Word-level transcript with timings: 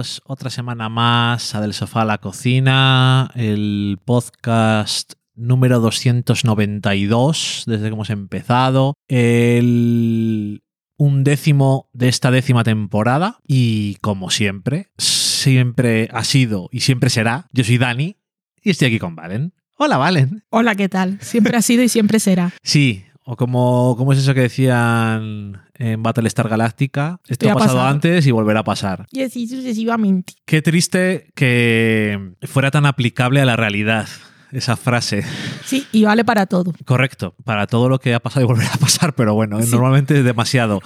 bienvenidos 0.00 0.22
otra 0.24 0.48
semana 0.48 0.88
más 0.88 1.54
a 1.54 1.60
Del 1.60 1.74
Sofá 1.74 2.02
a 2.02 2.04
la 2.06 2.18
Cocina, 2.18 3.30
el 3.34 3.98
podcast 4.02 5.12
número 5.34 5.80
292 5.80 7.64
desde 7.66 7.82
que 7.82 7.92
hemos 7.92 8.08
empezado, 8.08 8.94
el 9.08 10.62
undécimo 10.96 11.90
de 11.92 12.08
esta 12.08 12.30
décima 12.30 12.64
temporada 12.64 13.40
y 13.46 13.96
como 13.96 14.30
siempre, 14.30 14.88
siempre 14.96 16.08
ha 16.14 16.24
sido 16.24 16.70
y 16.72 16.80
siempre 16.80 17.10
será, 17.10 17.48
yo 17.52 17.62
soy 17.62 17.76
Dani 17.76 18.16
y 18.62 18.70
estoy 18.70 18.88
aquí 18.88 18.98
con 18.98 19.16
Valen. 19.16 19.52
Hola 19.76 19.98
Valen. 19.98 20.44
Hola, 20.48 20.76
¿qué 20.76 20.88
tal? 20.88 21.18
Siempre 21.20 21.58
ha 21.58 21.62
sido 21.62 21.82
y 21.82 21.90
siempre 21.90 22.20
será. 22.20 22.54
Sí, 22.62 23.04
o 23.22 23.36
como, 23.36 23.96
como 23.98 24.14
es 24.14 24.20
eso 24.20 24.32
que 24.32 24.40
decían 24.40 25.60
en 25.80 26.02
Battlestar 26.02 26.48
Galactica, 26.48 27.20
esto 27.26 27.48
ha 27.48 27.52
ha 27.52 27.54
pasado 27.54 27.76
pasado. 27.78 27.88
antes 27.90 28.26
y 28.26 28.30
volverá 28.30 28.60
a 28.60 28.64
pasar. 28.64 29.06
Y 29.10 29.22
así 29.22 29.48
sucesivamente. 29.48 30.34
Qué 30.44 30.60
triste 30.62 31.30
que 31.34 32.34
fuera 32.42 32.70
tan 32.70 32.84
aplicable 32.86 33.40
a 33.40 33.44
la 33.46 33.56
realidad 33.56 34.06
esa 34.52 34.76
frase. 34.76 35.24
Sí, 35.64 35.86
y 35.90 36.04
vale 36.04 36.24
para 36.24 36.46
todo. 36.46 36.72
Correcto, 36.84 37.34
para 37.44 37.66
todo 37.66 37.88
lo 37.88 37.98
que 37.98 38.12
ha 38.14 38.20
pasado 38.20 38.44
y 38.44 38.46
volverá 38.48 38.70
a 38.74 38.78
pasar, 38.78 39.14
pero 39.14 39.34
bueno, 39.34 39.60
Sí. 39.62 39.70
normalmente 39.70 40.18
es 40.18 40.24
demasiado. 40.24 40.80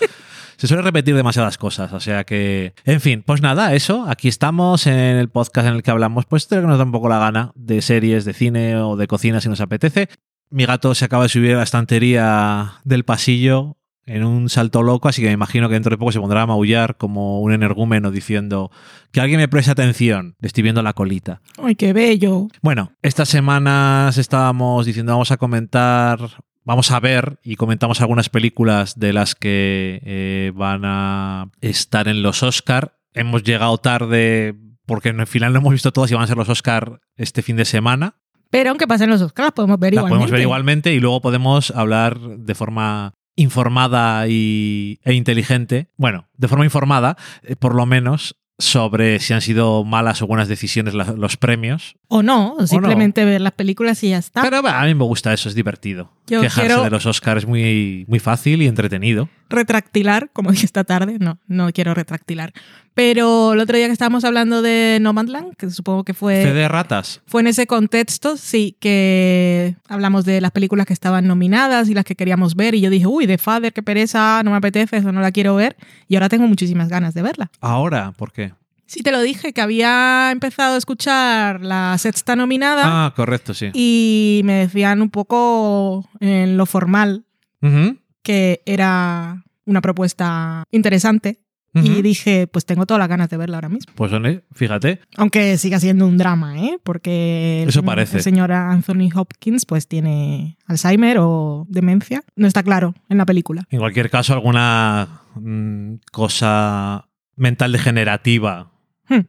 Se 0.57 0.69
suele 0.69 0.85
repetir 0.85 1.17
demasiadas 1.17 1.59
cosas, 1.59 1.93
o 1.93 1.99
sea 1.99 2.23
que... 2.23 2.75
En 2.85 3.01
fin, 3.01 3.25
pues 3.27 3.43
nada, 3.43 3.75
eso, 3.75 4.05
aquí 4.09 4.29
estamos 4.29 4.87
en 4.87 4.95
el 5.17 5.29
podcast 5.29 5.67
en 5.67 5.75
el 5.75 5.83
que 5.83 5.91
hablamos, 5.91 6.27
pues 6.27 6.49
de 6.49 6.57
lo 6.57 6.63
que 6.63 6.69
nos 6.69 6.79
da 6.79 6.85
un 6.85 6.93
poco 6.93 7.09
la 7.09 7.19
gana, 7.19 7.51
de 7.57 7.83
series, 7.83 8.25
de 8.25 8.33
cine 8.35 8.77
o 8.77 8.97
de 8.97 9.09
cocina 9.09 9.41
si 9.41 9.49
nos 9.49 9.61
apetece. 9.61 10.09
Mi 10.51 10.65
gato 10.67 10.95
se 10.95 11.07
acaba 11.07 11.25
de 11.25 11.29
subir 11.31 11.55
a 11.55 11.57
la 11.57 11.63
estantería 11.65 12.75
del 12.85 13.05
pasillo 13.05 13.77
en 14.07 14.25
un 14.25 14.49
salto 14.49 14.83
loco, 14.83 15.09
así 15.09 15.23
que 15.23 15.29
me 15.29 15.35
imagino 15.35 15.69
que 15.69 15.75
dentro 15.75 15.91
de 15.91 15.99
poco 15.99 16.13
se 16.13 16.21
pondrá 16.21 16.43
a 16.43 16.47
maullar 16.47 16.97
como 16.97 17.41
un 17.41 17.53
energúmeno 17.53 18.11
diciendo 18.11 18.71
que 19.13 19.21
alguien 19.21 19.41
me 19.41 19.49
preste 19.49 19.71
atención, 19.71 20.37
le 20.41 20.47
estoy 20.47 20.63
viendo 20.63 20.83
la 20.83 20.93
colita. 20.93 21.41
Ay, 21.63 21.75
qué 21.75 21.93
bello. 21.93 22.49
Bueno, 22.63 22.93
estas 23.03 23.29
semanas 23.29 24.19
estábamos 24.19 24.87
diciendo 24.87 25.13
vamos 25.13 25.31
a 25.31 25.37
comentar, 25.37 26.19
vamos 26.65 26.91
a 26.91 27.01
ver 27.01 27.39
y 27.43 27.57
comentamos 27.57 28.01
algunas 28.01 28.29
películas 28.29 28.99
de 28.99 29.13
las 29.13 29.35
que 29.35 30.01
eh, 30.05 30.53
van 30.55 30.83
a 30.85 31.51
estar 31.61 32.09
en 32.09 32.23
los 32.23 32.43
Oscar. 32.43 32.97
Hemos 33.13 33.43
llegado 33.43 33.79
tarde 33.79 34.55
porque 34.87 35.11
en 35.11 35.21
el 35.21 35.27
final 35.27 35.53
no 35.53 35.61
hemos 35.61 35.73
visto 35.73 35.93
todas 35.93 36.11
y 36.11 36.15
van 36.15 36.25
a 36.25 36.27
ser 36.27 36.37
los 36.37 36.49
Oscar 36.49 37.01
este 37.17 37.43
fin 37.43 37.57
de 37.57 37.65
semana. 37.65 38.17
Pero 38.51 38.71
aunque 38.71 38.87
pasen 38.87 39.11
los 39.11 39.21
Oscars, 39.23 39.53
podemos 39.53 39.81
ver 39.81 39.95
Las 39.95 40.03
igualmente. 40.03 40.15
podemos 40.15 40.31
ver 40.31 40.41
igualmente 40.43 40.93
y 40.95 41.01
luego 41.01 41.21
podemos 41.21 41.71
hablar 41.73 42.21
de 42.21 42.55
forma 42.55 43.15
informada 43.37 44.27
y, 44.29 45.01
e 45.05 45.13
inteligente, 45.15 45.89
bueno, 45.97 46.29
de 46.37 46.49
forma 46.49 46.65
informada, 46.65 47.17
eh, 47.43 47.57
por 47.57 47.75
lo 47.75 47.87
menos, 47.87 48.37
sobre 48.57 49.19
si 49.19 49.33
han 49.33 49.41
sido 49.41 49.83
malas 49.85 50.23
o 50.23 50.29
buenas 50.29 50.47
decisiones 50.47 50.95
la- 50.95 51.13
los 51.19 51.37
premios. 51.37 51.97
O 52.07 52.23
no, 52.23 52.55
o 52.55 52.67
simplemente 52.69 53.25
ver 53.25 53.41
las 53.41 53.53
películas 53.55 54.03
y 54.05 54.11
ya 54.11 54.19
está. 54.19 54.43
Pero 54.43 54.59
a 54.67 54.85
mí 54.85 54.95
me 54.95 55.03
gusta 55.05 55.33
eso, 55.35 55.49
es 55.49 55.57
divertido. 55.57 56.13
Yo 56.29 56.41
Quejarse 56.41 56.69
quiero- 56.69 56.85
de 56.85 56.91
los 56.91 57.05
Oscars 57.05 57.43
es 57.43 57.49
muy, 57.49 58.05
muy 58.07 58.21
fácil 58.21 58.63
y 58.63 58.67
entretenido. 58.69 59.29
Retractilar, 59.49 60.31
como 60.33 60.51
dije 60.53 60.67
esta 60.67 60.85
tarde, 60.85 61.17
no, 61.21 61.39
no 61.47 61.73
quiero 61.73 61.95
retractilar. 61.95 62.53
Pero 62.95 63.55
el 63.55 63.61
otro 63.61 63.77
día 63.77 63.87
que 63.87 63.93
estábamos 63.93 64.25
hablando 64.25 64.63
de 64.63 64.99
Nomadland, 65.01 65.57
que 65.57 65.69
supongo 65.71 66.05
que 66.05 66.15
fue... 66.15 66.43
Fe 66.45 66.53
de 66.53 66.69
ratas. 66.69 67.23
Fue 67.27 67.41
en 67.41 67.49
ese 67.49 67.67
contexto, 67.67 68.37
sí, 68.37 68.77
que 68.81 69.75
hablamos 69.89 70.25
de 70.25 70.41
las 70.41 70.53
películas 70.53 70.87
que 70.87 70.93
estaban 70.93 71.27
nominadas 71.27 71.89
y 71.89 71.95
las 71.95 72.05
que 72.05 72.15
queríamos 72.15 72.55
ver. 72.55 72.77
Y 72.77 72.81
yo 72.81 72.91
dije, 72.91 73.07
uy, 73.09 73.27
de 73.27 73.37
Father, 73.39 73.73
qué 73.73 73.83
pereza, 73.83 74.43
no 74.45 74.53
me 74.53 74.59
apetece, 74.59 74.99
eso 74.99 75.11
no 75.11 75.21
la 75.21 75.33
quiero 75.33 75.57
ver. 75.57 75.77
Y 76.07 76.15
ahora 76.15 76.29
tengo 76.29 76.47
muchísimas 76.47 76.89
ganas 76.89 77.15
de 77.15 77.23
verla. 77.23 77.51
Ahora, 77.61 78.13
¿por 78.17 78.31
qué? 78.33 78.53
Sí, 78.87 79.03
te 79.03 79.11
lo 79.11 79.21
dije, 79.23 79.53
que 79.53 79.61
había 79.61 80.31
empezado 80.31 80.75
a 80.75 80.79
escuchar 80.79 81.63
la 81.63 81.97
sexta 81.99 82.37
nominada 82.37 82.83
Ah, 83.07 83.13
correcto, 83.17 83.55
sí. 83.55 83.71
y 83.73 84.43
me 84.45 84.53
decían 84.55 85.01
un 85.03 85.09
poco 85.11 86.09
en 86.21 86.57
lo 86.59 86.67
formal 86.67 87.25
Ujú, 87.63 87.97
que 88.25 88.61
era 88.67 89.45
una 89.65 89.81
propuesta 89.81 90.65
interesante. 90.73 91.39
Y 91.77 92.03
dije, 92.03 92.47
pues 92.47 92.65
tengo 92.67 92.87
todas 92.87 93.01
las 93.01 93.09
ganas 93.09 93.29
de 93.29 93.37
verla 93.37 93.57
ahora 93.57 93.69
mismo. 93.69 93.93
Pues 93.97 94.13
fíjate, 94.53 95.01
Aunque 95.17 95.59
siga 95.59 95.81
siendo 95.81 96.07
un 96.07 96.17
drama, 96.17 96.57
¿eh? 96.57 96.79
Porque 96.85 97.65
el, 97.65 97.69
Eso 97.71 97.81
señor- 97.81 97.85
parece. 97.87 98.17
el 98.19 98.23
señor 98.23 98.53
Anthony 98.53 99.09
Hopkins 99.13 99.67
pues 99.67 99.89
tiene 99.89 100.57
Alzheimer 100.67 101.17
o 101.19 101.67
demencia. 101.69 102.23
No 102.37 102.47
está 102.47 102.63
claro 102.63 102.95
en 103.09 103.19
la 103.19 103.27
película. 103.27 103.65
en 103.71 103.81
cualquier 103.81 104.09
caso, 104.09 104.35
alguna 104.35 105.23
mm, 105.35 105.95
cosa 106.13 107.09
mental 107.35 107.73
degenerativa. 107.73 108.71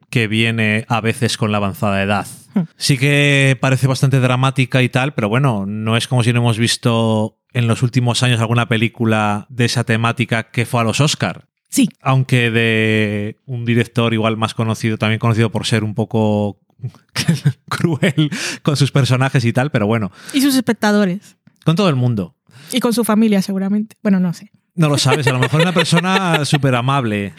Que 0.09 0.27
viene 0.27 0.85
a 0.87 1.01
veces 1.01 1.37
con 1.37 1.51
la 1.51 1.57
avanzada 1.57 2.01
edad. 2.01 2.27
Hmm. 2.53 2.61
Sí 2.77 2.97
que 2.97 3.57
parece 3.59 3.87
bastante 3.87 4.19
dramática 4.19 4.81
y 4.81 4.89
tal, 4.89 5.13
pero 5.13 5.29
bueno, 5.29 5.65
no 5.65 5.97
es 5.97 6.07
como 6.07 6.23
si 6.23 6.31
no 6.33 6.39
hemos 6.39 6.57
visto 6.57 7.37
en 7.53 7.67
los 7.67 7.83
últimos 7.83 8.23
años 8.23 8.39
alguna 8.39 8.67
película 8.67 9.45
de 9.49 9.65
esa 9.65 9.83
temática 9.83 10.49
que 10.51 10.65
fue 10.65 10.81
a 10.81 10.83
los 10.83 10.99
Oscar. 11.01 11.47
Sí, 11.69 11.89
Aunque 12.01 12.51
de 12.51 13.37
un 13.45 13.65
director 13.65 14.13
igual 14.13 14.37
más 14.37 14.53
conocido, 14.53 14.97
también 14.97 15.19
conocido 15.19 15.49
por 15.51 15.65
ser 15.65 15.83
un 15.83 15.93
poco 15.93 16.59
cruel 17.69 18.29
con 18.61 18.77
sus 18.77 18.91
personajes 18.91 19.43
y 19.43 19.51
tal, 19.51 19.71
pero 19.71 19.85
bueno, 19.87 20.11
y 20.33 20.41
sus 20.41 20.55
espectadores. 20.55 21.35
con 21.65 21.75
todo 21.75 21.89
el 21.89 21.95
mundo. 21.95 22.35
Y 22.71 22.79
con 22.79 22.93
su 22.93 23.03
familia 23.03 23.41
seguramente. 23.41 23.97
Bueno, 24.01 24.19
no 24.19 24.33
sé. 24.33 24.51
No 24.75 24.89
lo 24.89 24.97
sabes, 24.97 25.27
a 25.27 25.33
lo 25.33 25.39
mejor 25.39 25.61
una 25.61 25.73
persona 25.73 26.43
súper 26.45 26.75
amable. 26.75 27.33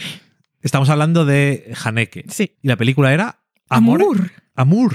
Estamos 0.66 0.90
hablando 0.90 1.24
de 1.24 1.72
Haneke. 1.84 2.24
Sí. 2.28 2.56
Y 2.60 2.66
la 2.66 2.74
película 2.74 3.14
era. 3.14 3.38
Amor. 3.68 4.32
Amor. 4.56 4.94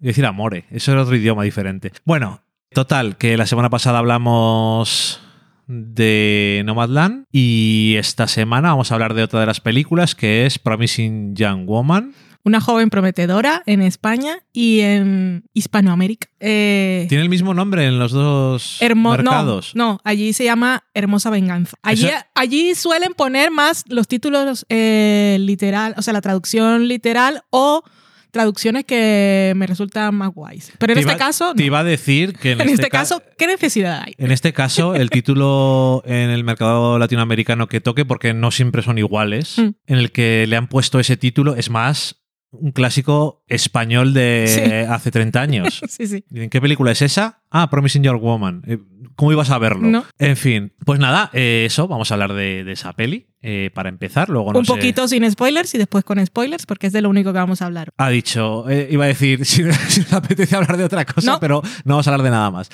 Iba 0.00 0.06
a 0.06 0.06
decir 0.06 0.24
Amore. 0.24 0.64
Eso 0.70 0.92
era 0.92 1.02
otro 1.02 1.14
idioma 1.14 1.42
diferente. 1.42 1.92
Bueno, 2.06 2.40
total, 2.72 3.18
que 3.18 3.36
la 3.36 3.44
semana 3.44 3.68
pasada 3.68 3.98
hablamos 3.98 5.20
de 5.66 6.62
Nomadland 6.64 7.26
y 7.30 7.96
esta 7.98 8.28
semana 8.28 8.70
vamos 8.70 8.90
a 8.90 8.94
hablar 8.94 9.12
de 9.12 9.22
otra 9.22 9.40
de 9.40 9.46
las 9.46 9.60
películas 9.60 10.14
que 10.14 10.46
es 10.46 10.58
Promising 10.58 11.36
Young 11.36 11.66
Woman. 11.66 12.14
Una 12.42 12.60
joven 12.60 12.88
prometedora 12.88 13.62
en 13.66 13.82
España 13.82 14.38
y 14.52 14.80
en 14.80 15.44
Hispanoamérica. 15.52 16.28
Eh, 16.40 17.04
Tiene 17.08 17.22
el 17.22 17.28
mismo 17.28 17.52
nombre 17.52 17.86
en 17.86 17.98
los 17.98 18.12
dos 18.12 18.78
hermo- 18.80 19.10
mercados. 19.10 19.72
No, 19.74 19.84
no, 19.94 20.00
allí 20.04 20.32
se 20.32 20.44
llama 20.44 20.84
Hermosa 20.94 21.28
Venganza. 21.30 21.76
Allí, 21.82 22.06
Eso- 22.06 22.16
allí 22.34 22.74
suelen 22.74 23.12
poner 23.12 23.50
más 23.50 23.84
los 23.88 24.08
títulos 24.08 24.64
eh, 24.70 25.36
literal, 25.40 25.94
o 25.98 26.02
sea, 26.02 26.14
la 26.14 26.22
traducción 26.22 26.88
literal 26.88 27.42
o 27.50 27.82
traducciones 28.30 28.84
que 28.84 29.52
me 29.56 29.66
resultan 29.66 30.14
más 30.14 30.30
guays. 30.32 30.72
Pero 30.78 30.92
en 30.92 30.94
Te 30.94 31.00
este 31.00 31.12
iba- 31.12 31.18
caso, 31.18 31.52
Te 31.54 31.62
no. 31.62 31.66
iba 31.66 31.78
a 31.80 31.84
decir 31.84 32.32
que 32.34 32.52
en, 32.52 32.60
en 32.62 32.68
este 32.68 32.88
ca- 32.88 32.98
caso, 33.00 33.22
¿qué 33.36 33.48
necesidad 33.48 34.02
hay? 34.06 34.14
En 34.18 34.30
este 34.30 34.52
caso, 34.52 34.94
el 34.94 35.10
título 35.10 36.02
en 36.06 36.30
el 36.30 36.44
mercado 36.44 36.98
latinoamericano 36.98 37.66
que 37.68 37.80
toque, 37.80 38.04
porque 38.04 38.32
no 38.32 38.50
siempre 38.50 38.82
son 38.82 38.98
iguales, 38.98 39.58
Mm. 39.58 39.68
en 39.88 39.98
el 39.98 40.12
que 40.12 40.46
le 40.48 40.56
han 40.56 40.68
puesto 40.68 41.00
ese 41.00 41.16
título, 41.16 41.56
es 41.56 41.70
más 41.70 42.19
un 42.52 42.72
clásico 42.72 43.42
español 43.48 44.12
de 44.14 44.44
Sí. 44.48 44.60
hace 44.92 45.10
30 45.10 45.40
años. 45.40 45.80
Sí, 45.88 46.06
sí. 46.06 46.24
Dicen, 46.28 46.50
¿Qué 46.50 46.60
película 46.60 46.92
es 46.92 47.02
esa? 47.02 47.42
Ah, 47.50 47.68
Promising 47.70 48.02
Young 48.02 48.20
Woman. 48.20 48.62
Eh, 48.66 48.78
¿Cómo 49.16 49.32
ibas 49.32 49.50
a 49.50 49.58
verlo? 49.58 49.86
No. 49.88 50.04
En 50.18 50.36
fin, 50.36 50.72
pues 50.86 50.98
nada, 50.98 51.30
eh, 51.34 51.64
eso, 51.66 51.86
vamos 51.88 52.10
a 52.10 52.14
hablar 52.14 52.32
de, 52.32 52.64
de 52.64 52.72
esa 52.72 52.94
peli 52.94 53.26
eh, 53.42 53.70
para 53.74 53.90
empezar. 53.90 54.30
Luego 54.30 54.52
no 54.52 54.60
Un 54.60 54.64
sé- 54.64 54.72
poquito 54.72 55.06
sin 55.08 55.30
spoilers 55.30 55.74
y 55.74 55.78
después 55.78 56.04
con 56.04 56.24
spoilers, 56.24 56.64
porque 56.64 56.86
es 56.86 56.92
de 56.94 57.02
lo 57.02 57.10
único 57.10 57.30
que 57.32 57.38
vamos 57.38 57.60
a 57.60 57.66
hablar. 57.66 57.90
Ha 57.98 58.08
dicho, 58.08 58.68
eh, 58.70 58.88
iba 58.90 59.04
a 59.04 59.08
decir, 59.08 59.44
si, 59.44 59.62
si 59.88 60.02
apetece 60.14 60.56
hablar 60.56 60.76
de 60.78 60.84
otra 60.84 61.04
cosa, 61.04 61.32
No. 61.32 61.40
pero 61.40 61.60
no 61.84 61.94
vamos 61.94 62.06
a 62.08 62.12
hablar 62.12 62.24
de 62.24 62.30
nada 62.30 62.50
más. 62.50 62.70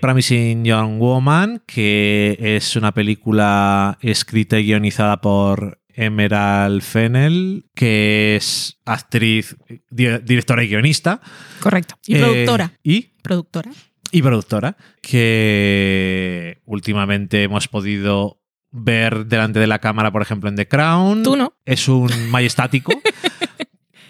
Promising 0.00 0.64
Young 0.64 0.98
Woman, 0.98 1.62
que 1.66 2.36
es 2.40 2.76
una 2.76 2.92
película 2.92 3.98
escrita 4.00 4.58
y 4.58 4.64
guionizada 4.64 5.20
por 5.20 5.79
Emerald 5.94 6.82
Fennell, 6.82 7.66
que 7.74 8.36
es 8.36 8.78
actriz, 8.84 9.56
di- 9.90 10.18
directora 10.24 10.62
y 10.64 10.68
guionista. 10.68 11.20
Correcto. 11.60 11.94
Y 12.06 12.16
Eh, 12.16 12.20
productora. 12.20 12.72
Y, 12.82 13.02
Productora. 13.22 13.70
y 14.12 14.22
productora, 14.22 14.76
que 15.02 16.60
últimamente 16.64 17.42
hemos 17.42 17.68
podido 17.68 18.40
ver 18.72 19.26
delante 19.26 19.58
de 19.58 19.66
la 19.66 19.78
cámara, 19.80 20.12
por 20.12 20.22
ejemplo, 20.22 20.48
en 20.48 20.56
The 20.56 20.68
Crown. 20.68 21.22
Tú 21.22 21.36
no. 21.36 21.54
Es 21.64 21.88
un 21.88 22.30
majestático. 22.30 22.92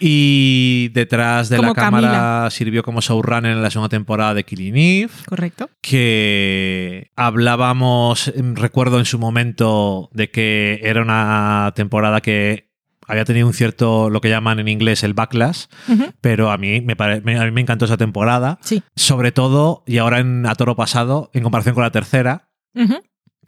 Y 0.02 0.88
detrás 0.94 1.50
de 1.50 1.58
Como 1.58 1.68
la 1.68 1.74
cámara 1.74 2.08
Camila. 2.08 2.48
sirvió 2.50 2.82
como 2.82 3.00
showrunner 3.02 3.52
en 3.52 3.62
la 3.62 3.70
segunda 3.70 3.90
temporada 3.90 4.32
de 4.34 4.44
Killing 4.44 4.76
Eve, 4.76 5.10
Correcto. 5.26 5.68
que 5.82 7.10
hablábamos, 7.16 8.28
em, 8.28 8.54
recuerdo 8.56 8.98
en 8.98 9.04
su 9.04 9.18
momento, 9.18 10.08
de 10.12 10.30
que 10.30 10.80
era 10.82 11.02
una 11.02 11.72
temporada 11.76 12.20
que 12.22 12.70
había 13.06 13.24
tenido 13.24 13.46
un 13.46 13.52
cierto, 13.54 14.08
lo 14.08 14.20
que 14.20 14.28
llaman 14.30 14.58
en 14.60 14.68
inglés 14.68 15.02
el 15.04 15.14
backlash, 15.14 15.64
pero 16.20 16.50
a 16.50 16.56
mí 16.58 16.80
me, 16.80 16.94
pare- 16.96 17.20
me- 17.22 17.38
a 17.38 17.44
mí 17.44 17.50
me 17.50 17.60
encantó 17.60 17.84
esa 17.84 17.96
temporada, 17.96 18.58
Sí. 18.62 18.82
sobre 18.96 19.32
todo, 19.32 19.82
y 19.86 19.98
ahora 19.98 20.20
en 20.20 20.46
A 20.46 20.54
Toro 20.54 20.76
Pasado, 20.76 21.30
en 21.34 21.42
comparación 21.42 21.74
con 21.74 21.82
la 21.84 21.90
tercera. 21.90 22.48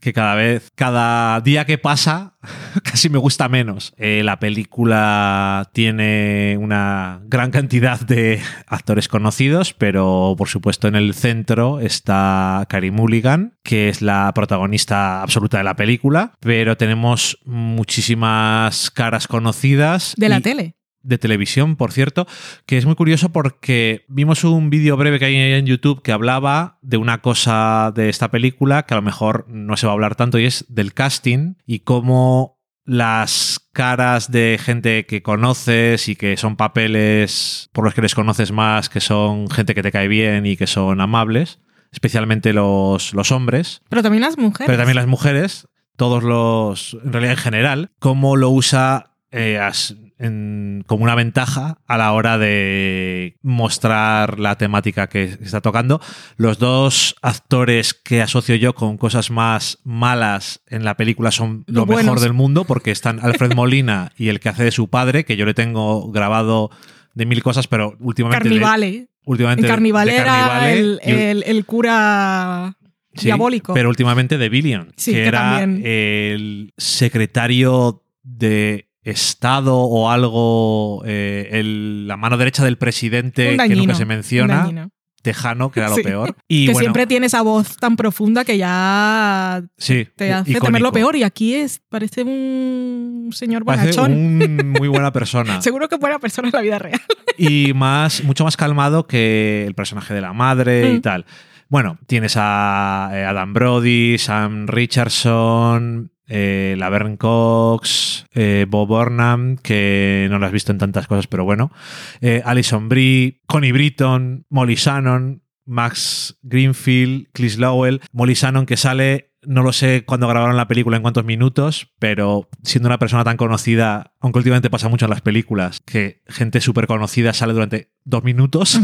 Que 0.02 0.12
cada 0.12 0.34
vez, 0.34 0.72
cada 0.74 1.40
día 1.40 1.64
que 1.64 1.78
pasa, 1.78 2.34
casi 2.82 3.08
me 3.08 3.18
gusta 3.18 3.48
menos. 3.48 3.94
Eh, 3.96 4.22
la 4.24 4.40
película 4.40 5.70
tiene 5.72 6.56
una 6.60 7.20
gran 7.26 7.52
cantidad 7.52 8.00
de 8.00 8.40
actores 8.66 9.06
conocidos, 9.06 9.72
pero 9.74 10.34
por 10.36 10.48
supuesto 10.48 10.88
en 10.88 10.96
el 10.96 11.14
centro 11.14 11.78
está 11.78 12.66
Carey 12.68 12.90
Mulligan, 12.90 13.54
que 13.62 13.88
es 13.88 14.02
la 14.02 14.32
protagonista 14.34 15.22
absoluta 15.22 15.58
de 15.58 15.64
la 15.64 15.76
película, 15.76 16.32
pero 16.40 16.76
tenemos 16.76 17.38
muchísimas 17.44 18.90
caras 18.90 19.28
conocidas. 19.28 20.14
De 20.16 20.28
la 20.28 20.38
y- 20.38 20.42
tele. 20.42 20.74
De 21.02 21.18
televisión, 21.18 21.76
por 21.76 21.92
cierto, 21.92 22.26
que 22.66 22.78
es 22.78 22.86
muy 22.86 22.94
curioso 22.94 23.30
porque 23.30 24.04
vimos 24.08 24.44
un 24.44 24.70
vídeo 24.70 24.96
breve 24.96 25.18
que 25.18 25.26
hay 25.26 25.36
en 25.36 25.66
YouTube 25.66 26.02
que 26.02 26.12
hablaba 26.12 26.78
de 26.82 26.96
una 26.96 27.22
cosa 27.22 27.92
de 27.94 28.08
esta 28.08 28.30
película 28.30 28.84
que 28.84 28.94
a 28.94 28.96
lo 28.96 29.02
mejor 29.02 29.46
no 29.48 29.76
se 29.76 29.86
va 29.86 29.92
a 29.92 29.94
hablar 29.94 30.16
tanto 30.16 30.38
y 30.38 30.44
es 30.44 30.64
del 30.68 30.94
casting 30.94 31.54
y 31.66 31.80
cómo 31.80 32.60
las 32.84 33.68
caras 33.72 34.30
de 34.30 34.58
gente 34.60 35.06
que 35.06 35.22
conoces 35.22 36.08
y 36.08 36.16
que 36.16 36.36
son 36.36 36.56
papeles 36.56 37.70
por 37.72 37.84
los 37.84 37.94
que 37.94 38.02
les 38.02 38.14
conoces 38.14 38.52
más, 38.52 38.88
que 38.88 39.00
son 39.00 39.48
gente 39.50 39.74
que 39.74 39.82
te 39.82 39.92
cae 39.92 40.08
bien 40.08 40.46
y 40.46 40.56
que 40.56 40.66
son 40.66 41.00
amables, 41.00 41.60
especialmente 41.92 42.52
los, 42.52 43.14
los 43.14 43.30
hombres, 43.30 43.82
Pero 43.88 44.02
también 44.02 44.22
las 44.22 44.36
mujeres. 44.36 44.66
pero 44.66 44.78
también 44.78 44.96
las 44.96 45.06
mujeres, 45.06 45.68
todos 45.96 46.24
los, 46.24 46.98
en 47.04 47.12
realidad 47.12 47.34
en 47.34 47.38
general, 47.38 47.90
cómo 47.98 48.36
lo 48.36 48.50
usa 48.50 49.11
eh, 49.32 49.58
as- 49.58 49.96
en- 50.18 50.84
como 50.86 51.02
una 51.02 51.14
ventaja 51.16 51.78
a 51.86 51.98
la 51.98 52.12
hora 52.12 52.38
de 52.38 53.36
mostrar 53.42 54.38
la 54.38 54.56
temática 54.56 55.08
que 55.08 55.24
está 55.24 55.60
tocando. 55.60 56.00
Los 56.36 56.58
dos 56.58 57.16
actores 57.22 57.94
que 57.94 58.22
asocio 58.22 58.54
yo 58.56 58.74
con 58.74 58.98
cosas 58.98 59.30
más 59.30 59.78
malas 59.84 60.60
en 60.68 60.84
la 60.84 60.96
película 60.96 61.30
son 61.32 61.64
lo 61.66 61.86
mejor 61.86 62.20
del 62.20 62.32
mundo, 62.34 62.64
porque 62.64 62.90
están 62.92 63.18
Alfred 63.20 63.52
Molina 63.56 64.12
y 64.16 64.28
el 64.28 64.38
que 64.38 64.50
hace 64.50 64.64
de 64.64 64.70
su 64.70 64.88
padre, 64.88 65.24
que 65.24 65.36
yo 65.36 65.44
le 65.46 65.54
tengo 65.54 66.10
grabado 66.12 66.70
de 67.14 67.26
mil 67.26 67.42
cosas, 67.42 67.66
pero 67.66 67.96
últimamente... 67.98 68.48
le- 68.48 68.60
Carnivale. 68.60 69.08
últimamente 69.24 69.60
En 69.66 69.82
de- 69.82 69.92
de 69.92 70.16
era 70.16 70.24
Carnivale 70.24 70.78
el, 70.78 71.00
y- 71.04 71.10
el- 71.10 71.42
el 71.46 71.64
cura 71.64 72.76
Sí, 73.14 73.26
diabólico. 73.26 73.74
Pero 73.74 73.88
últimamente 73.90 74.38
de 74.38 74.48
Billion, 74.48 74.92
Sí, 74.96 75.10
que, 75.12 75.18
que 75.22 75.26
era 75.26 75.58
también. 75.58 75.82
el 75.84 76.72
secretario 76.78 78.02
de 78.22 78.88
Estado 79.02 79.76
o 79.78 80.10
algo, 80.10 81.02
eh, 81.06 81.48
el- 81.52 82.06
la 82.06 82.16
mano 82.16 82.36
derecha 82.36 82.64
del 82.64 82.78
presidente 82.78 83.42
Un 83.42 83.48
que 83.48 83.56
nunca 83.62 83.68
dañino, 83.74 83.94
se 83.94 84.04
menciona, 84.04 84.56
dañino. 84.58 84.90
Tejano, 85.22 85.70
que 85.70 85.78
era 85.80 85.88
lo 85.88 85.94
Sí. 85.96 86.02
peor. 86.02 86.36
Y 86.48 86.66
que 86.66 86.72
bueno, 86.72 86.80
siempre 86.84 87.06
tiene 87.06 87.26
esa 87.26 87.42
voz 87.42 87.76
tan 87.76 87.94
profunda 87.96 88.44
que 88.44 88.58
ya 88.58 89.62
sí, 89.78 90.08
te 90.16 90.32
hace 90.32 90.50
icónico. 90.50 90.66
temer 90.66 90.82
lo 90.82 90.90
peor. 90.92 91.14
Y 91.16 91.22
aquí 91.22 91.54
es, 91.54 91.80
parece 91.88 92.22
un 92.24 93.30
señor 93.32 93.62
bonachón. 93.64 94.12
un 94.12 94.70
muy 94.78 94.88
buena 94.88 95.12
persona. 95.12 95.62
Seguro 95.62 95.88
que 95.88 95.96
buena 95.96 96.18
persona 96.18 96.48
en 96.48 96.52
la 96.54 96.60
vida 96.60 96.78
real. 96.80 97.00
y 97.38 97.72
más, 97.74 98.22
mucho 98.24 98.44
más 98.44 98.56
calmado 98.56 99.06
que 99.06 99.64
el 99.66 99.74
personaje 99.74 100.12
de 100.12 100.20
la 100.20 100.32
madre 100.32 100.90
y 100.92 100.98
Mm. 100.98 101.02
tal. 101.02 101.24
Bueno, 101.68 101.98
tienes 102.06 102.34
a 102.36 103.10
eh, 103.14 103.24
Adam 103.24 103.54
Brody, 103.54 104.18
Sam 104.18 104.66
Richardson, 104.66 106.11
eh, 106.28 106.74
Laverne 106.78 107.16
Cox, 107.16 108.26
eh, 108.34 108.66
Bob 108.68 108.88
Burnham, 108.88 109.56
que 109.56 110.26
no 110.30 110.38
lo 110.38 110.46
has 110.46 110.52
visto 110.52 110.72
en 110.72 110.78
tantas 110.78 111.06
cosas, 111.06 111.26
pero 111.26 111.44
bueno, 111.44 111.72
eh, 112.20 112.42
Alison 112.44 112.88
Brie, 112.88 113.40
Connie 113.46 113.72
Britton, 113.72 114.46
Molly 114.48 114.76
Shannon, 114.76 115.42
Max 115.64 116.38
Greenfield, 116.42 117.28
Clis 117.32 117.58
Lowell, 117.58 118.00
Molly 118.12 118.34
Shannon 118.34 118.66
que 118.66 118.76
sale, 118.76 119.32
no 119.42 119.62
lo 119.62 119.72
sé 119.72 120.04
cuándo 120.04 120.28
grabaron 120.28 120.56
la 120.56 120.68
película, 120.68 120.96
en 120.96 121.02
cuántos 121.02 121.24
minutos, 121.24 121.92
pero 121.98 122.48
siendo 122.62 122.88
una 122.88 122.98
persona 122.98 123.24
tan 123.24 123.36
conocida, 123.36 124.12
aunque 124.20 124.38
últimamente 124.38 124.70
pasa 124.70 124.88
mucho 124.88 125.06
en 125.06 125.10
las 125.10 125.20
películas, 125.20 125.80
que 125.84 126.22
gente 126.28 126.60
súper 126.60 126.86
conocida 126.86 127.32
sale 127.32 127.52
durante 127.52 127.90
dos 128.04 128.24
minutos. 128.24 128.80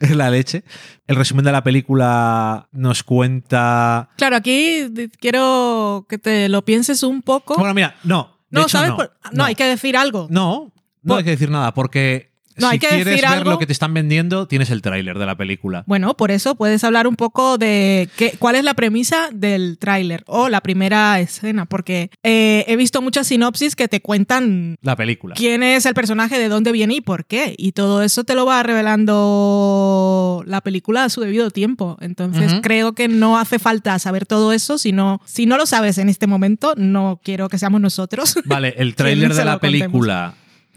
Es 0.00 0.10
la 0.16 0.30
leche. 0.30 0.64
El 1.06 1.16
resumen 1.16 1.44
de 1.44 1.52
la 1.52 1.62
película 1.62 2.68
nos 2.72 3.02
cuenta... 3.02 4.08
Claro, 4.16 4.36
aquí 4.36 4.92
quiero 5.20 6.06
que 6.08 6.18
te 6.18 6.48
lo 6.48 6.64
pienses 6.64 7.02
un 7.02 7.22
poco. 7.22 7.54
Bueno, 7.56 7.74
mira, 7.74 7.96
no. 8.04 8.36
no, 8.50 8.60
hecho, 8.62 8.68
¿sabes? 8.70 8.90
no, 8.90 8.96
por- 8.96 9.12
no, 9.32 9.44
hay 9.44 9.54
que 9.54 9.64
decir 9.64 9.96
algo. 9.96 10.26
No, 10.30 10.72
no 11.02 11.08
Por- 11.08 11.18
hay 11.18 11.24
que 11.24 11.30
decir 11.30 11.50
nada, 11.50 11.72
porque 11.74 12.32
No, 12.58 12.68
si 12.68 12.72
hay 12.74 12.78
que 12.78 12.88
quieres 12.88 13.04
decir 13.06 13.22
ver 13.22 13.38
algo- 13.38 13.50
lo 13.52 13.58
que 13.58 13.66
te 13.66 13.72
están 13.72 13.92
vendiendo, 13.94 14.46
tienes 14.46 14.70
el 14.70 14.82
tráiler 14.82 15.18
de 15.18 15.26
la 15.26 15.36
película. 15.36 15.84
Bueno, 15.86 16.14
por 16.16 16.30
eso 16.30 16.54
puedes 16.54 16.82
hablar 16.84 17.06
un 17.06 17.16
poco 17.16 17.58
de 17.58 18.08
qué, 18.16 18.34
cuál 18.38 18.54
es 18.56 18.64
la 18.64 18.74
premisa 18.74 19.28
del 19.32 19.78
tráiler 19.78 20.24
o 20.26 20.48
la 20.48 20.60
primera 20.60 21.18
escena, 21.20 21.66
porque 21.66 22.10
eh, 22.22 22.64
he 22.68 22.76
visto 22.76 23.02
muchas 23.02 23.26
sinopsis 23.26 23.76
que 23.76 23.88
te 23.88 24.00
cuentan 24.00 24.76
La 24.82 24.96
película. 24.96 25.34
quién 25.36 25.62
es 25.62 25.86
el 25.86 25.94
personaje, 25.94 26.38
de 26.38 26.48
dónde 26.48 26.72
viene 26.72 26.94
y 26.96 27.00
por 27.00 27.24
qué. 27.26 27.54
Y 27.58 27.72
todo 27.72 28.02
eso 28.02 28.24
te 28.24 28.34
lo 28.34 28.46
va 28.46 28.62
revelando 28.62 30.42
la 30.46 30.60
película 30.60 31.04
a 31.04 31.08
su 31.08 31.20
debido 31.20 31.50
tiempo. 31.50 31.96
Entonces 32.00 32.52
creo 32.62 32.92
que 32.94 33.08
no 33.08 33.38
hace 33.38 33.58
falta 33.58 33.98
saber 33.98 34.26
todo 34.26 34.52
eso, 34.52 34.78
sino 34.78 35.20
si 35.24 35.46
no 35.46 35.56
lo 35.56 35.66
sabes 35.66 35.98
en 35.98 36.08
este 36.08 36.26
momento, 36.26 36.74
no 36.76 37.20
quiero 37.22 37.48
que 37.48 37.58
seamos 37.58 37.80
nosotros. 37.80 38.36
Vale, 38.44 38.74
el 38.78 38.94
tráiler 38.96 39.34
de 39.34 39.44
la 39.44 39.58
contemos? 39.58 39.92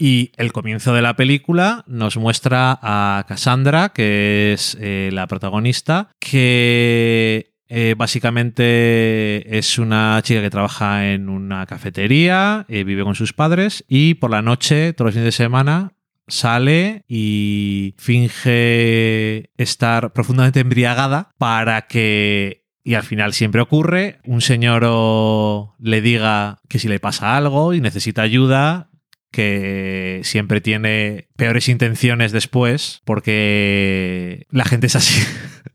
Y 0.00 0.32
el 0.38 0.52
comienzo 0.52 0.94
de 0.94 1.02
la 1.02 1.14
película 1.14 1.84
nos 1.86 2.16
muestra 2.16 2.78
a 2.80 3.26
Cassandra, 3.28 3.90
que 3.90 4.54
es 4.54 4.78
eh, 4.80 5.10
la 5.12 5.26
protagonista, 5.26 6.08
que 6.18 7.52
eh, 7.68 7.94
básicamente 7.98 9.58
es 9.58 9.78
una 9.78 10.18
chica 10.22 10.40
que 10.40 10.48
trabaja 10.48 11.12
en 11.12 11.28
una 11.28 11.66
cafetería, 11.66 12.64
eh, 12.70 12.82
vive 12.82 13.04
con 13.04 13.14
sus 13.14 13.34
padres 13.34 13.84
y 13.88 14.14
por 14.14 14.30
la 14.30 14.40
noche, 14.40 14.94
todos 14.94 15.08
los 15.08 15.14
fines 15.14 15.26
de 15.26 15.32
semana, 15.32 15.92
sale 16.28 17.04
y 17.06 17.94
finge 17.98 19.50
estar 19.58 20.14
profundamente 20.14 20.60
embriagada 20.60 21.30
para 21.36 21.82
que 21.82 22.64
y 22.82 22.94
al 22.94 23.02
final 23.02 23.34
siempre 23.34 23.60
ocurre, 23.60 24.20
un 24.24 24.40
señor 24.40 25.74
le 25.78 26.00
diga 26.00 26.60
que 26.70 26.78
si 26.78 26.88
le 26.88 26.98
pasa 26.98 27.36
algo 27.36 27.74
y 27.74 27.82
necesita 27.82 28.22
ayuda, 28.22 28.90
que 29.30 30.20
siempre 30.24 30.60
tiene 30.60 31.28
peores 31.36 31.68
intenciones 31.68 32.32
después, 32.32 33.02
porque 33.04 34.46
la 34.50 34.64
gente 34.64 34.88
es 34.88 34.96
así. 34.96 35.22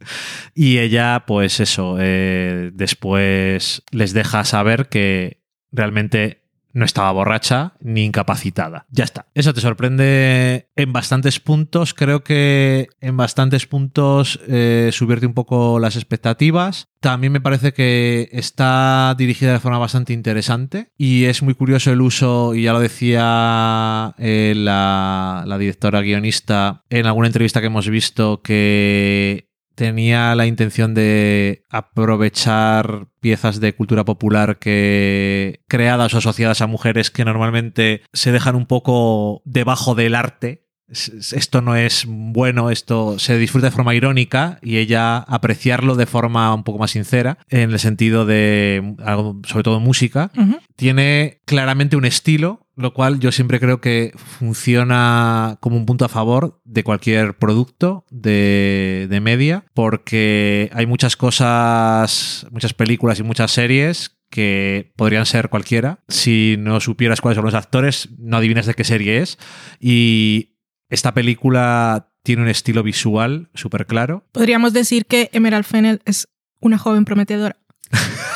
y 0.56 0.80
ella, 0.80 1.24
pues 1.26 1.60
eso, 1.60 1.98
eh, 2.00 2.72
después 2.74 3.84
les 3.92 4.14
deja 4.14 4.44
saber 4.44 4.88
que 4.90 5.42
realmente 5.72 6.45
no 6.76 6.84
estaba 6.84 7.12
borracha 7.14 7.74
ni 7.80 8.04
incapacitada. 8.04 8.86
Ya 8.90 9.06
está. 9.06 9.28
Eso 9.34 9.54
te 9.54 9.62
sorprende 9.62 10.68
en 10.76 10.92
bastantes 10.92 11.40
puntos. 11.40 11.94
Creo 11.94 12.22
que 12.22 12.90
en 13.00 13.16
bastantes 13.16 13.66
puntos 13.66 14.42
eh, 14.48 14.90
subvierte 14.92 15.26
un 15.26 15.34
poco 15.34 15.80
las 15.80 15.96
expectativas. 15.96 16.90
También 17.00 17.32
me 17.32 17.40
parece 17.40 17.72
que 17.72 18.28
está 18.34 19.16
dirigida 19.18 19.54
de 19.54 19.60
forma 19.62 19.78
bastante 19.78 20.12
interesante 20.12 20.92
y 20.98 21.24
es 21.26 21.42
muy 21.44 21.54
curioso 21.54 21.94
el 21.94 22.02
uso, 22.02 22.54
y 22.54 22.64
ya 22.64 22.74
lo 22.74 22.80
decía 22.80 24.14
eh, 24.18 24.54
la, 24.56 25.44
la 25.46 25.58
directora 25.58 26.02
guionista 26.02 26.84
en 26.90 27.06
alguna 27.06 27.28
entrevista 27.28 27.62
que 27.62 27.68
hemos 27.68 27.88
visto, 27.88 28.42
que 28.42 29.48
tenía 29.76 30.34
la 30.36 30.48
intención 30.48 30.94
de 30.94 31.64
aprovechar 31.70 33.08
piezas 33.20 33.60
de 33.60 33.76
cultura 33.76 34.06
popular 34.06 34.58
que 34.58 35.62
creadas 35.68 36.14
o 36.14 36.18
asociadas 36.18 36.62
a 36.62 36.68
mujeres 36.68 37.12
que 37.12 37.26
normalmente 37.26 38.02
se 38.14 38.32
dejan 38.32 38.56
un 38.56 38.66
poco 38.66 39.42
debajo 39.46 39.96
del 39.96 40.16
arte. 40.16 40.64
Esto 40.88 41.62
no 41.62 41.76
es 41.76 42.06
bueno, 42.08 42.70
esto 42.70 43.18
se 43.18 43.40
disfruta 43.40 43.68
de 43.68 43.72
forma 43.72 43.96
irónica 43.96 44.60
y 44.62 44.78
ella 44.78 45.18
apreciarlo 45.18 45.96
de 45.96 46.06
forma 46.06 46.54
un 46.54 46.64
poco 46.64 46.78
más 46.78 46.92
sincera, 46.92 47.40
en 47.50 47.72
el 47.72 47.80
sentido 47.80 48.26
de 48.26 48.96
algo, 49.04 49.42
sobre 49.48 49.64
todo 49.64 49.80
música, 49.80 50.32
tiene 50.76 51.42
claramente 51.46 51.96
un 51.96 52.06
estilo, 52.06 52.65
lo 52.76 52.94
cual 52.94 53.20
yo 53.20 53.32
siempre 53.32 53.60
creo 53.60 53.82
que 53.82 54.12
funciona 54.16 55.58
como 55.62 55.78
un 55.78 55.86
punto 55.86 56.06
a 56.06 56.10
favor 56.10 56.62
de 56.66 56.84
cualquier 56.84 57.38
producto 57.38 58.06
de, 58.10 59.08
de 59.10 59.20
media, 59.22 59.66
porque 59.74 60.70
hay 60.74 60.86
muchas 60.86 61.16
cosas, 61.16 62.46
muchas 62.52 62.74
películas 62.74 63.20
y 63.20 63.24
muchas 63.24 63.52
series 63.52 64.18
que 64.30 64.92
podrían 64.98 65.26
ser 65.26 65.50
cualquiera. 65.50 66.04
Si 66.08 66.56
no 66.60 66.80
supieras 66.80 67.22
cuáles 67.22 67.36
son 67.38 67.46
los 67.46 67.54
actores, 67.54 68.10
no 68.18 68.38
adivinas 68.38 68.66
de 68.66 68.74
qué 68.74 68.84
serie 68.84 69.22
es. 69.22 69.38
Y 69.80 70.58
esta 70.90 71.14
película 71.14 72.12
tiene 72.24 72.42
un 72.42 72.50
estilo 72.50 72.84
visual 72.84 73.50
súper 73.54 73.86
claro. 73.86 74.26
Podríamos 74.32 74.74
decir 74.74 75.06
que 75.06 75.30
Emerald 75.32 75.64
Fennel 75.64 76.02
es 76.06 76.28
una 76.60 76.78
joven 76.78 77.06
prometedora. 77.06 77.58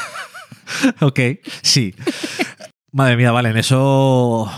Ok, 1.02 1.20
sí. 1.62 1.94
Madre 2.92 3.18
mía, 3.18 3.32
vale, 3.32 3.50
en 3.50 3.58
eso 3.58 4.52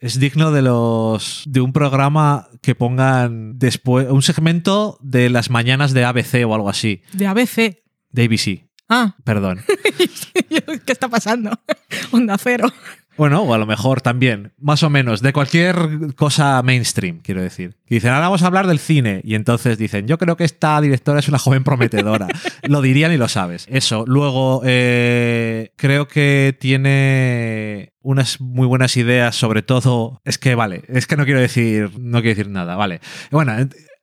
es 0.00 0.18
digno 0.18 0.50
de 0.52 0.62
los 0.62 1.44
de 1.46 1.60
un 1.60 1.72
programa 1.72 2.48
que 2.62 2.74
pongan 2.74 3.58
después 3.58 4.08
un 4.10 4.22
segmento 4.22 4.98
de 5.02 5.30
las 5.30 5.50
mañanas 5.50 5.92
de 5.92 6.04
ABC 6.04 6.44
o 6.46 6.54
algo 6.54 6.68
así, 6.68 7.02
De 7.12 7.26
ABC. 7.26 7.82
de 8.10 8.24
ABC. 8.24 8.66
Ah, 8.88 9.14
Perdón. 9.24 9.60
¿qué 10.84 10.92
está 10.92 11.08
pasando? 11.08 11.50
Onda 12.12 12.36
cero. 12.38 12.68
Bueno, 13.16 13.42
o 13.42 13.52
a 13.52 13.58
lo 13.58 13.66
mejor 13.66 14.00
también, 14.00 14.52
más 14.58 14.82
o 14.82 14.90
menos, 14.90 15.20
de 15.20 15.32
cualquier 15.32 16.14
cosa 16.16 16.62
mainstream, 16.62 17.20
quiero 17.22 17.42
decir. 17.42 17.76
Y 17.88 17.96
dicen, 17.96 18.10
ahora 18.10 18.26
vamos 18.26 18.42
a 18.42 18.46
hablar 18.46 18.66
del 18.66 18.78
cine. 18.78 19.20
Y 19.24 19.34
entonces 19.34 19.76
dicen, 19.76 20.06
yo 20.06 20.16
creo 20.16 20.36
que 20.36 20.44
esta 20.44 20.80
directora 20.80 21.18
es 21.18 21.28
una 21.28 21.38
joven 21.38 21.64
prometedora. 21.64 22.28
lo 22.62 22.80
dirían 22.80 23.12
y 23.12 23.16
lo 23.16 23.28
sabes. 23.28 23.66
Eso. 23.68 24.04
Luego, 24.06 24.62
eh, 24.64 25.72
creo 25.76 26.08
que 26.08 26.56
tiene 26.58 27.92
unas 28.02 28.40
muy 28.40 28.66
buenas 28.66 28.96
ideas, 28.96 29.36
sobre 29.36 29.62
todo. 29.62 30.20
Es 30.24 30.38
que, 30.38 30.54
vale, 30.54 30.84
es 30.88 31.06
que 31.06 31.16
no 31.16 31.24
quiero 31.24 31.40
decir, 31.40 31.90
no 31.98 32.22
quiero 32.22 32.36
decir 32.36 32.48
nada, 32.48 32.76
vale. 32.76 33.00
Bueno, 33.30 33.52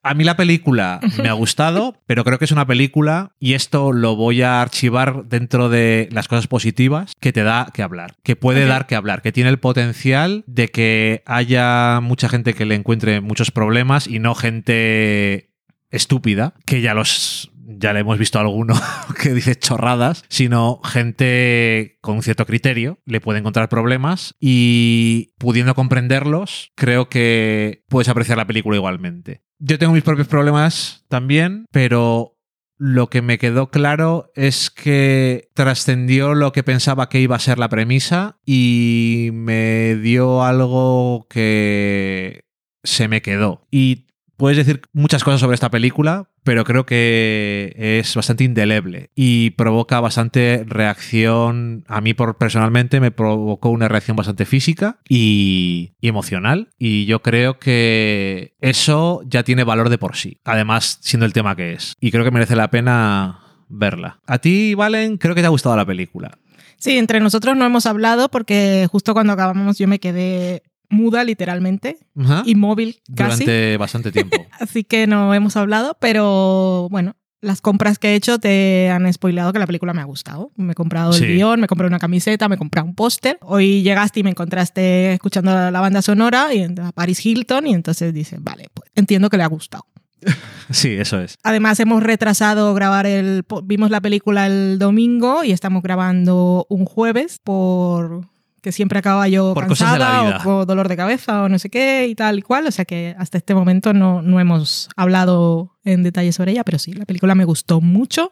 a 0.07 0.13
mí 0.13 0.23
la 0.23 0.37
película 0.37 0.99
me 1.21 1.29
ha 1.29 1.33
gustado, 1.33 1.95
pero 2.05 2.23
creo 2.23 2.39
que 2.39 2.45
es 2.45 2.51
una 2.51 2.65
película, 2.65 3.31
y 3.39 3.53
esto 3.53 3.91
lo 3.91 4.15
voy 4.15 4.41
a 4.41 4.61
archivar 4.61 5.25
dentro 5.25 5.69
de 5.69 6.09
las 6.11 6.27
cosas 6.27 6.47
positivas, 6.47 7.13
que 7.19 7.33
te 7.33 7.43
da 7.43 7.69
que 7.73 7.83
hablar, 7.83 8.15
que 8.23 8.35
puede 8.35 8.65
dar 8.65 8.87
que 8.87 8.95
hablar, 8.95 9.21
que 9.21 9.31
tiene 9.31 9.49
el 9.49 9.59
potencial 9.59 10.43
de 10.47 10.69
que 10.69 11.23
haya 11.25 11.99
mucha 12.01 12.29
gente 12.29 12.53
que 12.53 12.65
le 12.65 12.75
encuentre 12.75 13.21
muchos 13.21 13.51
problemas 13.51 14.07
y 14.07 14.19
no 14.19 14.35
gente 14.35 15.51
estúpida, 15.89 16.53
que 16.65 16.81
ya 16.81 16.93
los 16.93 17.51
ya 17.67 17.91
le 17.93 17.99
hemos 17.99 18.17
visto 18.17 18.39
a 18.39 18.41
alguno 18.41 18.73
que 19.21 19.33
dice 19.33 19.55
chorradas, 19.55 20.23
sino 20.29 20.79
gente 20.83 21.97
con 22.01 22.15
un 22.15 22.23
cierto 22.23 22.45
criterio 22.45 22.99
le 23.05 23.21
puede 23.21 23.39
encontrar 23.39 23.69
problemas 23.69 24.35
y 24.39 25.33
pudiendo 25.37 25.75
comprenderlos, 25.75 26.71
creo 26.75 27.09
que 27.09 27.83
puedes 27.89 28.09
apreciar 28.09 28.37
la 28.37 28.47
película 28.47 28.77
igualmente. 28.77 29.43
Yo 29.59 29.77
tengo 29.77 29.93
mis 29.93 30.03
propios 30.03 30.27
problemas 30.27 31.05
también, 31.09 31.65
pero 31.71 32.37
lo 32.77 33.09
que 33.09 33.23
me 33.23 33.39
quedó 33.39 33.69
claro 33.71 34.31
es 34.35 34.69
que 34.69 35.49
trascendió 35.55 36.35
lo 36.35 36.51
que 36.51 36.63
pensaba 36.63 37.09
que 37.09 37.19
iba 37.19 37.35
a 37.35 37.39
ser 37.39 37.57
la 37.57 37.69
premisa 37.69 38.39
y 38.45 39.29
me 39.33 39.95
dio 39.95 40.43
algo 40.43 41.27
que 41.27 42.45
se 42.83 43.07
me 43.07 43.23
quedó. 43.23 43.67
Y 43.71 44.07
puedes 44.37 44.57
decir 44.57 44.81
muchas 44.93 45.23
cosas 45.23 45.41
sobre 45.41 45.55
esta 45.55 45.71
película, 45.71 46.29
pero 46.47 46.63
creo 46.63 46.85
que 46.85 47.75
es 47.75 48.15
bastante 48.15 48.45
indeleble 48.45 49.11
y 49.15 49.49
provoca 49.49 49.99
bastante 49.99 50.63
reacción. 50.65 51.83
A 51.89 51.99
mí, 51.99 52.13
por, 52.13 52.37
personalmente, 52.37 53.01
me 53.01 53.11
provocó 53.11 53.67
una 53.67 53.89
reacción 53.89 54.15
bastante 54.15 54.45
física 54.45 54.97
y, 55.09 55.91
y 55.99 56.07
emocional. 56.07 56.69
Y 56.79 57.05
yo 57.05 57.21
creo 57.21 57.59
que 57.59 58.55
eso 58.61 59.23
ya 59.25 59.43
tiene 59.43 59.65
valor 59.65 59.89
de 59.89 59.97
por 59.97 60.15
sí. 60.15 60.39
Además, 60.45 60.99
siendo 61.01 61.25
el 61.25 61.33
tema 61.33 61.57
que 61.57 61.73
es. 61.73 61.95
Y 61.99 62.11
creo 62.11 62.23
que 62.23 62.31
merece 62.31 62.55
la 62.55 62.69
pena 62.69 63.41
verla. 63.67 64.21
A 64.25 64.37
ti, 64.37 64.73
Valen, 64.73 65.17
creo 65.17 65.35
que 65.35 65.41
te 65.41 65.47
ha 65.47 65.49
gustado 65.49 65.75
la 65.75 65.85
película. 65.85 66.39
Sí, 66.77 66.97
entre 66.97 67.19
nosotros 67.19 67.57
no 67.57 67.65
hemos 67.65 67.85
hablado 67.87 68.29
porque 68.29 68.87
justo 68.89 69.13
cuando 69.13 69.33
acabamos 69.33 69.77
yo 69.77 69.89
me 69.89 69.99
quedé 69.99 70.63
muda 70.89 71.23
literalmente, 71.23 71.97
Ajá. 72.17 72.43
inmóvil 72.45 72.99
casi. 73.15 73.43
Durante 73.45 73.77
bastante 73.77 74.11
tiempo. 74.11 74.37
Así 74.59 74.83
que 74.83 75.07
no 75.07 75.33
hemos 75.33 75.55
hablado, 75.57 75.97
pero 75.99 76.87
bueno, 76.89 77.15
las 77.41 77.61
compras 77.61 77.99
que 77.99 78.09
he 78.09 78.15
hecho 78.15 78.39
te 78.39 78.89
han 78.89 79.11
spoilado 79.13 79.53
que 79.53 79.59
la 79.59 79.67
película 79.67 79.93
me 79.93 80.01
ha 80.01 80.05
gustado. 80.05 80.51
Me 80.55 80.71
he 80.71 80.75
comprado 80.75 81.11
el 81.13 81.19
Sí. 81.19 81.25
guion, 81.25 81.59
me 81.61 81.67
compré 81.67 81.85
una 81.87 81.99
camiseta, 81.99 82.49
me 82.49 82.55
he 82.55 82.57
comprado 82.57 82.87
un 82.87 82.95
póster. 82.95 83.37
Hoy 83.41 83.83
llegaste 83.83 84.21
y 84.21 84.23
me 84.23 84.31
encontraste 84.31 85.13
escuchando 85.13 85.51
la, 85.53 85.69
la 85.71 85.79
banda 85.81 86.01
sonora 86.01 86.53
y 86.53 86.63
a 86.63 86.91
Paris 86.93 87.23
Hilton 87.25 87.67
y 87.67 87.73
entonces 87.73 88.13
dices, 88.13 88.43
vale, 88.43 88.69
pues 88.73 88.89
entiendo 88.95 89.29
que 89.29 89.37
le 89.37 89.43
ha 89.43 89.47
gustado. 89.47 89.85
Sí, 90.69 90.89
eso 90.89 91.21
es. 91.21 91.37
Además 91.43 91.79
hemos 91.79 92.03
retrasado 92.03 92.73
grabar 92.73 93.05
el... 93.05 93.45
Vimos 93.63 93.89
la 93.89 94.01
película 94.01 94.47
el 94.47 94.77
domingo 94.79 95.45
y 95.45 95.53
estamos 95.53 95.81
grabando 95.81 96.65
un 96.69 96.83
jueves 96.83 97.39
por 97.41 98.27
que 98.67 98.73
siempre 98.73 98.99
acaba 98.99 99.29
yo 99.29 99.53
Por 99.53 99.65
cansada 99.65 100.41
o 100.41 100.43
con 100.43 100.67
dolor 100.67 100.89
de 100.89 100.97
cabeza 100.97 101.43
o 101.43 101.47
no 101.47 101.57
sé 101.57 101.69
qué 101.69 102.05
y 102.09 102.15
tal 102.15 102.39
y 102.39 102.41
cual. 102.41 102.67
O 102.67 102.71
sea 102.71 102.83
que 102.83 103.15
hasta 103.17 103.37
este 103.37 103.55
momento 103.55 103.93
no, 103.93 104.21
no 104.21 104.41
hemos 104.41 104.89
hablado 104.97 105.77
en 105.85 106.03
detalle 106.03 106.33
sobre 106.33 106.51
ella, 106.51 106.65
pero 106.65 106.77
sí, 106.77 106.91
la 106.91 107.05
película 107.05 107.33
me 107.33 107.45
gustó 107.45 107.79
mucho, 107.79 108.29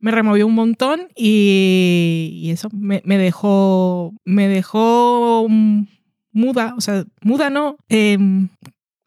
me 0.00 0.10
removió 0.10 0.46
un 0.46 0.54
montón 0.54 1.08
y, 1.14 2.40
y 2.44 2.50
eso 2.50 2.70
me, 2.72 3.02
me 3.04 3.18
dejó, 3.18 4.14
me 4.24 4.48
dejó 4.48 5.48
muda, 6.32 6.72
o 6.78 6.80
sea, 6.80 7.04
muda 7.20 7.50
no, 7.50 7.76
em, 7.90 8.48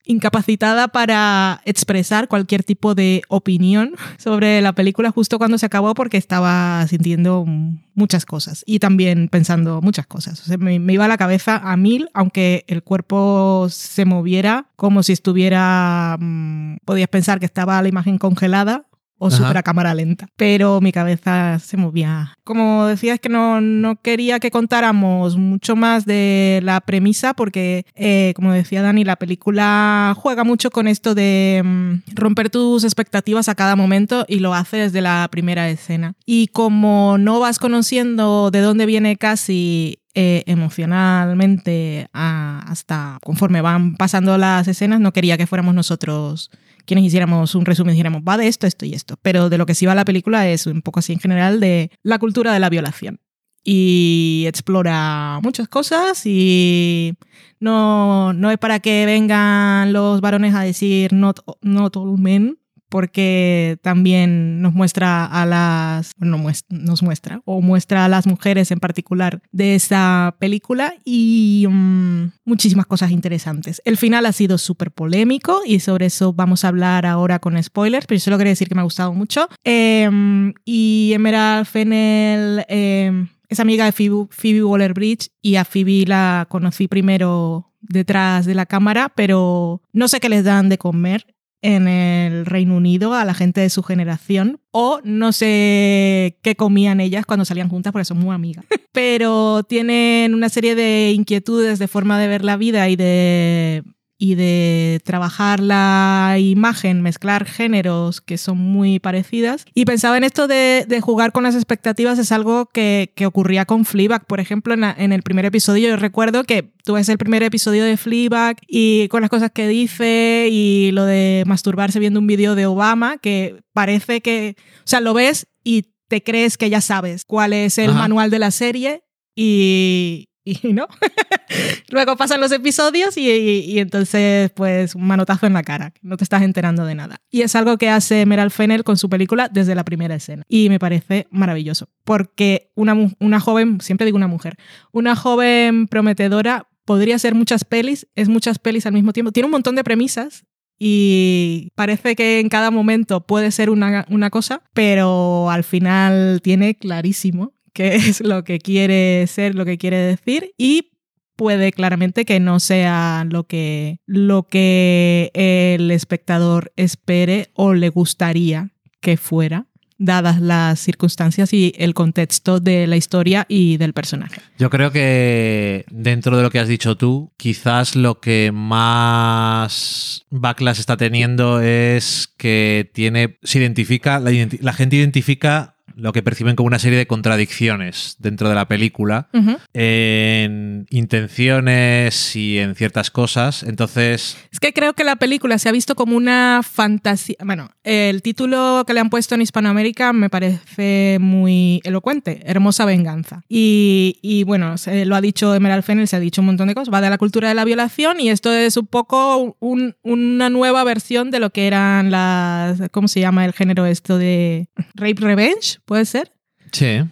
incapacitada 0.07 0.87
para 0.87 1.61
expresar 1.65 2.27
cualquier 2.27 2.63
tipo 2.63 2.95
de 2.95 3.21
opinión 3.27 3.93
sobre 4.17 4.61
la 4.61 4.73
película 4.73 5.11
justo 5.11 5.37
cuando 5.37 5.57
se 5.57 5.65
acabó 5.65 5.93
porque 5.93 6.17
estaba 6.17 6.85
sintiendo 6.87 7.45
muchas 7.93 8.25
cosas 8.25 8.63
y 8.65 8.79
también 8.79 9.27
pensando 9.27 9.81
muchas 9.81 10.07
cosas. 10.07 10.41
O 10.41 10.45
sea, 10.45 10.57
me, 10.57 10.79
me 10.79 10.93
iba 10.93 11.07
la 11.07 11.17
cabeza 11.17 11.57
a 11.57 11.77
mil, 11.77 12.09
aunque 12.13 12.65
el 12.67 12.83
cuerpo 12.83 13.67
se 13.69 14.05
moviera 14.05 14.65
como 14.75 15.03
si 15.03 15.13
estuviera... 15.13 16.17
mm, 16.19 16.77
podías 16.85 17.09
pensar 17.09 17.39
que 17.39 17.45
estaba 17.45 17.81
la 17.81 17.87
imagen 17.87 18.17
congelada 18.17 18.86
o 19.19 19.27
Ajá. 19.27 19.37
súper 19.37 19.57
a 19.57 19.63
cámara 19.63 19.93
lenta. 19.93 20.27
Pero 20.35 20.79
mi 20.81 20.91
cabeza 20.91 21.59
se 21.59 21.77
movía. 21.77 22.33
Como 22.43 22.85
decía, 22.85 23.13
es 23.15 23.19
que 23.19 23.29
no, 23.29 23.59
no 23.61 23.95
quería 24.01 24.39
que 24.39 24.51
contáramos 24.51 25.37
mucho 25.37 25.75
más 25.75 26.05
de 26.05 26.59
la 26.63 26.81
premisa 26.81 27.33
porque, 27.33 27.85
eh, 27.95 28.33
como 28.35 28.53
decía 28.53 28.81
Dani, 28.81 29.03
la 29.03 29.15
película 29.15 30.13
juega 30.17 30.43
mucho 30.43 30.69
con 30.71 30.87
esto 30.87 31.15
de 31.15 31.61
mm, 31.65 31.93
romper 32.15 32.49
tus 32.49 32.83
expectativas 32.83 33.49
a 33.49 33.55
cada 33.55 33.75
momento 33.75 34.25
y 34.27 34.39
lo 34.39 34.53
hace 34.53 34.77
desde 34.77 35.01
la 35.01 35.27
primera 35.31 35.69
escena. 35.69 36.13
Y 36.25 36.47
como 36.47 37.17
no 37.17 37.39
vas 37.39 37.59
conociendo 37.59 38.49
de 38.51 38.61
dónde 38.61 38.85
viene 38.85 39.17
casi 39.17 39.99
eh, 40.15 40.43
emocionalmente 40.47 42.07
a- 42.13 42.63
hasta 42.67 43.19
conforme 43.23 43.61
van 43.61 43.95
pasando 43.95 44.37
las 44.37 44.67
escenas, 44.67 44.99
no 44.99 45.13
quería 45.13 45.37
que 45.37 45.47
fuéramos 45.47 45.73
nosotros 45.75 46.49
quienes 46.87 47.05
hiciéramos 47.05 47.53
un 47.53 47.65
resumen 47.65 47.93
dijéramos, 47.93 48.21
va 48.27 48.37
de 48.37 48.47
esto, 48.47 48.65
esto 48.65 48.85
y 48.85 48.93
esto. 48.93 49.17
Pero 49.21 49.49
de 49.49 49.57
lo 49.57 49.65
que 49.67 49.75
sí 49.75 49.85
va 49.85 49.93
la 49.93 50.05
película 50.05 50.49
es 50.49 50.65
un 50.65 50.81
poco 50.81 50.99
así 50.99 51.13
en 51.13 51.19
general 51.19 51.59
de 51.59 51.91
la 52.01 52.17
cultura 52.17 52.53
de 52.53 52.59
la 52.59 52.69
violación. 52.69 53.19
Y 53.63 54.45
explora 54.47 55.39
muchas 55.43 55.67
cosas 55.67 56.25
y 56.25 57.17
no, 57.59 58.31
no 58.31 58.49
es 58.49 58.57
para 58.57 58.79
que 58.79 59.05
vengan 59.05 59.91
los 59.91 60.21
varones 60.21 60.55
a 60.55 60.61
decir 60.61 61.11
not, 61.11 61.41
not 61.61 61.97
all 61.97 62.17
men, 62.17 62.57
porque 62.89 63.77
también 63.81 64.61
nos 64.61 64.73
muestra 64.73 65.25
a 65.25 65.45
las, 65.45 66.11
bueno, 66.17 66.37
nos 66.69 67.03
muestra, 67.03 67.41
o 67.45 67.61
muestra 67.61 68.05
a 68.05 68.09
las 68.09 68.27
mujeres 68.27 68.71
en 68.71 68.79
particular 68.79 69.41
de 69.51 69.75
esa 69.75 70.35
película 70.39 70.93
y 71.03 71.65
mm, 71.69 72.31
muchísimas 72.45 72.85
cosas 72.85 73.11
interesantes. 73.11 73.81
El 73.85 73.97
final 73.97 74.25
ha 74.25 74.31
sido 74.31 74.57
súper 74.57 74.91
polémico 74.91 75.61
y 75.65 75.79
sobre 75.79 76.07
eso 76.07 76.33
vamos 76.33 76.63
a 76.63 76.69
hablar 76.69 77.05
ahora 77.05 77.39
con 77.39 77.61
spoilers, 77.61 78.05
pero 78.07 78.17
yo 78.17 78.23
solo 78.23 78.37
quería 78.37 78.51
decir 78.51 78.69
que 78.69 78.75
me 78.75 78.81
ha 78.81 78.85
gustado 78.85 79.13
mucho. 79.13 79.47
Em, 79.63 80.53
y 80.65 81.11
Emerald 81.13 81.65
Fennel 81.65 82.65
em, 82.69 83.27
es 83.49 83.59
amiga 83.59 83.85
de 83.85 83.91
Phoebe 83.91 84.63
Waller-Bridge 84.63 85.29
y 85.41 85.55
a 85.55 85.65
Phoebe 85.65 86.05
la 86.05 86.47
conocí 86.49 86.87
primero 86.87 87.73
detrás 87.81 88.45
de 88.45 88.55
la 88.55 88.65
cámara, 88.65 89.11
pero 89.15 89.81
no 89.93 90.07
sé 90.07 90.19
qué 90.19 90.29
les 90.29 90.43
dan 90.43 90.69
de 90.69 90.77
comer 90.77 91.25
en 91.61 91.87
el 91.87 92.45
Reino 92.45 92.75
Unido 92.75 93.13
a 93.13 93.25
la 93.25 93.33
gente 93.33 93.61
de 93.61 93.69
su 93.69 93.83
generación 93.83 94.59
o 94.71 94.99
no 95.03 95.31
sé 95.31 96.37
qué 96.43 96.55
comían 96.55 96.99
ellas 96.99 97.25
cuando 97.25 97.45
salían 97.45 97.69
juntas 97.69 97.91
porque 97.91 98.05
son 98.05 98.19
muy 98.19 98.33
amigas. 98.35 98.65
Pero 98.91 99.63
tienen 99.63 100.33
una 100.33 100.49
serie 100.49 100.75
de 100.75 101.11
inquietudes 101.15 101.79
de 101.79 101.87
forma 101.87 102.19
de 102.19 102.27
ver 102.27 102.43
la 102.43 102.57
vida 102.57 102.89
y 102.89 102.95
de 102.95 103.83
y 104.19 104.33
de 104.35 104.99
trabajar 105.05 105.59
la 105.59 106.37
imagen, 106.39 107.01
mezclar 107.01 107.45
géneros 107.45 108.19
que 108.19 108.37
son 108.37 108.57
muy 108.57 108.99
parecidas. 108.99 109.63
Y 109.75 109.85
pensaba 109.85 110.17
en 110.17 110.23
esto 110.23 110.47
de, 110.47 110.85
de 110.87 111.01
jugar 111.01 111.31
con 111.31 111.43
las 111.43 111.53
expectativas, 111.55 112.17
es 112.17 112.31
algo 112.31 112.65
que, 112.65 113.13
que 113.15 113.25
ocurría 113.27 113.65
con 113.65 113.85
Fleabag, 113.85 114.25
por 114.25 114.39
ejemplo, 114.39 114.73
en, 114.73 114.81
la- 114.81 114.95
en 114.97 115.11
el 115.13 115.21
primer 115.21 115.45
episodio. 115.45 115.89
Yo 115.89 115.97
recuerdo 115.97 116.43
que 116.45 116.71
tú 116.83 116.93
ves 116.93 117.09
el 117.09 117.17
primer 117.19 117.43
episodio 117.43 117.83
de 117.83 117.95
Fleabag 117.97 118.57
y 118.67 119.07
con 119.09 119.21
las 119.21 119.29
cosas 119.29 119.51
que 119.51 119.67
dice 119.67 120.47
y 120.51 120.89
lo 120.93 121.05
de 121.05 121.43
masturbarse 121.45 121.99
viendo 121.99 122.19
un 122.19 122.25
vídeo 122.27 122.55
de 122.55 122.65
Obama, 122.65 123.17
que 123.19 123.61
parece 123.73 124.21
que, 124.21 124.55
o 124.79 124.81
sea, 124.85 124.99
lo 124.99 125.13
ves 125.13 125.45
y 125.63 125.85
te 126.07 126.23
crees 126.23 126.57
que 126.57 126.69
ya 126.71 126.81
sabes 126.81 127.23
cuál 127.25 127.53
es 127.53 127.77
el 127.77 127.91
Ajá. 127.91 127.99
manual 127.99 128.31
de 128.31 128.39
la 128.39 128.49
serie 128.49 129.01
y, 129.35 130.29
y 130.63 130.73
no. 130.73 130.87
Luego 131.89 132.15
pasan 132.17 132.41
los 132.41 132.51
episodios 132.51 133.17
y, 133.17 133.29
y- 133.31 133.59
y 133.71 133.79
entonces, 133.79 134.51
pues, 134.51 134.95
un 134.95 135.05
manotazo 135.07 135.45
en 135.47 135.53
la 135.53 135.63
cara. 135.63 135.93
No 136.01 136.17
te 136.17 136.23
estás 136.23 136.41
enterando 136.41 136.85
de 136.85 136.95
nada. 136.95 137.21
Y 137.29 137.41
es 137.41 137.55
algo 137.55 137.77
que 137.77 137.89
hace 137.89 138.25
Meral 138.25 138.51
Fennel 138.51 138.83
con 138.83 138.97
su 138.97 139.09
película 139.09 139.49
desde 139.49 139.75
la 139.75 139.83
primera 139.85 140.15
escena. 140.15 140.43
Y 140.47 140.69
me 140.69 140.79
parece 140.79 141.27
maravilloso. 141.31 141.89
Porque 142.03 142.71
una, 142.75 142.95
una 143.19 143.39
joven, 143.39 143.79
siempre 143.81 144.05
digo 144.05 144.17
una 144.17 144.27
mujer, 144.27 144.57
una 144.91 145.15
joven 145.15 145.87
prometedora 145.87 146.67
podría 146.85 147.19
ser 147.19 147.35
muchas 147.35 147.65
pelis, 147.65 148.07
es 148.15 148.29
muchas 148.29 148.59
pelis 148.59 148.85
al 148.85 148.93
mismo 148.93 149.11
tiempo. 149.13 149.31
Tiene 149.31 149.45
un 149.45 149.51
montón 149.51 149.75
de 149.75 149.83
premisas 149.83 150.45
y 150.79 151.69
parece 151.75 152.15
que 152.15 152.39
en 152.39 152.49
cada 152.49 152.71
momento 152.71 153.21
puede 153.25 153.51
ser 153.51 153.69
una, 153.69 154.05
una 154.09 154.29
cosa, 154.29 154.61
pero 154.73 155.49
al 155.49 155.63
final 155.63 156.39
tiene 156.43 156.75
clarísimo 156.75 157.53
qué 157.77 157.95
es 157.95 158.21
lo 158.21 158.43
que 158.43 158.57
quiere 158.57 159.27
ser, 159.27 159.53
lo 159.53 159.63
que 159.63 159.77
quiere 159.77 159.97
decir 159.97 160.55
y 160.57 160.89
puede 161.35 161.71
claramente 161.71 162.25
que 162.25 162.39
no 162.39 162.59
sea 162.59 163.23
lo 163.29 163.43
que, 163.43 163.99
lo 164.07 164.47
que 164.47 165.29
el 165.35 165.91
espectador 165.91 166.73
espere 166.75 167.51
o 167.53 167.75
le 167.75 167.89
gustaría 167.89 168.71
que 168.99 169.15
fuera 169.15 169.67
dadas 169.99 170.41
las 170.41 170.79
circunstancias 170.79 171.53
y 171.53 171.73
el 171.77 171.93
contexto 171.93 172.59
de 172.59 172.87
la 172.87 172.97
historia 172.97 173.45
y 173.47 173.77
del 173.77 173.93
personaje. 173.93 174.41
Yo 174.57 174.69
creo 174.69 174.91
que 174.91 175.85
dentro 175.89 176.37
de 176.37 176.43
lo 176.43 176.49
que 176.49 176.59
has 176.59 176.67
dicho 176.67 176.97
tú, 176.97 177.31
quizás 177.37 177.95
lo 177.95 178.19
que 178.19 178.51
más 178.53 180.25
backlash 180.29 180.79
está 180.79 180.97
teniendo 180.97 181.61
es 181.61 182.33
que 182.37 182.89
tiene, 182.93 183.37
se 183.43 183.59
identifica, 183.59 184.19
la, 184.19 184.73
gente 184.73 184.95
identifica 184.95 185.76
lo 185.95 186.13
que 186.13 186.21
perciben 186.23 186.55
como 186.55 186.67
una 186.67 186.79
serie 186.79 186.97
de 186.97 187.07
contradicciones 187.07 188.15
dentro 188.19 188.49
de 188.49 188.55
la 188.55 188.67
película 188.67 189.29
en 189.73 190.85
intenciones 190.89 192.35
y 192.35 192.59
en 192.59 192.75
ciertas 192.75 193.11
cosas. 193.11 193.63
Entonces, 193.63 194.37
Es 194.51 194.59
que 194.59 194.73
creo 194.73 194.93
que 194.93 195.03
la 195.03 195.15
película 195.15 195.57
se 195.57 195.69
ha 195.69 195.71
visto 195.71 195.95
como 195.95 196.15
una 196.15 196.61
fantasía. 196.63 197.37
Bueno, 197.43 197.69
el 197.83 198.21
título 198.21 198.83
que 198.85 198.93
le 198.93 198.99
han 198.99 199.09
puesto 199.09 199.35
en 199.35 199.41
Hispanoamérica 199.41 200.13
me 200.13 200.29
parece 200.29 201.17
muy 201.19 201.81
elocuente, 201.83 202.41
Hermosa 202.45 202.85
Venganza. 202.85 203.43
Y, 203.49 204.19
y 204.21 204.43
bueno, 204.43 204.77
se 204.77 205.05
lo 205.05 205.15
ha 205.15 205.21
dicho 205.21 205.53
Emerald 205.55 205.83
Fennel, 205.83 206.07
se 206.07 206.15
ha 206.15 206.19
dicho 206.19 206.41
un 206.41 206.47
montón 206.47 206.67
de 206.67 206.75
cosas. 206.75 206.93
Va 206.93 207.01
de 207.01 207.09
la 207.09 207.17
cultura 207.17 207.47
de 207.49 207.55
la 207.55 207.65
violación 207.65 208.19
y 208.19 208.29
esto 208.29 208.53
es 208.53 208.77
un 208.77 208.87
poco 208.87 209.55
un- 209.59 209.95
una 210.03 210.49
nueva 210.49 210.83
versión 210.83 211.31
de 211.31 211.39
lo 211.39 211.49
que 211.51 211.67
eran 211.67 212.11
las. 212.11 212.81
¿Cómo 212.91 213.07
se 213.07 213.19
llama 213.19 213.45
el 213.45 213.53
género 213.53 213.85
esto 213.85 214.17
de 214.17 214.67
Rape 214.95 215.15
Revenge? 215.21 215.76
¿Puede 215.85 216.05
ser? 216.05 216.31
sí. 216.71 217.03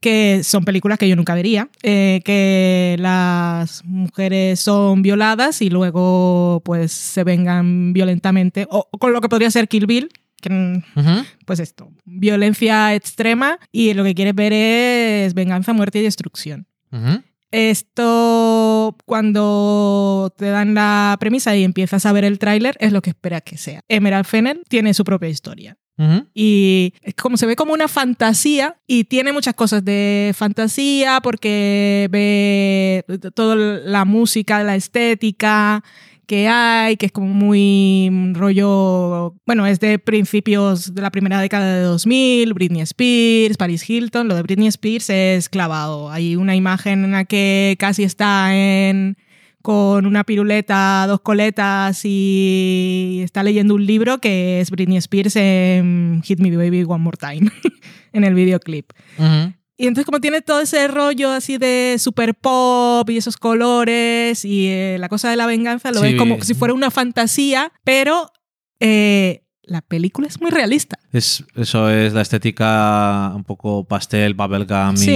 que 0.00 0.42
son 0.42 0.64
películas 0.64 0.98
que 0.98 1.08
yo 1.08 1.14
nunca 1.14 1.34
vería, 1.34 1.68
eh, 1.82 2.22
que 2.24 2.96
las 2.98 3.84
mujeres 3.84 4.58
son 4.58 5.00
violadas 5.02 5.62
y 5.62 5.70
luego 5.70 6.60
pues 6.64 6.90
se 6.90 7.22
vengan 7.22 7.92
violentamente, 7.92 8.66
o, 8.68 8.88
o 8.90 8.98
con 8.98 9.12
lo 9.12 9.20
que 9.20 9.28
podría 9.28 9.50
ser 9.50 9.68
Kill 9.68 9.86
Bill, 9.86 10.08
que 10.42 10.50
mm, 10.50 10.82
pues 11.46 11.60
esto, 11.60 11.90
violencia 12.04 12.94
extrema 12.94 13.58
y 13.70 13.94
lo 13.94 14.04
que 14.04 14.14
quieres 14.14 14.34
ver 14.34 14.52
es 14.52 15.32
venganza, 15.32 15.72
muerte 15.72 16.00
y 16.00 16.02
destrucción. 16.02 16.66
Esto, 17.52 18.96
cuando 19.04 20.32
te 20.36 20.46
dan 20.46 20.74
la 20.74 21.16
premisa 21.20 21.54
y 21.54 21.64
empiezas 21.64 22.06
a 22.06 22.12
ver 22.12 22.24
el 22.24 22.38
tráiler, 22.38 22.76
es 22.80 22.92
lo 22.92 23.02
que 23.02 23.10
esperas 23.10 23.42
que 23.42 23.58
sea. 23.58 23.82
Emerald 23.88 24.24
Fennel 24.24 24.62
tiene 24.68 24.94
su 24.94 25.04
propia 25.04 25.28
historia. 25.28 25.76
Y 26.34 26.94
es 27.02 27.14
como 27.14 27.36
se 27.36 27.46
ve 27.46 27.54
como 27.54 27.74
una 27.74 27.86
fantasía 27.86 28.76
y 28.88 29.04
tiene 29.04 29.32
muchas 29.32 29.54
cosas 29.54 29.84
de 29.84 30.32
fantasía 30.34 31.20
porque 31.22 32.08
ve 32.10 33.04
toda 33.34 33.54
la 33.54 34.04
música, 34.04 34.64
la 34.64 34.74
estética 34.74 35.84
que 36.32 36.48
hay, 36.48 36.96
que 36.96 37.04
es 37.04 37.12
como 37.12 37.26
muy 37.26 38.10
rollo, 38.32 39.34
bueno, 39.44 39.66
es 39.66 39.80
de 39.80 39.98
principios 39.98 40.94
de 40.94 41.02
la 41.02 41.10
primera 41.10 41.38
década 41.38 41.76
de 41.76 41.82
2000, 41.82 42.54
Britney 42.54 42.80
Spears, 42.80 43.58
Paris 43.58 43.90
Hilton, 43.90 44.28
lo 44.28 44.34
de 44.34 44.40
Britney 44.40 44.68
Spears 44.68 45.10
es 45.10 45.50
clavado. 45.50 46.10
Hay 46.10 46.36
una 46.36 46.56
imagen 46.56 47.04
en 47.04 47.12
la 47.12 47.26
que 47.26 47.76
casi 47.78 48.04
está 48.04 48.56
en 48.56 49.18
con 49.60 50.06
una 50.06 50.24
piruleta, 50.24 51.04
dos 51.06 51.20
coletas 51.20 52.00
y 52.04 53.20
está 53.22 53.42
leyendo 53.42 53.74
un 53.74 53.84
libro 53.84 54.16
que 54.16 54.62
es 54.62 54.70
Britney 54.70 54.96
Spears 54.96 55.36
en 55.36 56.22
Hit 56.24 56.40
Me 56.40 56.56
Baby 56.56 56.84
One 56.84 57.04
More 57.04 57.18
Time 57.18 57.50
en 58.14 58.24
el 58.24 58.32
videoclip. 58.32 58.90
Y 59.76 59.86
entonces 59.86 60.04
como 60.06 60.20
tiene 60.20 60.42
todo 60.42 60.60
ese 60.60 60.86
rollo 60.86 61.30
así 61.30 61.56
de 61.58 61.96
super 61.98 62.34
pop 62.34 63.08
y 63.10 63.16
esos 63.16 63.36
colores 63.36 64.44
y 64.44 64.68
eh, 64.68 64.96
la 65.00 65.08
cosa 65.08 65.30
de 65.30 65.36
la 65.36 65.46
venganza, 65.46 65.90
lo 65.90 66.00
Sí. 66.00 66.08
ves 66.08 66.14
como 66.16 66.40
si 66.42 66.54
fuera 66.54 66.74
una 66.74 66.90
fantasía, 66.90 67.72
pero 67.84 68.30
eh, 68.80 69.44
la 69.64 69.80
película 69.80 70.26
es 70.26 70.40
muy 70.40 70.50
realista. 70.50 70.98
Es, 71.12 71.44
eso 71.56 71.88
es 71.90 72.12
la 72.12 72.22
estética 72.22 73.32
un 73.34 73.44
poco 73.44 73.84
pastel, 73.84 74.34
bubblegum 74.34 74.96
Sí. 74.96 75.10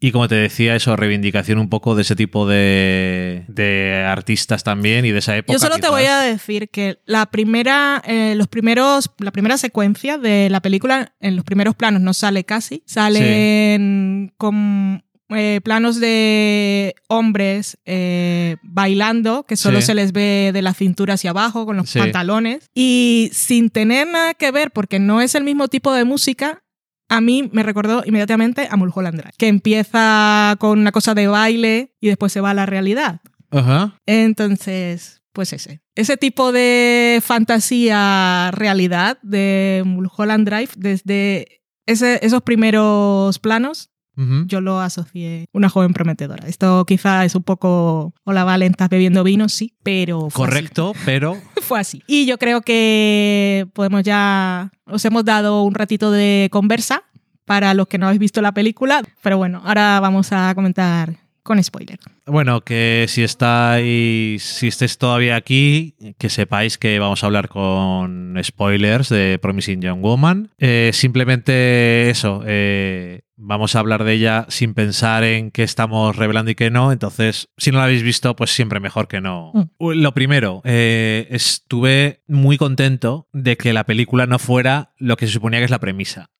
y, 0.00 0.06
y 0.06 0.10
como 0.12 0.26
te 0.28 0.34
decía, 0.34 0.74
eso, 0.74 0.96
reivindicación 0.96 1.58
un 1.58 1.68
poco 1.68 1.94
de 1.94 2.02
ese 2.02 2.16
tipo 2.16 2.46
de, 2.48 3.44
de 3.48 4.04
artistas 4.06 4.64
también 4.64 5.04
y 5.04 5.12
de 5.12 5.18
esa 5.18 5.36
época. 5.36 5.52
Yo 5.52 5.58
solo 5.58 5.78
te 5.78 5.88
voy 5.88 6.04
a 6.04 6.20
decir 6.20 6.68
que 6.68 6.98
la 7.06 7.26
primera, 7.26 8.02
eh, 8.06 8.34
los 8.36 8.48
primeros, 8.48 9.10
la 9.18 9.30
primera 9.30 9.56
secuencia 9.58 10.18
de 10.18 10.48
la 10.50 10.60
película, 10.60 11.12
en 11.20 11.36
los 11.36 11.44
primeros 11.44 11.74
planos 11.76 12.00
no 12.00 12.12
sale 12.14 12.44
casi, 12.44 12.82
salen 12.86 14.32
con 14.36 15.04
eh, 15.36 15.60
planos 15.62 16.00
de 16.00 16.94
hombres 17.08 17.78
eh, 17.84 18.56
bailando, 18.62 19.44
que 19.44 19.56
solo 19.56 19.80
Sí. 19.80 19.86
se 19.86 19.94
les 19.94 20.12
ve 20.12 20.50
de 20.52 20.62
la 20.62 20.74
cintura 20.74 21.14
hacia 21.14 21.30
abajo 21.30 21.66
con 21.66 21.76
los 21.76 21.90
Sí. 21.90 21.98
pantalones, 21.98 22.68
y 22.74 23.30
sin 23.32 23.70
tener 23.70 24.06
nada 24.08 24.34
que 24.34 24.50
ver, 24.50 24.70
porque 24.70 24.98
no 24.98 25.20
es 25.20 25.34
el 25.34 25.44
mismo 25.44 25.68
tipo 25.68 25.92
de 25.92 26.04
música. 26.04 26.62
A 27.08 27.20
mí 27.20 27.50
me 27.52 27.62
recordó 27.62 28.02
inmediatamente 28.06 28.66
a 28.70 28.76
Mulholland 28.76 29.18
Drive, 29.20 29.34
que 29.36 29.48
empieza 29.48 30.56
con 30.58 30.78
una 30.78 30.90
cosa 30.92 31.14
de 31.14 31.26
baile 31.26 31.92
y 32.00 32.08
después 32.08 32.32
se 32.32 32.40
va 32.40 32.50
a 32.50 32.54
la 32.54 32.66
realidad. 32.66 33.20
Ajá. 33.50 33.98
Entonces, 34.06 35.22
pues 35.32 35.52
ese. 35.52 35.80
Ese 35.94 36.16
tipo 36.16 36.50
de 36.50 37.20
fantasía 37.24 38.50
realidad 38.52 39.18
de 39.22 39.82
Mulholland 39.84 40.46
Drive, 40.48 40.70
desde 40.76 41.60
ese- 41.86 42.18
esos 42.22 42.42
primeros 42.42 43.38
planos, 43.38 43.90
Yo 44.46 44.60
lo 44.60 44.80
asocié 44.80 45.46
una 45.52 45.68
joven 45.68 45.92
prometedora. 45.92 46.46
Esto 46.46 46.84
quizá 46.84 47.24
es 47.24 47.34
un 47.34 47.42
poco, 47.42 48.14
hola 48.24 48.44
Valen, 48.44 48.72
estás 48.72 48.88
bebiendo 48.88 49.24
vino, 49.24 49.48
sí, 49.48 49.74
pero 49.82 50.30
fue 50.30 50.46
Correcto, 50.46 50.92
pero. 51.04 51.36
Fue 51.64 51.80
así. 51.80 52.02
Y 52.06 52.26
yo 52.26 52.36
creo 52.36 52.60
que 52.60 53.66
podemos 53.72 54.02
ya, 54.02 54.70
os 54.84 55.02
hemos 55.06 55.24
dado 55.24 55.62
un 55.62 55.74
ratito 55.74 56.10
de 56.10 56.48
conversa 56.52 57.02
para 57.46 57.72
los 57.72 57.88
que 57.88 57.96
no 57.96 58.06
habéis 58.06 58.20
visto 58.20 58.42
la 58.42 58.52
película, 58.52 59.02
pero 59.22 59.38
bueno, 59.38 59.62
ahora 59.64 59.98
vamos 60.00 60.30
a 60.32 60.54
comentar 60.54 61.24
con 61.44 61.62
spoiler. 61.62 61.98
bueno, 62.26 62.62
que 62.62 63.04
si 63.06 63.22
estáis, 63.22 64.42
si 64.42 64.68
estáis 64.68 64.96
todavía 64.96 65.36
aquí, 65.36 65.94
que 66.18 66.30
sepáis 66.30 66.78
que 66.78 66.98
vamos 66.98 67.22
a 67.22 67.26
hablar 67.26 67.48
con 67.48 68.34
spoilers 68.42 69.10
de 69.10 69.38
Promising 69.40 69.82
Young 69.82 70.00
Woman. 70.00 70.50
Eh, 70.58 70.90
simplemente 70.94 72.08
eso, 72.08 72.42
eh, 72.46 73.20
vamos 73.36 73.74
a 73.74 73.80
hablar 73.80 74.04
de 74.04 74.12
ella 74.12 74.46
sin 74.48 74.74
pensar 74.74 75.24
en 75.24 75.50
qué 75.50 75.62
estamos 75.62 76.16
revelando 76.16 76.50
y 76.50 76.54
qué 76.54 76.70
no. 76.70 76.92
Entonces, 76.92 77.48
si 77.56 77.70
no 77.72 77.78
la 77.78 77.84
habéis 77.84 78.02
visto, 78.02 78.34
pues 78.36 78.50
siempre 78.50 78.80
mejor 78.80 79.08
que 79.08 79.20
no. 79.20 79.52
Mm. 79.54 79.90
Lo 79.94 80.12
primero, 80.14 80.60
eh, 80.64 81.26
estuve 81.30 82.22
muy 82.28 82.56
contento 82.58 83.28
de 83.32 83.56
que 83.56 83.72
la 83.72 83.84
película 83.84 84.26
no 84.26 84.38
fuera 84.38 84.92
lo 84.98 85.16
que 85.16 85.26
se 85.26 85.32
suponía 85.32 85.58
que 85.60 85.64
es 85.66 85.70
la 85.70 85.80
premisa. 85.80 86.30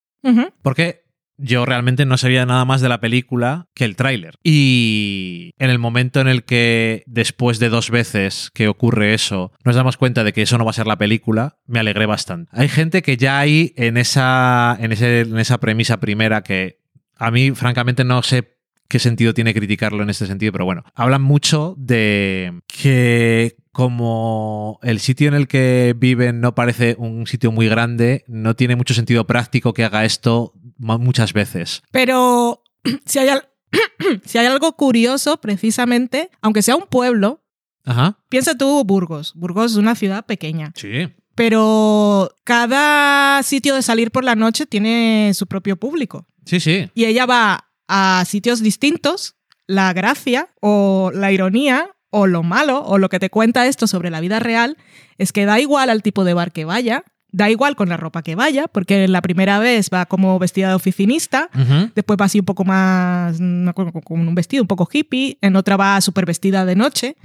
Porque 0.63 1.03
yo 1.37 1.67
realmente 1.67 2.07
no 2.07 2.17
sabía 2.17 2.47
nada 2.47 2.65
más 2.65 2.81
de 2.81 2.89
la 2.89 3.01
película 3.01 3.69
que 3.75 3.85
el 3.85 3.97
tráiler. 3.97 4.37
Y 4.45 5.51
en 5.59 5.69
el 5.71 5.79
momento 5.81 6.21
en 6.21 6.29
el 6.29 6.45
que 6.45 7.03
después 7.07 7.59
de 7.59 7.69
dos 7.69 7.91
veces 7.91 8.51
que 8.55 8.69
ocurre 8.69 9.15
eso, 9.15 9.53
nos 9.65 9.75
damos 9.75 9.97
cuenta 9.97 10.23
de 10.25 10.33
que 10.33 10.43
eso 10.43 10.59
no 10.59 10.65
va 10.65 10.71
a 10.71 10.75
ser 10.75 10.87
la 10.87 10.97
película, 10.97 11.59
me 11.67 11.81
alegré 11.81 12.07
bastante. 12.07 12.51
Hay 12.55 12.69
gente 12.69 13.03
que 13.03 13.17
ya 13.17 13.41
hay 13.41 13.73
en 13.77 13.97
esa, 13.97 14.77
en 14.81 14.93
ese- 14.93 15.21
en 15.23 15.39
esa 15.39 15.59
premisa 15.59 15.99
primera 15.99 16.43
que 16.43 16.84
a 17.17 17.31
mí 17.31 17.51
francamente 17.53 18.05
no 18.05 18.23
sé 18.23 18.57
qué 18.89 18.99
sentido 18.99 19.35
tiene 19.35 19.55
criticarlo 19.55 20.03
en 20.03 20.11
este 20.11 20.27
sentido, 20.27 20.53
pero 20.53 20.65
bueno, 20.67 20.85
hablan 20.95 21.23
mucho 21.23 21.75
de 21.79 22.61
que 22.67 23.57
como 23.73 24.79
el 24.83 25.01
sitio 25.01 25.29
en 25.29 25.35
el 25.35 25.49
que 25.49 25.95
viven 25.97 26.41
no 26.41 26.55
parece 26.55 26.95
un 26.99 27.27
sitio 27.27 27.51
muy 27.51 27.69
grande, 27.69 28.25
no 28.29 28.55
tiene 28.55 28.77
mucho 28.77 28.95
sentido 28.95 29.27
práctico 29.27 29.73
que 29.73 29.85
haga 29.85 30.05
esto 30.05 30.53
muchas 30.79 31.33
veces. 31.33 31.83
Pero 31.91 32.63
si 33.07 33.19
hay, 33.19 33.29
al- 33.31 33.49
si 34.25 34.39
hay 34.39 34.47
algo 34.47 34.77
curioso, 34.77 35.41
precisamente, 35.41 36.31
aunque 36.41 36.63
sea 36.63 36.77
un 36.77 36.87
pueblo, 36.87 37.43
Ajá. 37.85 38.19
piensa 38.29 38.57
tú 38.57 38.85
Burgos. 38.85 39.33
Burgos 39.35 39.73
es 39.73 39.77
una 39.79 39.95
ciudad 39.97 40.25
pequeña. 40.25 40.73
Sí. 40.77 41.09
Pero 41.35 42.31
cada 42.45 43.43
sitio 43.43 43.75
de 43.75 43.83
salir 43.83 44.11
por 44.11 44.25
la 44.25 44.37
noche 44.37 44.67
tiene 44.67 45.33
su 45.35 45.47
propio 45.47 45.77
público. 45.77 46.27
Sí, 46.45 46.61
sí. 46.61 46.91
Y 46.95 47.07
ella 47.07 47.27
va 47.27 47.71
a 47.89 48.25
sitios 48.27 48.63
distintos. 48.63 49.37
La 49.67 49.93
gracia 49.95 50.51
o 50.61 51.11
la 51.15 51.33
ironía 51.33 51.91
o 52.11 52.27
lo 52.27 52.43
malo 52.43 52.85
o 52.85 52.99
lo 52.99 53.09
que 53.09 53.19
te 53.19 53.31
cuenta 53.31 53.67
esto 53.67 53.87
sobre 53.87 54.11
la 54.11 54.21
vida 54.21 54.39
real 54.39 54.77
es 55.19 55.33
que 55.33 55.47
da 55.47 55.59
igual 55.59 55.91
al 55.91 56.03
tipo 56.03 56.25
de 56.25 56.35
bar 56.35 56.53
que 56.53 56.65
vaya, 56.65 57.03
da 57.33 57.51
igual 57.51 57.75
con 57.75 57.89
la 57.89 57.97
ropa 57.97 58.23
que 58.23 58.37
vaya, 58.37 58.69
porque 58.69 59.09
la 59.09 59.21
primera 59.21 59.59
vez 59.59 59.91
va 59.93 60.07
como 60.07 60.39
vestida 60.39 60.69
de 60.69 60.75
oficinista. 60.75 61.51
Después 61.95 62.17
va 62.21 62.27
así 62.27 62.39
un 62.39 62.45
poco 62.45 62.65
más, 62.65 63.41
no, 63.41 63.75
con 63.75 63.91
con 63.91 64.21
un 64.21 64.35
vestido 64.37 64.63
un 64.63 64.69
poco 64.69 64.89
hippie. 64.91 65.39
En 65.41 65.57
otra 65.57 65.77
va 65.77 66.01
súper 66.01 66.27
vestida 66.27 66.65
de 66.65 66.77
noche. 66.77 67.17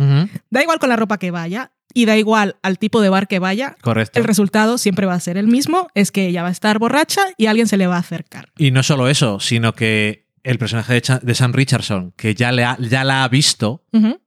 Da 0.49 0.63
igual 0.63 0.79
con 0.79 0.89
la 0.89 0.95
ropa 0.95 1.19
que 1.19 1.29
vaya. 1.29 1.71
Y 1.93 2.05
da 2.05 2.17
igual 2.17 2.57
al 2.61 2.77
tipo 2.77 3.01
de 3.01 3.09
bar 3.09 3.27
que 3.27 3.39
vaya, 3.39 3.75
Correcto. 3.81 4.19
el 4.19 4.25
resultado 4.25 4.77
siempre 4.77 5.05
va 5.05 5.13
a 5.15 5.19
ser 5.19 5.37
el 5.37 5.47
mismo, 5.47 5.87
es 5.95 6.11
que 6.11 6.27
ella 6.27 6.43
va 6.43 6.49
a 6.49 6.51
estar 6.51 6.79
borracha 6.79 7.21
y 7.37 7.47
alguien 7.47 7.67
se 7.67 7.77
le 7.77 7.87
va 7.87 7.95
a 7.95 7.99
acercar. 7.99 8.49
Y 8.57 8.71
no 8.71 8.83
solo 8.83 9.07
eso, 9.09 9.39
sino 9.39 9.73
que 9.73 10.27
el 10.43 10.57
personaje 10.57 10.93
de, 10.93 11.19
de 11.21 11.35
Sam 11.35 11.51
Richardson, 11.53 12.13
que 12.15 12.33
ya, 12.35 12.51
le 12.51 12.63
ha- 12.63 12.77
ya 12.79 13.03
la 13.03 13.23
ha 13.23 13.27
visto 13.27 13.83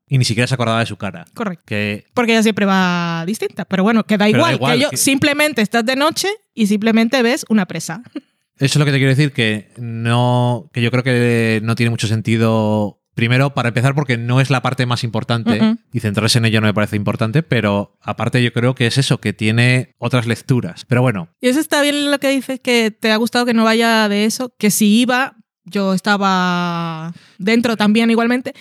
y 0.07 0.19
ni 0.19 0.25
siquiera 0.27 0.47
se 0.47 0.55
acordaba 0.55 0.81
de 0.81 0.87
su 0.87 0.97
cara. 0.97 1.25
correcto. 1.35 1.65
Que 1.67 2.05
Porque 2.13 2.33
ella 2.33 2.43
siempre 2.43 2.67
va 2.67 3.25
distinta. 3.27 3.65
Pero 3.65 3.83
bueno, 3.83 4.05
que 4.05 4.19
da 4.19 4.27
Pero 4.27 4.45
da 4.45 4.53
igual, 4.53 4.75
que 4.77 4.83
yo 4.83 4.89
simplemente 4.93 5.63
estás 5.63 5.87
de 5.87 5.97
noche 5.97 6.29
y 6.55 6.67
simplemente 6.67 7.23
ves 7.23 7.47
una 7.49 7.67
presa. 7.67 8.03
Eso 8.15 8.25
es 8.59 8.77
lo 8.77 8.85
que 8.85 8.93
te 8.93 8.99
quiero 8.99 9.11
decir, 9.15 9.33
que 9.33 9.71
no. 9.79 10.69
que 10.75 10.83
yo 10.83 10.91
creo 10.91 11.03
que 11.03 11.61
no 11.65 11.75
tiene 11.75 11.91
mucho 11.91 12.07
sentido. 12.07 13.02
Primero, 13.23 13.55
para 13.55 13.69
empezar, 13.69 13.95
porque 13.95 14.17
no 14.17 14.41
es 14.41 14.51
la 14.51 14.63
parte 14.63 14.85
más 14.85 15.05
importante 15.05 15.77
y 15.93 16.01
centrarse 16.01 16.39
en 16.39 16.45
ello 16.45 16.61
no 16.61 16.67
me 16.67 16.75
parece 16.75 16.97
importante, 16.97 17.45
pero 17.45 17.97
aparte 18.01 18.43
yo 18.43 18.53
creo 18.53 18.75
que 18.75 18.89
es 18.89 18.99
eso, 18.99 19.21
que 19.21 19.33
tiene 19.33 19.95
otras 19.99 20.27
lecturas. 20.27 20.85
Pero 20.87 21.03
bueno, 21.03 21.29
Y 21.41 21.47
eso 21.47 21.61
está 21.61 21.83
bien 21.83 22.11
lo 22.11 22.19
que 22.19 22.31
dices, 22.31 22.59
que 22.59 22.91
te 22.91 23.13
ha 23.13 23.17
gustado 23.19 23.47
que 23.47 23.55
no 23.55 23.63
vaya 23.63 24.09
de 24.09 24.25
eso, 24.25 24.53
que 24.59 24.73
si 24.73 25.03
iba, 25.03 25.37
yo 25.65 25.95
estaba 25.95 27.13
dentro 27.39 27.77
también 27.77 28.11
igualmente. 28.11 28.55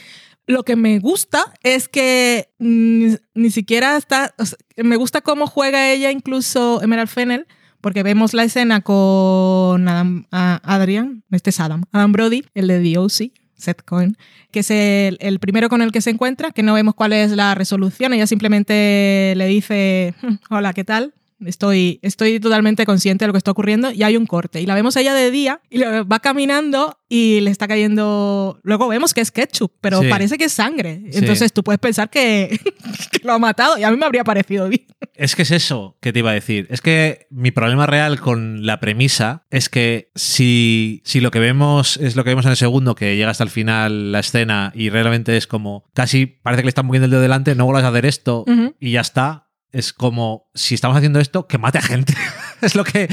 Lo 0.45 0.62
que 0.62 0.76
me 0.76 1.00
gusta 1.00 1.52
es 1.63 1.89
que 1.89 2.52
ni, 2.60 3.15
ni 3.34 3.50
siquiera 3.50 3.97
está, 3.97 4.36
o 4.38 4.45
sea, 4.45 4.60
me 4.78 4.95
gusta 4.95 5.21
cómo 5.21 5.47
juega 5.47 5.89
ella 5.89 6.12
incluso 6.12 6.84
Emerald 6.84 7.10
Fennel, 7.10 7.47
porque 7.82 8.04
vemos 8.04 8.36
la 8.36 8.43
escena 8.43 8.82
con 8.82 9.88
Adam, 9.88 10.28
Adrian, 10.30 11.24
este 11.32 11.50
es 11.50 11.60
Adam, 11.60 11.82
Adam 11.91 12.12
Brody, 12.12 12.45
el 12.54 12.67
de 12.67 12.80
The 12.80 13.00
OC, 13.00 13.40
Seth 13.62 13.82
Cohen, 13.84 14.17
que 14.52 14.60
es 14.62 14.71
el, 14.71 15.17
el 15.21 15.39
primero 15.39 15.69
con 15.69 15.82
el 15.82 15.91
que 15.91 16.02
se 16.02 16.10
encuentra, 16.10 16.52
que 16.52 16.63
no 16.63 16.74
vemos 16.74 16.95
cuál 16.95 17.13
es 17.13 17.32
la 17.32 17.56
resolución, 17.56 18.13
ella 18.13 18.28
simplemente 18.28 19.34
le 19.38 19.45
dice, 19.47 20.13
"Hmm, 20.21 20.36
hola, 20.50 20.74
¿qué 20.74 20.84
tal? 20.84 21.13
Estoy, 21.45 21.99
estoy 22.01 22.39
totalmente 22.39 22.86
consciente 22.86 23.23
de 23.23 23.27
lo 23.27 23.34
que 23.34 23.38
está 23.38 23.51
ocurriendo 23.51 23.91
y 23.91 24.04
hay 24.04 24.17
un 24.17 24.25
corte. 24.25 24.62
Y 24.62 24.65
la 24.65 24.75
vemos 24.75 24.95
a 24.97 25.01
ella 25.01 25.13
de 25.13 25.32
día 25.32 25.62
y 25.69 25.80
va 25.82 26.19
caminando 26.19 26.97
y 27.10 27.41
le 27.41 27.51
está 27.51 27.67
cayendo... 27.67 28.60
Luego 28.63 28.88
vemos 28.88 29.13
que 29.13 29.21
es 29.21 29.32
ketchup, 29.32 29.71
pero 29.82 30.01
Sí. 30.01 30.08
parece 30.10 30.38
que 30.38 30.45
es 30.45 30.54
sangre. 30.54 31.01
Sí. 31.12 31.19
Entonces 31.19 31.51
tú 31.54 31.63
puedes 31.63 31.80
pensar 31.80 32.10
que, 32.10 32.60
que 33.12 33.19
lo 33.23 33.34
ha 33.34 33.39
matado 33.39 33.77
y 33.77 33.84
a 33.84 33.91
mí 33.91 33.97
me 33.97 34.06
habría 34.06 34.23
parecido 34.23 34.69
bien. 34.69 34.86
Es 35.13 35.36
que 35.36 35.41
es 35.43 35.51
eso 35.51 35.97
que 36.01 36.13
te 36.13 36.19
iba 36.19 36.32
a 36.32 36.34
decir. 36.34 36.67
Es 36.69 36.82
que 36.82 37.27
mi 37.30 37.51
problema 37.51 37.86
real 37.86 38.19
con 38.19 38.65
la 38.65 38.80
premisa 38.80 39.45
es 39.49 39.69
que 39.69 40.10
si, 40.15 41.01
si 41.06 41.19
lo 41.19 41.32
que 41.32 41.39
vemos 41.39 41.97
es 41.97 42.15
lo 42.15 42.23
que 42.23 42.30
vemos 42.32 42.45
en 42.45 42.51
el 42.51 42.58
segundo, 42.58 42.95
que 42.95 43.15
llega 43.15 43.30
hasta 43.30 43.43
el 43.43 43.49
final 43.49 44.12
la 44.12 44.19
escena 44.19 44.71
y 44.73 44.89
realmente 44.89 45.36
es 45.38 45.47
como 45.47 45.84
casi 45.93 46.25
parece 46.25 46.62
que 46.62 46.65
le 46.67 46.69
están 46.69 46.86
moviendo 46.86 47.06
el 47.06 47.12
dedo 47.12 47.21
delante, 47.21 47.56
no 47.56 47.65
vuelvas 47.65 47.84
a 47.84 47.89
hacer 47.89 48.06
esto 48.06 48.45
y 48.80 48.91
ya 48.91 49.01
está. 49.01 49.47
Es 49.71 49.93
como 49.93 50.49
si 50.53 50.75
estamos 50.75 50.97
haciendo 50.97 51.19
esto, 51.19 51.47
que 51.47 51.57
mate 51.57 51.77
a 51.77 51.81
gente. 51.81 52.13
es 52.62 52.75
lo 52.75 52.84
que 52.84 53.07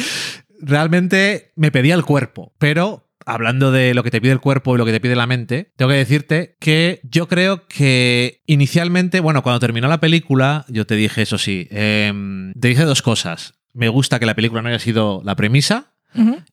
realmente 0.60 1.52
me 1.56 1.70
pedía 1.70 1.94
el 1.94 2.04
cuerpo. 2.04 2.52
Pero 2.58 3.08
hablando 3.28 3.70
de 3.70 3.92
lo 3.94 4.02
que 4.02 4.10
te 4.10 4.20
pide 4.20 4.32
el 4.32 4.40
cuerpo 4.40 4.74
y 4.74 4.78
lo 4.78 4.86
que 4.86 4.92
te 4.92 5.00
pide 5.00 5.14
la 5.14 5.26
mente, 5.26 5.72
tengo 5.76 5.90
que 5.90 5.98
decirte 5.98 6.56
que 6.60 7.00
yo 7.02 7.28
creo 7.28 7.66
que 7.68 8.42
inicialmente, 8.46 9.20
bueno, 9.20 9.42
cuando 9.42 9.60
terminó 9.60 9.86
la 9.86 10.00
película, 10.00 10.64
yo 10.68 10.86
te 10.86 10.94
dije 10.94 11.22
eso 11.22 11.36
sí, 11.36 11.68
em, 11.70 12.54
te 12.54 12.68
dije 12.68 12.84
dos 12.84 13.02
cosas. 13.02 13.54
Me 13.74 13.88
gusta 13.88 14.18
que 14.18 14.26
la 14.26 14.34
película 14.34 14.62
no 14.62 14.68
haya 14.68 14.78
sido 14.78 15.20
la 15.24 15.36
premisa 15.36 15.92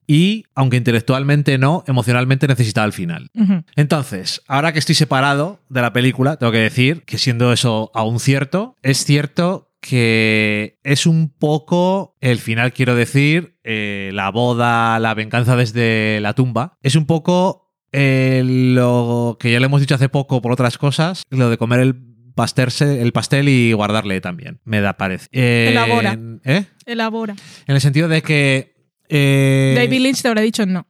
y, 0.05 0.43
aunque 0.53 0.77
intelectualmente 0.77 1.57
no, 1.57 1.83
emocionalmente 1.87 2.47
necesitaba 2.47 2.85
el 2.85 2.93
final. 2.93 3.31
Entonces, 3.75 4.41
ahora 4.47 4.73
que 4.73 4.79
estoy 4.79 4.95
separado 4.95 5.61
de 5.69 5.81
la 5.81 5.93
película, 5.93 6.35
tengo 6.37 6.51
que 6.51 6.59
decir 6.59 7.03
que 7.03 7.17
siendo 7.17 7.51
eso 7.51 7.89
aún 7.93 8.19
cierto, 8.19 8.75
es 8.83 9.05
cierto 9.05 9.71
que 9.87 10.79
es 10.83 11.05
un 11.05 11.29
poco 11.29 12.15
el 12.19 12.39
final, 12.39 12.73
quiero 12.73 12.95
decir, 12.95 13.59
eh, 13.63 14.09
la 14.13 14.31
boda, 14.31 14.97
la 14.99 15.13
venganza 15.13 15.55
desde 15.55 16.19
la 16.21 16.33
tumba. 16.33 16.77
Es 16.81 16.95
un 16.95 17.05
poco 17.05 17.71
eh, 17.91 18.41
lo 18.43 19.37
que 19.39 19.51
ya 19.51 19.59
le 19.59 19.67
hemos 19.67 19.81
dicho 19.81 19.93
hace 19.93 20.09
poco 20.09 20.41
por 20.41 20.51
otras 20.51 20.79
cosas, 20.79 21.21
lo 21.29 21.51
de 21.51 21.59
comer 21.59 21.81
el 21.81 21.95
pastel, 22.33 22.69
el 22.81 23.11
pastel 23.11 23.47
y 23.47 23.73
guardarle 23.73 24.21
también, 24.21 24.59
me 24.63 24.81
da 24.81 24.97
parece. 24.97 25.27
Eh, 25.31 25.67
Elabora. 25.69 26.17
¿eh? 26.45 26.65
Elabora. 26.87 27.35
En 27.67 27.75
el 27.75 27.81
sentido 27.81 28.07
de 28.07 28.23
que... 28.23 28.73
eh, 29.07 29.75
David 29.77 29.99
Lynch 29.99 30.23
te 30.23 30.27
habrá 30.29 30.41
dicho 30.41 30.65
no. 30.65 30.87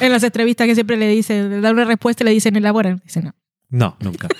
En 0.00 0.12
las 0.12 0.22
entrevistas 0.22 0.68
que 0.68 0.74
siempre 0.74 0.96
le 0.96 1.08
dicen, 1.08 1.50
le 1.50 1.60
dan 1.60 1.74
una 1.74 1.84
respuesta 1.84 2.22
y 2.22 2.26
le 2.26 2.30
dicen 2.30 2.54
elabora. 2.54 2.96
Dice 3.04 3.20
no. 3.20 3.34
No, 3.68 3.96
nunca. 4.00 4.28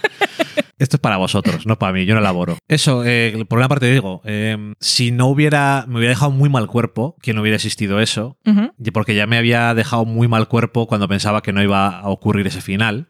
Esto 0.78 0.96
es 0.96 1.00
para 1.00 1.16
vosotros, 1.16 1.66
no 1.66 1.78
para 1.78 1.94
mí, 1.94 2.04
yo 2.04 2.14
no 2.14 2.20
elaboro. 2.20 2.58
Eso, 2.68 3.02
eh, 3.06 3.46
por 3.48 3.58
una 3.58 3.68
parte 3.68 3.90
digo, 3.90 4.20
eh, 4.24 4.74
si 4.78 5.10
no 5.10 5.26
hubiera, 5.26 5.86
me 5.88 5.96
hubiera 5.96 6.10
dejado 6.10 6.30
muy 6.30 6.50
mal 6.50 6.66
cuerpo 6.66 7.16
que 7.22 7.32
no 7.32 7.40
hubiera 7.40 7.56
existido 7.56 7.98
eso, 7.98 8.36
y 8.78 8.90
porque 8.90 9.14
ya 9.14 9.26
me 9.26 9.38
había 9.38 9.72
dejado 9.72 10.04
muy 10.04 10.28
mal 10.28 10.48
cuerpo 10.48 10.86
cuando 10.86 11.08
pensaba 11.08 11.42
que 11.42 11.54
no 11.54 11.62
iba 11.62 11.98
a 11.98 12.08
ocurrir 12.08 12.46
ese 12.46 12.60
final. 12.60 13.08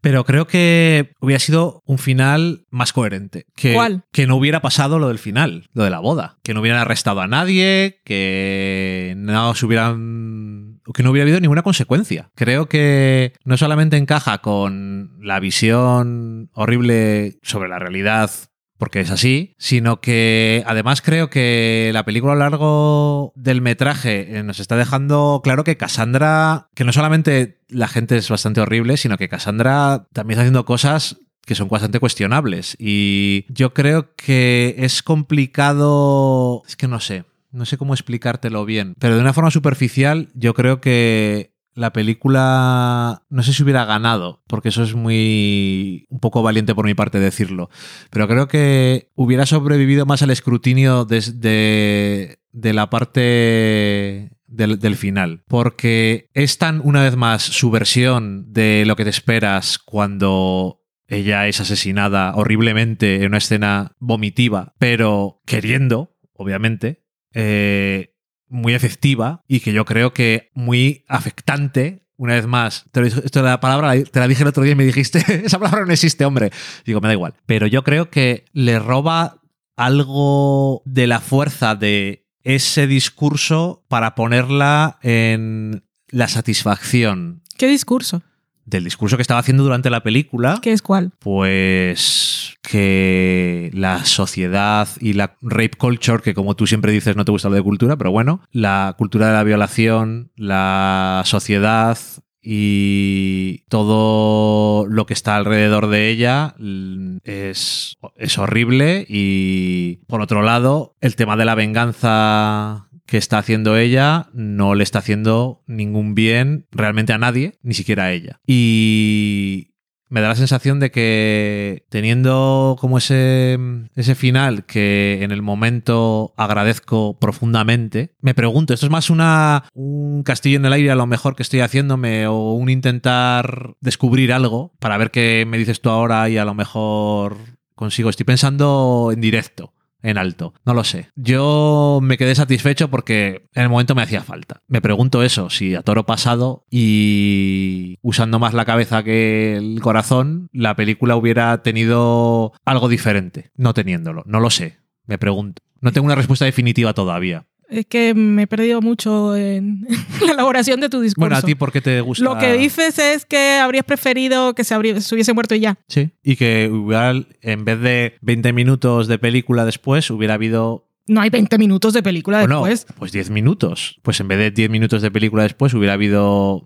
Pero 0.00 0.24
creo 0.24 0.46
que 0.46 1.10
hubiera 1.20 1.40
sido 1.40 1.82
un 1.86 1.98
final 1.98 2.66
más 2.70 2.92
coherente. 2.92 3.46
Que, 3.56 3.74
¿Cuál? 3.74 4.04
Que 4.12 4.28
no 4.28 4.36
hubiera 4.36 4.62
pasado 4.62 5.00
lo 5.00 5.08
del 5.08 5.18
final, 5.18 5.68
lo 5.72 5.82
de 5.82 5.90
la 5.90 5.98
boda. 5.98 6.38
Que 6.44 6.54
no 6.54 6.60
hubieran 6.60 6.80
arrestado 6.80 7.20
a 7.20 7.26
nadie, 7.26 8.00
que 8.04 9.14
no 9.16 9.54
se 9.56 9.66
hubieran. 9.66 10.47
Que 10.92 11.02
no 11.02 11.10
hubiera 11.10 11.24
habido 11.24 11.40
ninguna 11.40 11.62
consecuencia. 11.62 12.30
Creo 12.34 12.68
que 12.68 13.32
no 13.44 13.56
solamente 13.56 13.96
encaja 13.96 14.38
con 14.38 15.18
la 15.20 15.40
visión 15.40 16.50
horrible 16.54 17.38
sobre 17.42 17.68
la 17.68 17.78
realidad. 17.78 18.30
Porque 18.78 19.00
es 19.00 19.10
así, 19.10 19.56
sino 19.58 20.00
que 20.00 20.62
además 20.64 21.02
creo 21.02 21.30
que 21.30 21.90
la 21.92 22.04
película 22.04 22.34
a 22.34 22.36
lo 22.36 22.42
largo 22.42 23.32
del 23.34 23.60
metraje 23.60 24.38
eh, 24.38 24.44
nos 24.44 24.60
está 24.60 24.76
dejando 24.76 25.40
claro 25.42 25.64
que 25.64 25.76
Cassandra, 25.76 26.68
que 26.76 26.84
no 26.84 26.92
solamente 26.92 27.58
la 27.66 27.88
gente 27.88 28.16
es 28.16 28.28
bastante 28.28 28.60
horrible, 28.60 28.96
sino 28.96 29.18
que 29.18 29.28
Cassandra 29.28 30.06
también 30.12 30.36
está 30.36 30.42
haciendo 30.42 30.64
cosas 30.64 31.16
que 31.48 31.56
son 31.56 31.68
bastante 31.68 31.98
cuestionables. 31.98 32.76
Y 32.78 33.46
yo 33.48 33.74
creo 33.74 34.14
que 34.14 34.76
es 34.78 35.02
complicado. 35.02 36.62
Es 36.68 36.76
que 36.76 36.86
no 36.86 37.00
sé. 37.00 37.24
No 37.50 37.64
sé 37.64 37.78
cómo 37.78 37.94
explicártelo 37.94 38.64
bien. 38.64 38.94
Pero 38.98 39.14
de 39.16 39.20
una 39.20 39.32
forma 39.32 39.50
superficial, 39.50 40.28
yo 40.34 40.54
creo 40.54 40.80
que 40.80 41.54
la 41.78 41.92
película. 41.92 43.22
No 43.30 43.42
sé 43.42 43.52
si 43.52 43.62
hubiera 43.62 43.84
ganado, 43.84 44.42
porque 44.46 44.68
eso 44.68 44.82
es 44.82 44.94
muy. 44.94 46.06
un 46.10 46.18
poco 46.18 46.42
valiente 46.42 46.74
por 46.74 46.84
mi 46.84 46.94
parte 46.94 47.20
decirlo. 47.20 47.70
Pero 48.10 48.26
creo 48.28 48.48
que 48.48 49.10
hubiera 49.14 49.46
sobrevivido 49.46 50.04
más 50.04 50.22
al 50.22 50.30
escrutinio 50.30 51.04
desde. 51.04 52.40
de 52.52 52.72
la 52.72 52.90
parte 52.90 54.32
del, 54.46 54.78
del 54.78 54.96
final. 54.96 55.44
Porque 55.46 56.28
es 56.34 56.58
tan, 56.58 56.80
una 56.84 57.02
vez 57.02 57.16
más, 57.16 57.42
su 57.42 57.70
versión 57.70 58.52
de 58.52 58.84
lo 58.84 58.96
que 58.96 59.04
te 59.04 59.10
esperas 59.10 59.78
cuando 59.78 60.82
ella 61.06 61.46
es 61.46 61.60
asesinada 61.60 62.34
horriblemente 62.34 63.16
en 63.16 63.26
una 63.26 63.38
escena 63.38 63.92
vomitiva, 63.98 64.74
pero 64.78 65.40
queriendo, 65.46 66.16
obviamente. 66.32 67.04
Eh, 67.40 68.14
muy 68.48 68.74
efectiva 68.74 69.44
y 69.46 69.60
que 69.60 69.72
yo 69.72 69.84
creo 69.84 70.12
que 70.12 70.50
muy 70.54 71.04
afectante. 71.06 72.04
Una 72.16 72.34
vez 72.34 72.46
más, 72.48 72.84
te 72.90 73.00
lo, 73.00 73.06
esto 73.06 73.42
de 73.42 73.48
la 73.48 73.60
palabra 73.60 73.92
te 74.02 74.18
la 74.18 74.26
dije 74.26 74.42
el 74.42 74.48
otro 74.48 74.64
día 74.64 74.72
y 74.72 74.76
me 74.76 74.84
dijiste, 74.84 75.24
esa 75.44 75.60
palabra 75.60 75.86
no 75.86 75.92
existe, 75.92 76.24
hombre. 76.24 76.50
Digo, 76.84 77.00
me 77.00 77.06
da 77.06 77.14
igual. 77.14 77.34
Pero 77.46 77.68
yo 77.68 77.84
creo 77.84 78.10
que 78.10 78.44
le 78.52 78.80
roba 78.80 79.40
algo 79.76 80.82
de 80.84 81.06
la 81.06 81.20
fuerza 81.20 81.76
de 81.76 82.26
ese 82.42 82.88
discurso 82.88 83.84
para 83.86 84.16
ponerla 84.16 84.98
en 85.02 85.84
la 86.08 86.26
satisfacción 86.26 87.42
¿Qué 87.56 87.68
discurso? 87.68 88.22
del 88.64 88.84
discurso 88.84 89.16
que 89.16 89.22
estaba 89.22 89.40
haciendo 89.40 89.62
durante 89.62 89.90
la 89.90 90.02
película. 90.02 90.58
¿Qué 90.60 90.72
es 90.72 90.82
cuál? 90.82 91.12
Pues 91.20 92.37
que 92.62 93.70
la 93.72 94.04
sociedad 94.04 94.88
y 95.00 95.12
la 95.14 95.36
rape 95.40 95.76
culture, 95.78 96.22
que 96.22 96.34
como 96.34 96.56
tú 96.56 96.66
siempre 96.66 96.92
dices 96.92 97.16
no 97.16 97.24
te 97.24 97.32
gusta 97.32 97.48
lo 97.48 97.54
de 97.54 97.62
cultura, 97.62 97.96
pero 97.96 98.10
bueno, 98.10 98.42
la 98.52 98.94
cultura 98.98 99.28
de 99.28 99.32
la 99.32 99.44
violación, 99.44 100.32
la 100.36 101.22
sociedad 101.24 101.98
y 102.42 103.64
todo 103.68 104.86
lo 104.86 105.06
que 105.06 105.14
está 105.14 105.36
alrededor 105.36 105.88
de 105.88 106.08
ella 106.08 106.54
mm, 106.58 107.18
es, 107.24 107.98
es 108.16 108.38
horrible 108.38 109.04
y 109.08 109.96
por 110.06 110.20
otro 110.20 110.42
lado 110.42 110.96
el 111.00 111.16
tema 111.16 111.36
de 111.36 111.44
la 111.44 111.54
venganza 111.54 112.88
que 113.08 113.16
está 113.16 113.38
haciendo 113.38 113.76
ella 113.76 114.28
no 114.34 114.74
le 114.74 114.84
está 114.84 114.98
haciendo 114.98 115.62
ningún 115.66 116.14
bien 116.14 116.66
realmente 116.70 117.14
a 117.14 117.18
nadie, 117.18 117.58
ni 117.62 117.72
siquiera 117.72 118.04
a 118.04 118.12
ella. 118.12 118.40
Y 118.46 119.67
me 120.08 120.20
da 120.20 120.28
la 120.28 120.34
sensación 120.34 120.80
de 120.80 120.90
que 120.90 121.84
teniendo 121.88 122.76
como 122.80 122.98
ese, 122.98 123.58
ese 123.94 124.14
final 124.14 124.64
que 124.64 125.22
en 125.22 125.32
el 125.32 125.42
momento 125.42 126.34
agradezco 126.36 127.18
profundamente, 127.18 128.10
me 128.20 128.34
pregunto, 128.34 128.74
¿esto 128.74 128.86
es 128.86 128.92
más 128.92 129.10
una, 129.10 129.64
un 129.74 130.22
castillo 130.22 130.58
en 130.58 130.64
el 130.64 130.72
aire 130.72 130.90
a 130.90 130.96
lo 130.96 131.06
mejor 131.06 131.36
que 131.36 131.42
estoy 131.42 131.60
haciéndome 131.60 132.26
o 132.26 132.52
un 132.52 132.70
intentar 132.70 133.74
descubrir 133.80 134.32
algo 134.32 134.72
para 134.78 134.98
ver 134.98 135.10
qué 135.10 135.44
me 135.46 135.58
dices 135.58 135.80
tú 135.80 135.90
ahora 135.90 136.28
y 136.28 136.38
a 136.38 136.44
lo 136.44 136.54
mejor 136.54 137.36
consigo. 137.74 138.10
Estoy 138.10 138.24
pensando 138.24 139.10
en 139.12 139.20
directo 139.20 139.72
en 140.02 140.18
alto. 140.18 140.54
No 140.64 140.74
lo 140.74 140.84
sé. 140.84 141.10
Yo 141.16 142.00
me 142.02 142.18
quedé 142.18 142.34
satisfecho 142.34 142.88
porque 142.88 143.48
en 143.54 143.62
el 143.62 143.68
momento 143.68 143.94
me 143.94 144.02
hacía 144.02 144.22
falta. 144.22 144.62
Me 144.66 144.80
pregunto 144.80 145.22
eso, 145.22 145.50
si 145.50 145.74
a 145.74 145.82
toro 145.82 146.06
pasado 146.06 146.64
y 146.70 147.98
usando 148.02 148.38
más 148.38 148.54
la 148.54 148.64
cabeza 148.64 149.02
que 149.02 149.56
el 149.56 149.80
corazón, 149.80 150.48
la 150.52 150.76
película 150.76 151.16
hubiera 151.16 151.62
tenido 151.62 152.52
algo 152.64 152.88
diferente, 152.88 153.50
no 153.56 153.74
teniéndolo. 153.74 154.22
No 154.26 154.40
lo 154.40 154.50
sé. 154.50 154.78
Me 155.06 155.18
pregunto. 155.18 155.62
No 155.80 155.92
tengo 155.92 156.06
una 156.06 156.14
respuesta 156.14 156.44
definitiva 156.44 156.92
todavía. 156.92 157.46
Es 157.70 157.84
que 157.86 158.14
me 158.14 158.42
he 158.44 158.46
perdido 158.46 158.80
mucho 158.80 159.36
en 159.36 159.86
la 160.26 160.32
elaboración 160.32 160.80
de 160.80 160.88
tu 160.88 161.00
discurso. 161.00 161.20
Bueno, 161.28 161.36
a 161.36 161.42
ti, 161.42 161.54
¿por 161.54 161.70
qué 161.70 161.80
te 161.80 162.00
gusta? 162.00 162.24
Lo 162.24 162.38
que 162.38 162.54
dices 162.54 162.98
es 162.98 163.26
que 163.26 163.58
habrías 163.62 163.84
preferido 163.84 164.54
que 164.54 164.64
se, 164.64 164.74
habría- 164.74 165.00
se 165.00 165.14
hubiese 165.14 165.34
muerto 165.34 165.54
y 165.54 165.60
ya. 165.60 165.78
Sí. 165.88 166.10
Y 166.22 166.36
que 166.36 166.70
hubiera, 166.72 167.12
en 167.42 167.64
vez 167.64 167.80
de 167.80 168.14
20 168.22 168.52
minutos 168.52 169.06
de 169.06 169.18
película 169.18 169.64
después, 169.66 170.10
hubiera 170.10 170.34
habido 170.34 170.86
No 171.06 171.20
hay 171.20 171.28
20 171.30 171.58
minutos 171.58 171.92
de 171.92 172.02
película 172.02 172.38
Bueno, 172.40 172.64
después. 172.64 172.86
pues 172.98 173.12
10 173.12 173.30
minutos. 173.30 173.98
Pues 174.02 174.18
en 174.20 174.28
vez 174.28 174.38
de 174.38 174.50
10 174.50 174.70
minutos 174.70 175.02
de 175.02 175.10
película 175.10 175.42
después, 175.42 175.74
hubiera 175.74 175.92
habido 175.94 176.64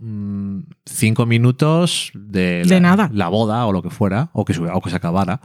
5 0.87 1.27
minutos 1.27 2.11
de, 2.15 2.63
De 2.65 2.75
la, 2.75 2.81
nada. 2.81 3.11
la 3.13 3.29
boda 3.29 3.67
o 3.67 3.73
lo 3.73 3.83
que 3.83 3.91
fuera, 3.91 4.31
o 4.33 4.45
que, 4.45 4.55
se- 4.55 4.61
o 4.63 4.81
que 4.81 4.91
se 4.91 4.97
acabara, 4.97 5.41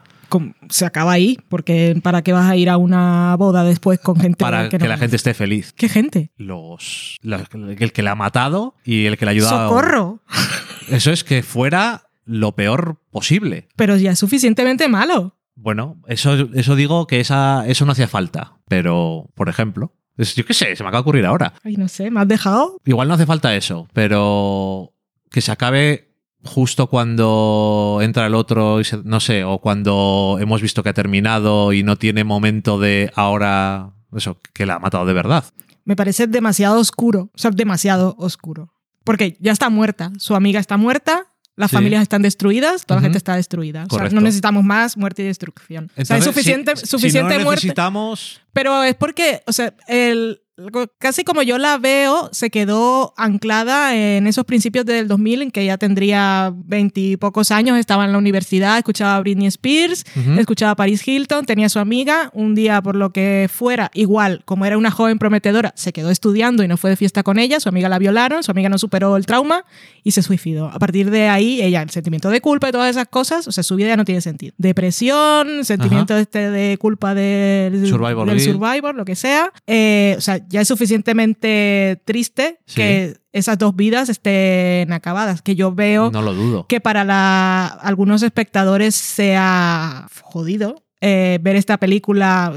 Se 0.69 0.85
acaba 0.85 1.13
ahí, 1.13 1.37
porque 1.47 1.97
¿para 2.03 2.21
qué 2.21 2.33
vas 2.33 2.49
a 2.49 2.55
ir 2.57 2.69
a 2.69 2.77
una 2.77 3.35
boda 3.37 3.63
después 3.63 3.99
con 3.99 4.17
gente 4.19 4.43
para 4.43 4.67
que, 4.69 4.77
no- 4.77 4.85
la 4.87 4.97
gente 4.97 5.15
esté 5.15 5.33
feliz. 5.33 5.73
¿Qué 5.73 5.87
gente? 5.89 6.31
Los, 6.37 7.17
el 7.23 7.91
que 7.93 8.01
la 8.01 8.11
ha 8.11 8.15
matado 8.15 8.75
y 8.83 9.05
el 9.05 9.17
que 9.17 9.25
la 9.25 9.31
ha 9.31 9.33
ayudado. 9.33 9.69
¡Socorro! 9.69 10.21
Eso 10.89 11.11
es 11.11 11.23
que 11.23 11.43
fuera 11.43 12.03
lo 12.25 12.55
peor 12.55 13.01
posible. 13.09 13.67
Pero 13.77 13.95
ya 13.95 14.11
es 14.11 14.19
suficientemente 14.19 14.87
malo. 14.89 15.35
Bueno, 15.55 15.95
eso, 16.07 16.35
eso 16.53 16.75
digo 16.75 17.07
que 17.07 17.19
esa, 17.19 17.65
eso 17.67 17.85
no 17.85 17.93
hacía 17.93 18.07
falta. 18.07 18.57
Pero, 18.67 19.29
por 19.33 19.49
ejemplo, 19.49 19.93
yo 20.17 20.45
qué 20.45 20.53
sé, 20.53 20.75
se 20.75 20.83
me 20.83 20.89
acaba 20.89 20.99
de 20.99 21.01
ocurrir 21.01 21.25
ahora. 21.25 21.53
Ay, 21.63 21.77
no 21.77 21.87
sé, 21.87 22.11
¿me 22.11 22.19
has 22.19 22.27
dejado? 22.27 22.79
Igual 22.85 23.07
no 23.07 23.15
hace 23.15 23.25
falta 23.25 23.55
eso, 23.55 23.87
pero 23.93 24.93
que 25.31 25.41
se 25.41 25.51
acabe 25.51 26.11
justo 26.43 26.87
cuando 26.87 27.99
entra 28.01 28.25
el 28.27 28.35
otro, 28.35 28.79
y 28.79 28.83
se- 28.85 29.01
no 29.03 29.19
sé, 29.19 29.43
o 29.43 29.59
cuando 29.59 30.37
hemos 30.39 30.61
visto 30.61 30.83
que 30.83 30.89
ha 30.89 30.93
terminado 30.93 31.73
y 31.73 31.83
no 31.83 31.95
tiene 31.97 32.23
momento 32.23 32.79
de 32.79 33.11
ahora, 33.15 33.91
eso, 34.15 34.39
que 34.53 34.65
la 34.65 34.75
ha 34.75 34.79
matado 34.79 35.05
de 35.05 35.13
verdad. 35.13 35.43
Me 35.85 35.95
parece 35.95 36.27
demasiado 36.27 36.79
oscuro. 36.79 37.29
O 37.33 37.37
sea, 37.37 37.51
demasiado 37.51 38.15
oscuro. 38.17 38.73
Porque 39.03 39.37
ya 39.39 39.51
está 39.53 39.69
muerta. 39.69 40.11
Su 40.19 40.35
amiga 40.35 40.59
está 40.59 40.75
muerta. 40.77 41.27
Las 41.55 41.71
Sí. 41.71 41.77
familias 41.77 42.03
están 42.03 42.21
destruidas, 42.21 42.85
toda 42.85 42.99
la 42.99 43.03
gente 43.03 43.17
está 43.17 43.35
destruida. 43.35 43.85
O 43.89 43.95
sea, 43.97 44.09
no 44.09 44.21
necesitamos 44.21 44.63
más 44.63 44.95
muerte 44.95 45.23
y 45.23 45.25
destrucción. 45.25 45.85
o 45.85 45.87
sea, 45.95 46.01
es 46.03 46.09
Entonces, 46.11 46.25
suficiente, 46.35 46.75
si- 46.75 46.81
si 46.81 46.87
suficiente 46.87 47.37
no 47.37 47.43
muerte. 47.45 47.61
necesitamos... 47.65 48.41
Pero 48.53 48.83
es 48.83 48.93
porque, 48.95 49.41
o 49.47 49.51
sea, 49.53 49.73
el, 49.87 50.41
casi 50.97 51.23
como 51.23 51.43
yo 51.43 51.57
la 51.57 51.77
veo, 51.77 52.29
se 52.31 52.49
quedó 52.49 53.13
anclada 53.15 53.95
en 53.95 54.25
esos 54.25 54.45
principios 54.45 54.85
del 54.85 55.07
2000, 55.07 55.43
en 55.43 55.51
que 55.51 55.65
ya 55.65 55.77
tendría 55.77 56.51
veintipocos 56.55 57.51
años, 57.51 57.77
estaba 57.77 58.05
en 58.05 58.11
la 58.11 58.17
universidad, 58.17 58.77
escuchaba 58.77 59.15
a 59.15 59.19
Britney 59.19 59.47
Spears, 59.47 60.05
escuchaba 60.37 60.71
a 60.71 60.75
Paris 60.75 61.07
Hilton, 61.07 61.45
tenía 61.45 61.67
a 61.67 61.69
su 61.69 61.79
amiga, 61.79 62.31
un 62.33 62.55
día 62.55 62.81
por 62.81 62.95
lo 62.95 63.11
que 63.11 63.49
fuera, 63.53 63.91
igual, 63.93 64.41
como 64.45 64.65
era 64.65 64.77
una 64.77 64.89
joven 64.89 65.19
prometedora, 65.19 65.73
se 65.75 65.93
quedó 65.93 66.09
estudiando 66.09 66.63
y 66.63 66.67
no 66.67 66.77
fue 66.77 66.89
de 66.89 66.95
fiesta 66.95 67.21
con 67.21 67.37
ella, 67.37 67.59
su 67.59 67.69
amiga 67.69 67.87
la 67.87 67.99
violaron, 67.99 68.41
su 68.41 68.51
amiga 68.51 68.69
no 68.69 68.79
superó 68.79 69.15
el 69.15 69.25
trauma 69.25 69.63
y 70.03 70.11
se 70.11 70.23
suicidó. 70.23 70.67
A 70.69 70.79
partir 70.79 71.11
de 71.11 71.27
ahí, 71.27 71.61
ella, 71.61 71.83
el 71.83 71.91
sentimiento 71.91 72.29
de 72.29 72.41
culpa 72.41 72.69
y 72.69 72.71
todas 72.71 72.89
esas 72.89 73.07
cosas, 73.07 73.47
o 73.47 73.51
sea, 73.51 73.63
su 73.63 73.75
vida 73.75 73.89
ya 73.89 73.97
no 73.97 74.05
tiene 74.05 74.21
sentido. 74.21 74.55
Depresión, 74.57 75.63
sentimiento 75.65 76.17
este 76.17 76.49
de 76.49 76.77
culpa 76.77 77.13
del 77.13 77.87
Survivor 77.87 78.27
del 78.27 78.39
Guilt. 78.39 78.53
Survivor, 78.53 78.95
lo 78.95 79.05
que 79.05 79.15
sea. 79.15 79.51
Eh, 79.67 80.15
o 80.17 80.21
sea, 80.21 80.39
ya 80.49 80.61
es 80.61 80.67
suficientemente 80.67 82.01
triste 82.05 82.59
Sí. 82.65 82.75
que 82.75 83.17
esas 83.31 83.57
dos 83.57 83.75
vidas 83.75 84.09
estén 84.09 84.91
acabadas. 84.93 85.41
Que 85.41 85.55
yo 85.55 85.73
veo 85.73 86.09
No 86.11 86.21
lo 86.21 86.33
dudo. 86.33 86.65
que 86.67 86.79
para 86.81 87.03
la- 87.03 87.67
algunos 87.67 88.23
espectadores 88.23 88.95
sea 88.95 90.07
jodido 90.21 90.83
eh, 91.01 91.37
ver 91.41 91.55
esta 91.55 91.77
película. 91.77 92.53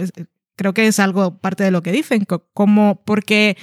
Creo 0.57 0.73
que 0.75 0.87
es 0.87 0.99
algo 0.99 1.39
parte 1.39 1.63
de 1.65 1.71
lo 1.71 1.83
que 1.83 1.93
dicen, 1.93 2.25
co- 2.25 2.47
como 2.55 3.03
porque 3.05 3.57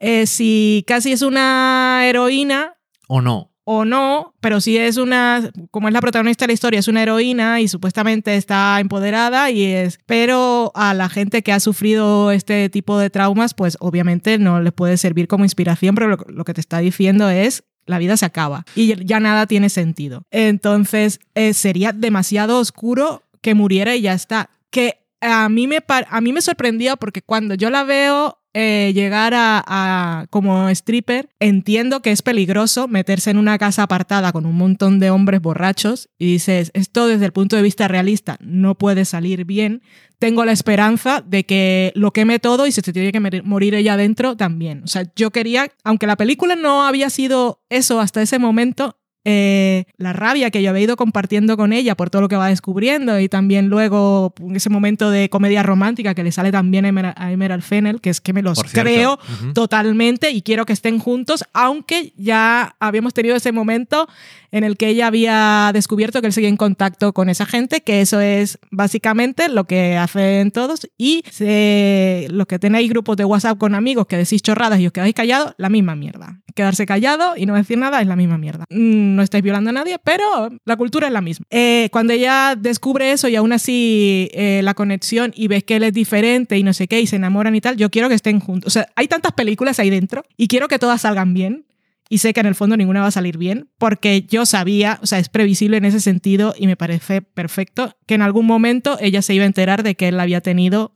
eh, 0.00 0.26
si 0.26 0.84
casi 0.86 1.12
es 1.12 1.22
una 1.22 2.02
heroína 2.04 2.74
¿O 3.08 3.20
no? 3.20 3.52
O 3.64 3.84
no, 3.84 4.34
pero 4.40 4.60
si 4.60 4.76
es 4.76 4.98
una, 4.98 5.50
como 5.70 5.88
es 5.88 5.94
la 5.94 6.00
protagonista 6.00 6.44
de 6.44 6.48
la 6.48 6.52
historia, 6.52 6.80
es 6.80 6.88
una 6.88 7.02
heroína 7.02 7.60
y 7.60 7.68
supuestamente 7.68 8.36
está 8.36 8.78
empoderada 8.78 9.50
y 9.50 9.64
es, 9.64 9.98
pero 10.06 10.70
a 10.74 10.92
la 10.92 11.08
gente 11.08 11.42
que 11.42 11.52
ha 11.52 11.60
sufrido 11.60 12.30
este 12.30 12.68
tipo 12.68 12.98
de 12.98 13.08
traumas, 13.08 13.54
pues 13.54 13.78
obviamente 13.80 14.38
no 14.38 14.60
les 14.60 14.72
puede 14.72 14.98
servir 14.98 15.28
como 15.28 15.44
inspiración, 15.44 15.94
pero 15.94 16.08
lo, 16.08 16.44
que 16.44 16.54
te 16.54 16.60
está 16.60 16.78
diciendo 16.78 17.30
es 17.30 17.64
la 17.86 17.98
vida 17.98 18.16
se 18.16 18.26
acaba 18.26 18.64
y 18.74 19.02
ya 19.04 19.18
nada 19.20 19.46
tiene 19.46 19.68
sentido. 19.70 20.24
Entonces 20.30 21.20
eh, 21.34 21.54
sería 21.54 21.92
demasiado 21.92 22.58
oscuro 22.58 23.22
que 23.40 23.54
muriera 23.54 23.94
y 23.94 24.02
ya 24.02 24.14
está. 24.14 24.50
Que 24.70 25.00
a 25.20 25.48
mí 25.48 25.66
me, 25.66 25.82
a 25.88 26.20
mí 26.20 26.32
me 26.32 26.42
sorprendió 26.42 26.96
porque 26.96 27.22
cuando 27.22 27.54
yo 27.54 27.70
la 27.70 27.84
veo 27.84 28.38
eh, 28.54 28.92
llegar 28.94 29.34
a, 29.34 29.62
a- 29.66 30.26
como 30.30 30.68
stripper, 30.70 31.28
entiendo 31.40 32.00
que 32.00 32.12
es 32.12 32.22
peligroso 32.22 32.88
meterse 32.88 33.30
en 33.30 33.38
una 33.38 33.58
casa 33.58 33.82
apartada 33.82 34.32
con 34.32 34.46
un 34.46 34.56
montón 34.56 35.00
de 35.00 35.10
hombres 35.10 35.40
borrachos 35.42 36.08
y 36.18 36.26
dices, 36.26 36.70
esto 36.74 37.06
desde 37.08 37.26
el 37.26 37.32
punto 37.32 37.56
de 37.56 37.62
vista 37.62 37.88
realista 37.88 38.36
no 38.40 38.76
puede 38.76 39.04
salir 39.04 39.44
bien. 39.44 39.82
Tengo 40.18 40.44
la 40.44 40.52
esperanza 40.52 41.22
de 41.26 41.44
que 41.44 41.92
lo 41.96 42.12
queme 42.12 42.38
todo 42.38 42.66
y 42.66 42.72
se 42.72 42.80
tiene 42.80 43.12
que 43.12 43.42
morir 43.42 43.74
ella 43.74 43.94
adentro 43.94 44.36
también. 44.36 44.82
O 44.84 44.86
sea, 44.86 45.02
yo 45.16 45.30
quería, 45.30 45.68
aunque 45.82 46.06
la 46.06 46.16
película 46.16 46.54
no 46.56 46.86
había 46.86 47.10
sido 47.10 47.60
eso 47.68 48.00
hasta 48.00 48.22
ese 48.22 48.38
momento, 48.38 48.96
eh, 49.24 49.84
la 49.96 50.12
rabia 50.12 50.50
que 50.50 50.62
yo 50.62 50.70
había 50.70 50.82
ido 50.82 50.96
compartiendo 50.96 51.56
con 51.56 51.72
ella 51.72 51.94
por 51.96 52.10
todo 52.10 52.22
lo 52.22 52.28
que 52.28 52.36
va 52.36 52.48
descubriendo 52.48 53.18
y 53.20 53.28
también 53.28 53.68
luego 53.68 54.34
ese 54.54 54.68
momento 54.70 55.10
de 55.10 55.28
comedia 55.30 55.62
romántica 55.62 56.14
que 56.14 56.22
le 56.24 56.30
sale 56.32 56.52
también 56.52 56.84
a 56.84 56.88
Emer- 56.90 57.14
a 57.16 57.32
Emerald 57.32 57.62
Fennel, 57.62 58.00
que 58.00 58.10
es 58.10 58.20
que 58.20 58.32
me 58.32 58.42
los 58.42 58.58
creo 58.82 59.18
totalmente 59.54 60.30
y 60.30 60.42
quiero 60.42 60.66
que 60.66 60.72
estén 60.74 60.98
juntos, 60.98 61.44
aunque 61.54 62.12
ya 62.16 62.76
habíamos 62.80 63.14
tenido 63.14 63.34
ese 63.36 63.52
momento 63.52 64.08
en 64.52 64.62
el 64.62 64.76
que 64.76 64.88
ella 64.88 65.06
había 65.08 65.70
descubierto 65.72 66.20
que 66.20 66.28
él 66.28 66.32
seguía 66.32 66.48
en 66.48 66.56
contacto 66.56 67.12
con 67.12 67.28
esa 67.28 67.44
gente, 67.46 67.80
que 67.80 68.00
eso 68.00 68.20
es 68.20 68.58
básicamente 68.70 69.48
lo 69.48 69.64
que 69.64 69.96
hacen 69.96 70.50
todos 70.52 70.88
y 70.96 71.24
se- 71.30 72.26
los 72.30 72.46
que 72.46 72.58
tenéis 72.58 72.88
grupos 72.90 73.16
de 73.16 73.24
WhatsApp 73.24 73.58
con 73.58 73.74
amigos 73.74 74.06
que 74.06 74.16
decís 74.16 74.42
chorradas 74.42 74.78
y 74.80 74.86
os 74.86 74.92
quedáis 74.92 75.14
callados, 75.14 75.54
la 75.58 75.68
misma 75.70 75.94
mierda. 75.96 76.40
Quedarse 76.54 76.86
callado 76.86 77.36
y 77.36 77.46
no 77.46 77.54
decir 77.54 77.78
nada 77.78 78.00
es 78.00 78.06
la 78.06 78.14
misma 78.14 78.38
mierda. 78.38 78.64
Mm, 78.70 79.13
No 79.14 79.22
estáis 79.22 79.42
violando 79.42 79.70
a 79.70 79.72
nadie, 79.72 79.98
pero 80.02 80.50
la 80.64 80.76
cultura 80.76 81.06
es 81.06 81.12
la 81.12 81.20
misma. 81.20 81.46
Eh, 81.50 81.88
cuando 81.92 82.12
ella 82.12 82.54
descubre 82.56 83.12
eso 83.12 83.28
y 83.28 83.36
aún 83.36 83.52
así 83.52 84.28
eh, 84.32 84.60
la 84.62 84.74
conexión 84.74 85.32
y 85.34 85.48
ves 85.48 85.64
que 85.64 85.76
él 85.76 85.84
es 85.84 85.92
diferente 85.92 86.58
y 86.58 86.62
no 86.62 86.72
sé 86.72 86.88
qué 86.88 87.00
y 87.00 87.06
se 87.06 87.16
enamoran 87.16 87.54
y 87.54 87.60
tal, 87.60 87.76
yo 87.76 87.90
quiero 87.90 88.08
que 88.08 88.14
estén 88.14 88.40
juntos. 88.40 88.68
O 88.68 88.70
sea, 88.70 88.88
hay 88.96 89.08
tantas 89.08 89.32
películas 89.32 89.78
ahí 89.78 89.90
dentro 89.90 90.24
y 90.36 90.48
quiero 90.48 90.68
que 90.68 90.78
todas 90.78 91.02
salgan 91.02 91.34
bien. 91.34 91.66
Y 92.10 92.18
sé 92.18 92.34
que 92.34 92.40
en 92.40 92.46
el 92.46 92.54
fondo 92.54 92.76
ninguna 92.76 93.00
va 93.00 93.06
a 93.06 93.10
salir 93.10 93.38
bien, 93.38 93.70
porque 93.78 94.26
yo 94.28 94.44
sabía, 94.44 94.98
o 95.02 95.06
sea, 95.06 95.18
es 95.18 95.30
previsible 95.30 95.78
en 95.78 95.86
ese 95.86 96.00
sentido 96.00 96.54
y 96.56 96.66
me 96.66 96.76
parece 96.76 97.22
perfecto 97.22 97.96
que 98.06 98.14
en 98.14 98.20
algún 98.20 98.44
momento 98.44 98.98
ella 99.00 99.22
se 99.22 99.34
iba 99.34 99.44
a 99.44 99.46
enterar 99.46 99.82
de 99.82 99.94
que 99.94 100.08
él 100.08 100.18
la 100.18 100.24
había 100.24 100.42
tenido, 100.42 100.92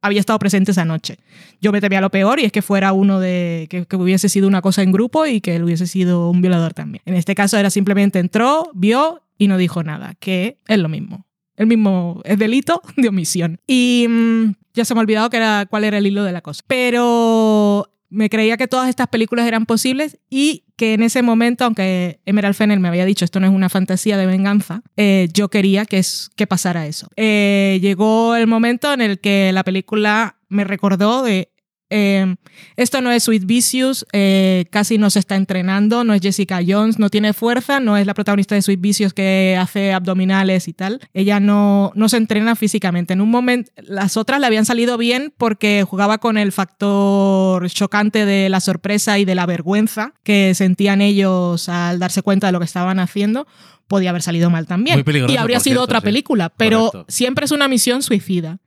había 0.00 0.20
estado 0.20 0.38
presente 0.38 0.70
esa 0.70 0.84
noche. 0.84 1.18
Yo 1.60 1.72
me 1.72 1.80
temía 1.80 2.00
lo 2.00 2.10
peor 2.10 2.40
y 2.40 2.44
es 2.44 2.52
que 2.52 2.62
fuera 2.62 2.92
uno 2.92 3.20
de, 3.20 3.66
que, 3.70 3.86
que 3.86 3.96
hubiese 3.96 4.28
sido 4.28 4.48
una 4.48 4.62
cosa 4.62 4.82
en 4.82 4.92
grupo 4.92 5.26
y 5.26 5.40
que 5.40 5.56
él 5.56 5.64
hubiese 5.64 5.86
sido 5.86 6.30
un 6.30 6.40
violador 6.40 6.74
también. 6.74 7.02
En 7.04 7.14
este 7.14 7.34
caso 7.34 7.58
era 7.58 7.70
simplemente 7.70 8.18
entró, 8.18 8.70
vio 8.74 9.22
y 9.38 9.48
no 9.48 9.56
dijo 9.56 9.82
nada, 9.82 10.14
que 10.20 10.58
es 10.68 10.78
lo 10.78 10.88
mismo. 10.88 11.26
El 11.56 11.66
mismo 11.66 12.22
es 12.24 12.38
delito 12.38 12.80
de 12.96 13.08
omisión. 13.08 13.60
Y 13.66 14.06
mm, 14.08 14.52
ya 14.72 14.84
se 14.84 14.94
me 14.94 15.00
ha 15.00 15.02
olvidado 15.02 15.28
que 15.30 15.36
era, 15.36 15.66
cuál 15.68 15.84
era 15.84 15.98
el 15.98 16.06
hilo 16.06 16.24
de 16.24 16.32
la 16.32 16.40
cosa. 16.40 16.62
Pero 16.66 17.89
me 18.10 18.28
creía 18.28 18.56
que 18.56 18.68
todas 18.68 18.88
estas 18.88 19.06
películas 19.06 19.46
eran 19.46 19.66
posibles 19.66 20.18
y 20.28 20.64
que 20.76 20.94
en 20.94 21.02
ese 21.02 21.22
momento, 21.22 21.64
aunque 21.64 22.20
Emerald 22.26 22.56
Fennel 22.56 22.80
me 22.80 22.88
había 22.88 23.04
dicho 23.04 23.24
esto 23.24 23.40
no 23.40 23.46
es 23.46 23.52
una 23.52 23.68
fantasía 23.68 24.18
de 24.18 24.26
venganza, 24.26 24.82
eh, 24.96 25.28
yo 25.32 25.48
quería 25.48 25.86
que, 25.86 25.98
es, 25.98 26.30
que 26.36 26.46
pasara 26.46 26.86
eso. 26.86 27.08
Eh, 27.16 27.78
llegó 27.80 28.34
el 28.34 28.46
momento 28.46 28.92
en 28.92 29.00
el 29.00 29.20
que 29.20 29.52
la 29.52 29.64
película 29.64 30.36
me 30.48 30.64
recordó 30.64 31.22
de 31.22 31.50
eh, 31.90 32.36
esto 32.76 33.00
no 33.00 33.10
es 33.10 33.24
Sweet 33.24 33.44
Vicious, 33.44 34.06
eh, 34.12 34.66
casi 34.70 34.96
no 34.96 35.10
se 35.10 35.18
está 35.18 35.36
entrenando, 35.36 36.04
no 36.04 36.14
es 36.14 36.22
Jessica 36.22 36.60
Jones, 36.66 36.98
no 36.98 37.10
tiene 37.10 37.32
fuerza, 37.32 37.80
no 37.80 37.96
es 37.96 38.06
la 38.06 38.14
protagonista 38.14 38.54
de 38.54 38.62
Sweet 38.62 38.80
Vicious 38.80 39.12
que 39.12 39.56
hace 39.58 39.92
abdominales 39.92 40.68
y 40.68 40.72
tal. 40.72 41.00
Ella 41.12 41.40
no, 41.40 41.92
no 41.94 42.08
se 42.08 42.16
entrena 42.16 42.56
físicamente. 42.56 43.12
En 43.12 43.20
un 43.20 43.30
momento, 43.30 43.72
las 43.76 44.16
otras 44.16 44.40
le 44.40 44.46
habían 44.46 44.64
salido 44.64 44.96
bien 44.96 45.32
porque 45.36 45.84
jugaba 45.86 46.18
con 46.18 46.38
el 46.38 46.52
factor 46.52 47.68
chocante 47.70 48.24
de 48.24 48.48
la 48.48 48.60
sorpresa 48.60 49.18
y 49.18 49.24
de 49.24 49.34
la 49.34 49.46
vergüenza 49.46 50.14
que 50.22 50.54
sentían 50.54 51.00
ellos 51.00 51.68
al 51.68 51.98
darse 51.98 52.22
cuenta 52.22 52.46
de 52.46 52.52
lo 52.52 52.60
que 52.60 52.64
estaban 52.64 53.00
haciendo 53.00 53.46
podía 53.90 54.10
haber 54.10 54.22
salido 54.22 54.50
mal 54.50 54.66
también. 54.66 54.96
Muy 54.96 55.02
peligroso, 55.02 55.34
y 55.34 55.36
habría 55.36 55.58
sido 55.58 55.74
cierto, 55.74 55.84
otra 55.84 55.98
sí. 55.98 56.04
película, 56.04 56.48
pero 56.56 56.90
Correcto. 56.92 57.12
siempre 57.12 57.44
es 57.44 57.50
una 57.50 57.66
misión 57.66 58.02
suicida. 58.02 58.58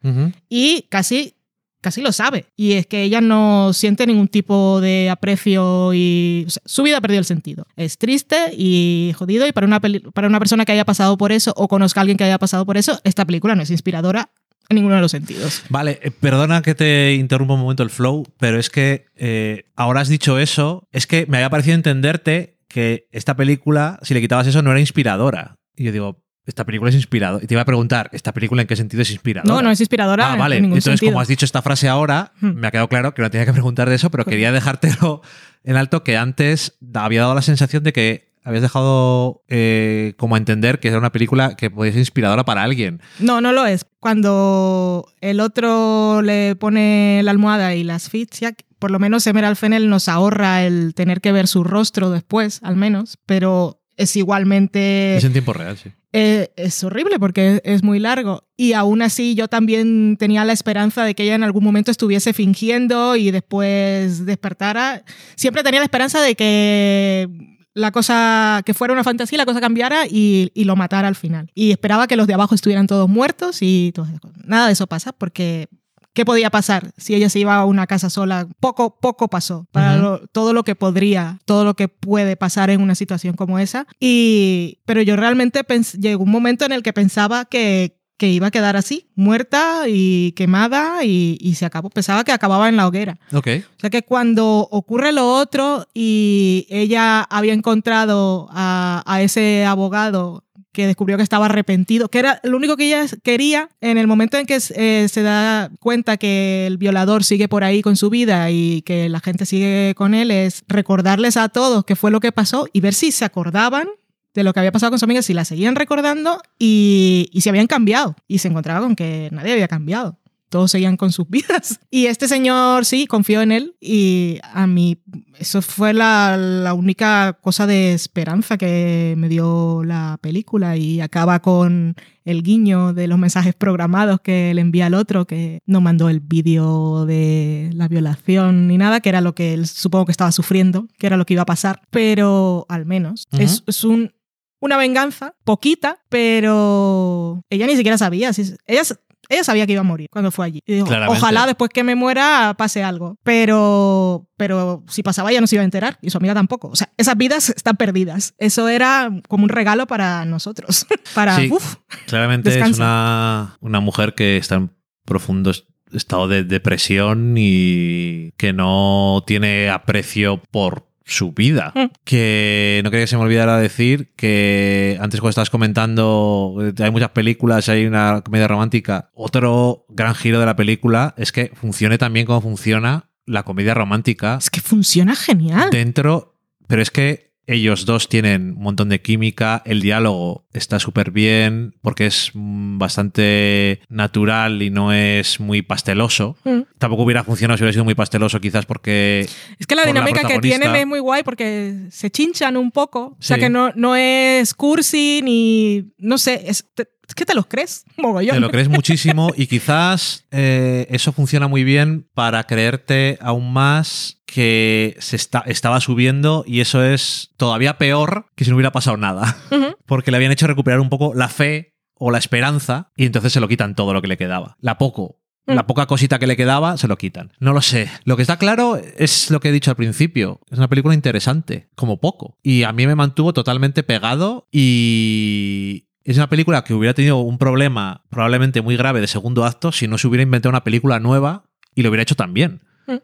Y 0.49 0.85
casi, 0.89 1.35
casi 1.83 2.01
lo 2.01 2.11
sabe. 2.11 2.45
Y 2.55 2.73
es 2.73 2.87
que 2.87 3.03
ella 3.03 3.21
no 3.21 3.73
siente 3.73 4.07
ningún 4.07 4.27
tipo 4.27 4.81
de 4.81 5.11
aprecio 5.11 5.93
y 5.93 6.45
o 6.47 6.49
sea, 6.49 6.63
su 6.65 6.81
vida 6.81 6.97
ha 6.97 7.01
perdido 7.01 7.19
el 7.19 7.25
sentido. 7.25 7.67
Es 7.75 7.99
triste 7.99 8.35
y 8.57 9.13
jodido 9.15 9.45
y 9.45 9.51
para 9.51 9.67
una, 9.67 9.79
para 9.79 10.27
una 10.27 10.39
persona 10.39 10.65
que 10.65 10.71
haya 10.71 10.85
pasado 10.85 11.17
por 11.17 11.31
eso 11.31 11.53
o 11.55 11.67
conozca 11.67 11.99
a 11.99 12.01
alguien 12.01 12.17
que 12.17 12.23
haya 12.23 12.39
pasado 12.39 12.65
por 12.65 12.77
eso, 12.77 12.99
esta 13.03 13.25
película 13.25 13.55
no 13.55 13.61
es 13.61 13.69
inspiradora 13.69 14.31
en 14.69 14.75
ninguno 14.75 14.95
de 14.95 15.01
los 15.01 15.11
sentidos. 15.11 15.63
Vale, 15.69 15.99
eh, 16.01 16.11
perdona 16.11 16.61
que 16.61 16.73
te 16.73 17.13
interrumpa 17.13 17.53
un 17.53 17.59
momento 17.59 17.83
el 17.83 17.89
flow, 17.89 18.25
pero 18.39 18.57
es 18.57 18.69
que 18.69 19.05
eh, 19.15 19.65
ahora 19.75 20.01
has 20.01 20.07
dicho 20.07 20.39
eso, 20.39 20.87
es 20.91 21.05
que 21.05 21.25
me 21.27 21.37
había 21.37 21.49
parecido 21.49 21.75
entenderte 21.75 22.57
que 22.67 23.07
esta 23.11 23.35
película, 23.35 23.99
si 24.01 24.13
le 24.13 24.21
quitabas 24.21 24.47
eso, 24.47 24.61
no 24.61 24.71
era 24.71 24.79
inspiradora. 24.79 25.57
Y 25.75 25.83
yo 25.83 25.91
digo, 25.91 26.22
esta 26.45 26.65
película 26.65 26.89
es 26.89 26.95
inspiradora. 26.95 27.43
Y 27.43 27.47
te 27.47 27.53
iba 27.53 27.61
a 27.61 27.65
preguntar, 27.65 28.09
¿esta 28.13 28.33
película 28.33 28.61
en 28.61 28.67
qué 28.67 28.75
sentido 28.75 29.01
es 29.01 29.11
inspiradora? 29.11 29.53
No, 29.53 29.61
no 29.61 29.71
es 29.71 29.79
inspiradora 29.79 30.33
Ah, 30.33 30.35
vale. 30.35 30.57
en 30.57 30.63
ningún 30.63 30.77
Entonces, 30.77 30.99
sentido. 30.99 31.11
como 31.13 31.21
has 31.21 31.27
dicho 31.27 31.45
esta 31.45 31.61
frase 31.61 31.87
ahora, 31.87 32.33
Hmm. 32.41 32.51
me 32.55 32.67
ha 32.67 32.71
quedado 32.71 32.89
claro 32.89 33.13
que 33.13 33.21
no 33.21 33.29
tenía 33.31 33.45
que 33.45 33.53
preguntar 33.53 33.89
de 33.89 33.95
eso, 33.95 34.09
pero 34.11 34.25
quería 34.25 34.51
dejártelo 34.51 35.21
en 35.63 35.75
alto 35.77 36.03
que 36.03 36.17
antes 36.17 36.77
había 36.93 37.21
dado 37.21 37.35
la 37.35 37.41
sensación 37.41 37.83
de 37.83 37.93
que 37.93 38.33
habías 38.45 38.61
dejado 38.61 39.41
eh, 39.47 40.15
como 40.17 40.35
a 40.35 40.37
entender 40.37 40.79
que 40.81 40.89
era 40.89 40.97
una 40.97 41.13
película 41.13 41.55
que 41.55 41.69
podía 41.71 41.93
ser 41.93 41.99
inspiradora 41.99 42.43
para 42.43 42.61
alguien. 42.63 42.99
No, 43.19 43.39
no 43.39 43.53
lo 43.53 43.65
es. 43.65 43.85
Cuando 44.01 45.07
el 45.21 45.39
otro 45.39 46.21
le 46.21 46.57
pone 46.57 47.21
la 47.23 47.31
almohada 47.31 47.73
y 47.73 47.85
la 47.85 47.95
asfixia, 47.95 48.53
por 48.79 48.91
lo 48.91 48.99
menos 48.99 49.25
Emerald 49.27 49.55
Fennel 49.55 49.89
nos 49.89 50.09
ahorra 50.09 50.65
el 50.65 50.93
tener 50.93 51.21
que 51.21 51.31
ver 51.31 51.47
su 51.47 51.63
rostro 51.63 52.09
después, 52.09 52.59
al 52.63 52.75
menos, 52.75 53.17
pero 53.25 53.79
es 53.95 54.17
igualmente... 54.17 55.15
Es 55.15 55.23
en 55.23 55.31
tiempo 55.31 55.53
real, 55.53 55.77
sí. 55.77 55.91
Eh, 56.15 56.53
es 56.55 56.83
horrible 56.83 57.19
porque 57.19 57.59
es 57.65 57.83
muy 57.83 57.99
largo. 57.99 58.43
Y 58.55 58.73
aún 58.73 59.01
así 59.01 59.33
yo 59.33 59.47
también 59.47 60.15
tenía 60.17 60.45
la 60.45 60.53
esperanza 60.53 61.03
de 61.03 61.15
que 61.15 61.23
ella 61.23 61.35
en 61.35 61.43
algún 61.43 61.63
momento 61.63 61.89
estuviese 61.89 62.33
fingiendo 62.33 63.15
y 63.15 63.31
después 63.31 64.25
despertara. 64.25 65.03
Siempre 65.35 65.63
tenía 65.63 65.79
la 65.79 65.85
esperanza 65.85 66.21
de 66.21 66.35
que 66.35 67.27
la 67.73 67.91
cosa, 67.91 68.61
que 68.63 68.75
fuera 68.75 68.93
una 68.93 69.03
fantasía, 69.03 69.39
la 69.39 69.47
cosa 69.47 69.59
cambiara 69.59 70.05
y, 70.07 70.51
y 70.53 70.65
lo 70.65 70.75
matara 70.75 71.07
al 71.07 71.15
final. 71.15 71.49
Y 71.55 71.71
esperaba 71.71 72.05
que 72.05 72.15
los 72.15 72.27
de 72.27 72.35
abajo 72.35 72.53
estuvieran 72.53 72.85
todos 72.85 73.09
muertos 73.09 73.57
y 73.61 73.91
cosas. 73.95 74.13
Nada 74.45 74.67
de 74.67 74.73
eso 74.73 74.87
pasa 74.87 75.11
porque... 75.11 75.67
¿Qué 76.13 76.25
podía 76.25 76.49
pasar 76.51 76.91
si 76.97 77.15
ella 77.15 77.29
se 77.29 77.39
iba 77.39 77.55
a 77.55 77.65
una 77.65 77.87
casa 77.87 78.09
sola? 78.09 78.47
Poco, 78.59 78.99
poco 78.99 79.27
pasó 79.29 79.65
para 79.71 79.93
Ujú. 79.93 80.01
lo- 80.03 80.27
todo 80.27 80.53
lo 80.53 80.63
que 80.63 80.75
podría, 80.75 81.39
todo 81.45 81.63
lo 81.63 81.73
que 81.75 81.87
puede 81.87 82.35
pasar 82.37 82.69
en 82.69 82.81
una 82.81 82.93
situación 82.95 83.35
como 83.35 83.57
esa. 83.59 83.87
Y, 83.99 84.79
pero 84.85 85.01
yo 85.01 85.15
realmente 85.15 85.61
llegó 85.99 86.23
un 86.23 86.29
momento 86.31 86.65
en 86.65 86.71
el 86.71 86.83
que 86.83 86.93
pensaba 86.93 87.45
que, 87.45 87.97
que 88.17 88.29
iba 88.29 88.47
a 88.47 88.51
quedar 88.51 88.77
así, 88.77 89.09
muerta 89.15 89.83
y 89.87 90.33
quemada 90.33 91.03
y, 91.03 91.35
y 91.41 91.55
se 91.55 91.65
acabó. 91.65 91.89
Pensaba 91.89 92.23
que 92.23 92.31
acababa 92.31 92.69
en 92.69 92.77
la 92.77 92.85
hoguera. 92.87 93.17
Ok. 93.33 93.47
O 93.75 93.79
sea 93.81 93.89
que 93.89 94.03
cuando 94.03 94.67
ocurre 94.71 95.11
lo 95.13 95.27
otro 95.33 95.87
y 95.95 96.67
ella 96.69 97.21
había 97.23 97.53
encontrado 97.53 98.47
a, 98.51 99.01
a 99.07 99.21
ese 99.23 99.65
abogado 99.65 100.42
que 100.73 100.87
descubrió 100.87 101.17
que 101.17 101.23
estaba 101.23 101.45
arrepentido, 101.45 102.09
que 102.09 102.19
era 102.19 102.39
lo 102.43 102.57
único 102.57 102.75
que 102.75 102.87
ella 102.87 103.05
quería 103.23 103.69
en 103.79 103.97
el 103.97 104.07
momento 104.07 104.37
en 104.37 104.45
que 104.45 104.59
eh, 104.75 105.07
se 105.07 105.21
da 105.21 105.69
cuenta 105.79 106.17
que 106.17 106.67
el 106.67 106.77
violador 106.77 107.23
sigue 107.23 107.47
por 107.47 107.63
ahí 107.63 107.81
con 107.81 107.95
su 107.95 108.09
vida 108.09 108.49
y 108.51 108.81
que 108.81 109.07
la 109.07 109.19
gente 109.19 109.45
sigue 109.45 109.93
con 109.95 110.13
él, 110.13 110.31
es 110.31 110.63
recordarles 110.67 111.37
a 111.37 111.49
todos 111.49 111.85
qué 111.85 111.95
fue 111.95 112.11
lo 112.11 112.19
que 112.19 112.31
pasó 112.31 112.67
y 112.73 112.81
ver 112.81 112.93
si 112.93 113.11
se 113.11 113.23
acordaban 113.23 113.87
de 114.33 114.43
lo 114.43 114.51
que 114.51 114.59
había 114.59 114.71
pasado 114.71 114.89
con 114.89 114.99
su 114.99 115.05
amiga, 115.05 115.21
si 115.21 115.33
la 115.33 115.45
seguían 115.45 115.75
recordando 115.75 116.41
y, 116.57 117.29
y 117.31 117.41
si 117.41 117.49
habían 117.49 117.67
cambiado. 117.67 118.15
Y 118.27 118.39
se 118.39 118.47
encontraba 118.47 118.81
con 118.81 118.95
que 118.95 119.29
nadie 119.31 119.53
había 119.53 119.67
cambiado 119.67 120.17
todos 120.53 120.69
seguían 120.69 120.97
con 120.97 121.11
sus 121.11 121.27
vidas. 121.29 121.79
Y 121.89 122.05
este 122.05 122.27
señor, 122.27 122.85
sí, 122.85 123.07
confió 123.07 123.41
en 123.41 123.51
él 123.51 123.75
y 123.81 124.37
a 124.43 124.67
mí 124.67 125.01
eso 125.39 125.63
fue 125.63 125.93
la, 125.93 126.37
la 126.37 126.75
única 126.75 127.39
cosa 127.41 127.65
de 127.65 127.93
esperanza 127.93 128.59
que 128.59 129.15
me 129.17 129.29
dio 129.29 129.83
la 129.83 130.19
película 130.21 130.77
y 130.77 131.01
acaba 131.01 131.41
con 131.41 131.95
el 132.23 132.43
guiño 132.43 132.93
de 132.93 133.07
los 133.07 133.17
mensajes 133.17 133.55
programados 133.55 134.21
que 134.21 134.53
le 134.53 134.61
envía 134.61 134.85
al 134.85 134.93
otro, 134.93 135.25
que 135.25 135.59
no 135.65 135.81
mandó 135.81 136.07
el 136.07 136.19
vídeo 136.19 137.07
de 137.07 137.71
la 137.73 137.87
violación 137.87 138.67
ni 138.67 138.77
nada, 138.77 139.01
que 139.01 139.09
era 139.09 139.21
lo 139.21 139.33
que 139.33 139.55
él 139.55 139.65
supongo 139.65 140.05
que 140.05 140.11
estaba 140.11 140.31
sufriendo, 140.31 140.87
que 140.99 141.07
era 141.07 141.17
lo 141.17 141.25
que 141.25 141.33
iba 141.33 141.41
a 141.41 141.47
pasar, 141.47 141.81
pero 141.89 142.67
al 142.69 142.85
menos 142.85 143.27
Ujú. 143.31 143.41
es, 143.41 143.63
es 143.65 143.83
un... 143.83 144.13
Una 144.61 144.77
venganza, 144.77 145.35
poquita, 145.43 145.97
pero 146.07 147.43
ella 147.49 147.67
ni 147.67 147.75
siquiera 147.75 147.97
sabía. 147.97 148.31
Si, 148.31 148.55
ella, 148.65 148.83
ella 149.29 149.43
sabía 149.43 149.65
que 149.65 149.73
iba 149.73 149.81
a 149.81 149.83
morir 149.85 150.07
cuando 150.11 150.31
fue 150.31 150.45
allí. 150.45 150.59
Y 150.65 150.75
dijo, 150.75 150.87
ojalá 151.07 151.45
después 151.45 151.69
que 151.73 151.83
me 151.83 151.95
muera 151.95 152.53
pase 152.57 152.83
algo. 152.83 153.17
Pero, 153.23 154.27
pero 154.37 154.83
si 154.87 155.03
pasaba 155.03 155.31
ella 155.31 155.41
no 155.41 155.47
se 155.47 155.55
iba 155.55 155.61
a 155.61 155.65
enterar 155.65 155.97
y 156.01 156.09
su 156.09 156.17
amiga 156.17 156.33
tampoco. 156.33 156.67
O 156.69 156.75
sea, 156.75 156.91
esas 156.97 157.17
vidas 157.17 157.49
están 157.49 157.77
perdidas. 157.77 158.33
Eso 158.37 158.67
era 158.69 159.09
como 159.27 159.43
un 159.43 159.49
regalo 159.49 159.87
para 159.87 160.25
nosotros. 160.25 160.85
para, 161.15 161.35
Sí. 161.37 161.49
uf, 161.51 161.75
Claramente 162.07 162.59
es 162.59 162.77
una, 162.77 163.57
una 163.61 163.79
mujer 163.79 164.13
que 164.15 164.37
está 164.37 164.55
en 164.55 164.71
profundo 165.05 165.51
est- 165.51 165.67
estado 165.91 166.27
de 166.27 166.43
depresión 166.43 167.35
y 167.37 168.31
que 168.37 168.51
no 168.53 169.23
tiene 169.27 169.69
aprecio 169.69 170.41
por 170.51 170.87
su 171.05 171.31
vida. 171.31 171.71
Mm. 171.75 171.85
Que 172.03 172.81
no 172.83 172.91
quería 172.91 173.03
que 173.03 173.09
se 173.09 173.17
me 173.17 173.23
olvidara 173.23 173.57
decir 173.57 174.13
que 174.15 174.97
antes 175.01 175.19
cuando 175.19 175.31
estabas 175.31 175.49
comentando, 175.49 176.57
eh, 176.61 176.83
hay 176.83 176.91
muchas 176.91 177.09
películas, 177.09 177.69
hay 177.69 177.85
una 177.85 178.21
comedia 178.21 178.47
romántica. 178.47 179.09
Otro 179.13 179.85
gran 179.89 180.15
giro 180.15 180.39
de 180.39 180.45
la 180.45 180.55
película 180.55 181.13
es 181.17 181.31
que 181.31 181.51
funcione 181.55 181.97
también 181.97 182.25
como 182.25 182.41
funciona 182.41 183.09
la 183.25 183.43
comedia 183.43 183.73
romántica 183.73 184.37
es 184.37 184.49
que 184.49 184.61
funciona 184.61 185.15
genial. 185.15 185.69
dentro, 185.71 186.35
pero 186.67 186.81
es 186.81 186.91
que 186.91 187.32
ellos 187.47 187.85
dos 187.85 188.07
tienen 188.09 188.53
un 188.57 188.63
montón 188.63 188.89
de 188.89 189.01
química, 189.01 189.61
el 189.65 189.81
diálogo 189.81 190.45
está 190.53 190.79
súper 190.79 191.11
bien 191.11 191.75
porque 191.81 192.05
es 192.05 192.31
bastante 192.33 193.81
natural 193.89 194.61
y 194.61 194.69
no 194.69 194.93
es 194.93 195.39
muy 195.39 195.61
pasteloso. 195.61 196.37
Mm. 196.43 196.61
Tampoco 196.77 197.03
hubiera 197.03 197.23
funcionado 197.23 197.57
si 197.57 197.63
hubiera 197.63 197.73
sido 197.73 197.83
muy 197.85 197.95
pasteloso, 197.95 198.39
quizás 198.39 198.65
porque... 198.65 199.27
Es 199.59 199.67
que 199.67 199.75
la 199.75 199.85
dinámica 199.85 200.23
que 200.27 200.39
tienen 200.39 200.75
es 200.75 200.87
muy 200.87 200.99
guay 200.99 201.23
porque 201.23 201.87
se 201.91 202.09
chinchan 202.11 202.57
un 202.57 202.71
poco. 202.71 203.17
O 203.19 203.21
sea 203.21 203.37
que 203.37 203.49
no, 203.49 203.71
no 203.75 203.95
es 203.95 204.53
cursi 204.53 205.21
ni. 205.23 205.91
No 205.97 206.17
sé, 206.17 206.43
es, 206.47 206.65
te- 206.73 206.87
es 207.07 207.15
que 207.15 207.25
te 207.25 207.33
los 207.33 207.47
crees. 207.47 207.85
Mogollón. 207.97 208.35
Te 208.35 208.39
lo 208.39 208.49
crees 208.51 208.69
muchísimo 208.69 209.31
y 209.35 209.47
quizás 209.47 210.25
eh, 210.31 210.87
eso 210.89 211.11
funciona 211.11 211.47
muy 211.47 211.63
bien 211.63 212.07
para 212.13 212.43
creerte 212.45 213.17
aún 213.21 213.51
más 213.51 214.21
que 214.33 214.95
se 214.97 215.15
está, 215.15 215.43
estaba 215.45 215.79
subiendo 215.79 216.43
y 216.47 216.61
eso 216.61 216.83
es 216.83 217.29
todavía 217.37 217.77
peor 217.77 218.25
que 218.35 218.43
si 218.43 218.49
no 218.49 218.55
hubiera 218.55 218.71
pasado 218.71 218.97
nada. 218.97 219.37
Porque 219.85 220.09
le 220.09 220.17
habían 220.17 220.31
hecho 220.31 220.47
recuperar 220.47 220.79
un 220.79 220.89
poco 220.89 221.13
la 221.13 221.29
fe 221.29 221.75
o 221.93 222.09
la 222.09 222.17
esperanza 222.17 222.91
y 222.97 223.05
entonces 223.05 223.31
se 223.31 223.39
lo 223.39 223.47
quitan 223.47 223.75
todo 223.75 223.93
lo 223.93 224.01
que 224.01 224.07
le 224.07 224.17
quedaba. 224.17 224.57
La 224.59 224.79
poco. 224.79 225.19
Mm. 225.45 225.53
La 225.53 225.67
poca 225.67 225.85
cosita 225.85 226.17
que 226.17 226.25
le 226.25 226.35
quedaba, 226.35 226.77
se 226.77 226.87
lo 226.87 226.97
quitan. 226.97 227.31
No 227.39 227.53
lo 227.53 227.61
sé. 227.61 227.91
Lo 228.05 228.15
que 228.15 228.23
está 228.23 228.37
claro 228.37 228.81
es 228.97 229.29
lo 229.29 229.39
que 229.39 229.49
he 229.49 229.51
dicho 229.51 229.69
al 229.69 229.77
principio. 229.77 230.39
Es 230.49 230.57
una 230.57 230.67
película 230.67 230.95
interesante, 230.95 231.69
como 231.75 231.99
poco. 231.99 232.39
Y 232.41 232.63
a 232.63 232.73
mí 232.73 232.87
me 232.87 232.95
mantuvo 232.95 233.33
totalmente 233.33 233.83
pegado 233.83 234.47
y 234.51 235.89
es 236.05 236.17
una 236.17 236.27
película 236.27 236.63
que 236.63 236.73
hubiera 236.73 236.95
tenido 236.95 237.17
un 237.19 237.37
problema 237.37 238.03
probablemente 238.09 238.63
muy 238.63 238.77
grave 238.77 238.99
de 238.99 239.05
segundo 239.05 239.45
acto 239.45 239.71
si 239.71 239.87
no 239.87 239.99
se 239.99 240.07
hubiera 240.07 240.23
inventado 240.23 240.49
una 240.49 240.63
película 240.63 240.99
nueva 240.99 241.45
y 241.75 241.83
lo 241.83 241.89
hubiera 241.89 242.01
hecho 242.01 242.15
también. 242.15 242.61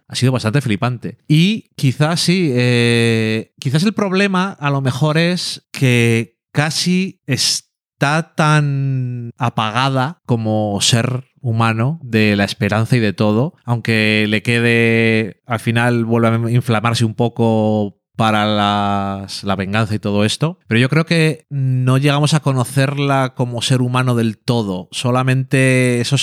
Ha 0.08 0.16
sido 0.16 0.32
bastante 0.32 0.62
flipante. 0.62 1.18
Y 1.28 1.70
quizás 1.76 2.20
sí, 2.22 2.52
eh, 2.54 3.54
quizás 3.60 3.84
el 3.84 3.94
problema 3.94 4.52
a 4.52 4.70
lo 4.70 4.82
mejor 4.82 5.18
es 5.18 5.68
que 5.72 6.38
casi 6.52 7.22
está 7.28 8.34
tan 8.36 9.32
apagada 9.38 10.20
como 10.26 10.80
ser 10.82 11.26
humano 11.42 12.00
de 12.04 12.36
la 12.36 12.44
esperanza 12.44 12.98
y 12.98 13.00
de 13.00 13.14
todo, 13.14 13.54
aunque 13.64 14.26
le 14.28 14.42
quede, 14.44 15.42
al 15.46 15.60
final 15.60 16.04
vuelve 16.04 16.28
a 16.28 16.52
inflamarse 16.52 17.06
un 17.06 17.14
poco 17.14 17.96
para 18.18 18.46
las- 18.46 19.46
la 19.46 19.56
venganza 19.56 19.96
y 19.96 20.00
todo 20.00 20.26
esto, 20.26 20.60
pero 20.68 20.78
yo 20.82 20.90
creo 20.90 21.06
que 21.06 21.46
no 21.50 21.98
llegamos 21.98 22.34
a 22.34 22.42
conocerla 22.42 23.34
como 23.34 23.62
ser 23.62 23.82
humano 23.82 24.14
del 24.16 24.38
todo, 24.38 24.90
solamente 24.92 26.02
esos 26.02 26.22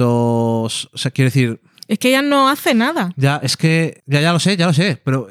sentimientos, 0.00 0.88
o 0.92 0.98
sea, 0.98 1.10
quiero 1.12 1.26
decir, 1.28 1.60
Es 1.90 1.98
que 1.98 2.08
ella 2.10 2.22
no 2.22 2.48
hace 2.48 2.72
nada. 2.72 3.12
Ya, 3.16 3.40
es 3.42 3.56
que, 3.56 4.02
ya, 4.06 4.20
ya 4.20 4.32
lo 4.32 4.38
sé, 4.38 4.56
ya 4.56 4.66
lo 4.66 4.72
sé, 4.72 5.00
pero 5.04 5.28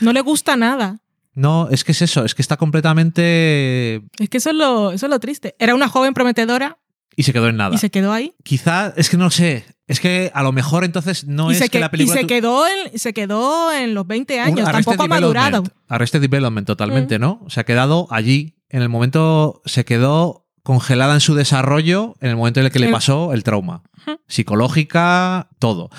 No 0.00 0.12
le 0.14 0.22
gusta 0.22 0.56
nada. 0.56 1.00
no, 1.34 1.68
es 1.70 1.84
que 1.84 1.92
es 1.92 2.00
eso, 2.02 2.24
es 2.24 2.34
que 2.34 2.40
está 2.42 2.56
completamente... 2.56 3.96
Es 4.18 4.28
que 4.30 4.38
eso 4.38 4.50
es 4.50 4.56
lo, 4.56 4.92
eso 4.92 5.06
es 5.06 5.10
lo 5.10 5.20
triste. 5.20 5.54
Era 5.58 5.74
una 5.74 5.88
joven 5.88 6.14
prometedora 6.14 6.78
Y 7.16 7.22
se 7.24 7.32
quedó 7.32 7.48
en 7.48 7.56
nada. 7.56 7.74
y 7.74 7.78
se 7.78 7.90
quedó 7.90 8.12
ahí. 8.12 8.34
Quizá, 8.42 8.92
es 8.96 9.10
que 9.10 9.16
no 9.16 9.24
lo 9.24 9.30
sé, 9.30 9.64
es 9.86 10.00
que 10.00 10.30
a 10.34 10.42
lo 10.42 10.52
mejor 10.52 10.84
entonces 10.84 11.26
no 11.26 11.50
y 11.50 11.54
es 11.54 11.60
que 11.62 11.68
que- 11.68 11.80
la 11.80 11.90
película... 11.90 12.16
y 12.18 12.22
se 12.22 12.26
quedó 12.26 12.66
en, 12.66 12.98
se 12.98 13.12
quedó 13.12 13.72
en 13.72 13.94
los 13.94 14.06
20 14.06 14.34
un 14.34 14.40
años. 14.40 14.70
Tampoco 14.72 15.02
ha 15.02 15.06
madurado. 15.08 15.62
Mm. 15.62 15.66
Arrested 15.88 16.20
Development 16.22 16.66
totalmente, 16.66 17.18
¿no? 17.18 17.44
Se 17.48 17.60
ha 17.60 17.64
quedado 17.64 18.06
allí, 18.10 18.56
en 18.70 18.82
el 18.82 18.88
momento, 18.88 19.60
se 19.66 19.84
quedó 19.84 20.46
congelada 20.70 21.14
en 21.14 21.20
su 21.20 21.34
desarrollo 21.34 22.14
en 22.20 22.30
el 22.30 22.36
momento 22.36 22.60
en 22.60 22.66
el 22.66 22.70
que 22.70 22.78
le 22.78 22.92
pasó 22.92 23.32
el 23.32 23.42
trauma. 23.42 23.82
Psicológica, 24.28 25.48
todo. 25.58 25.90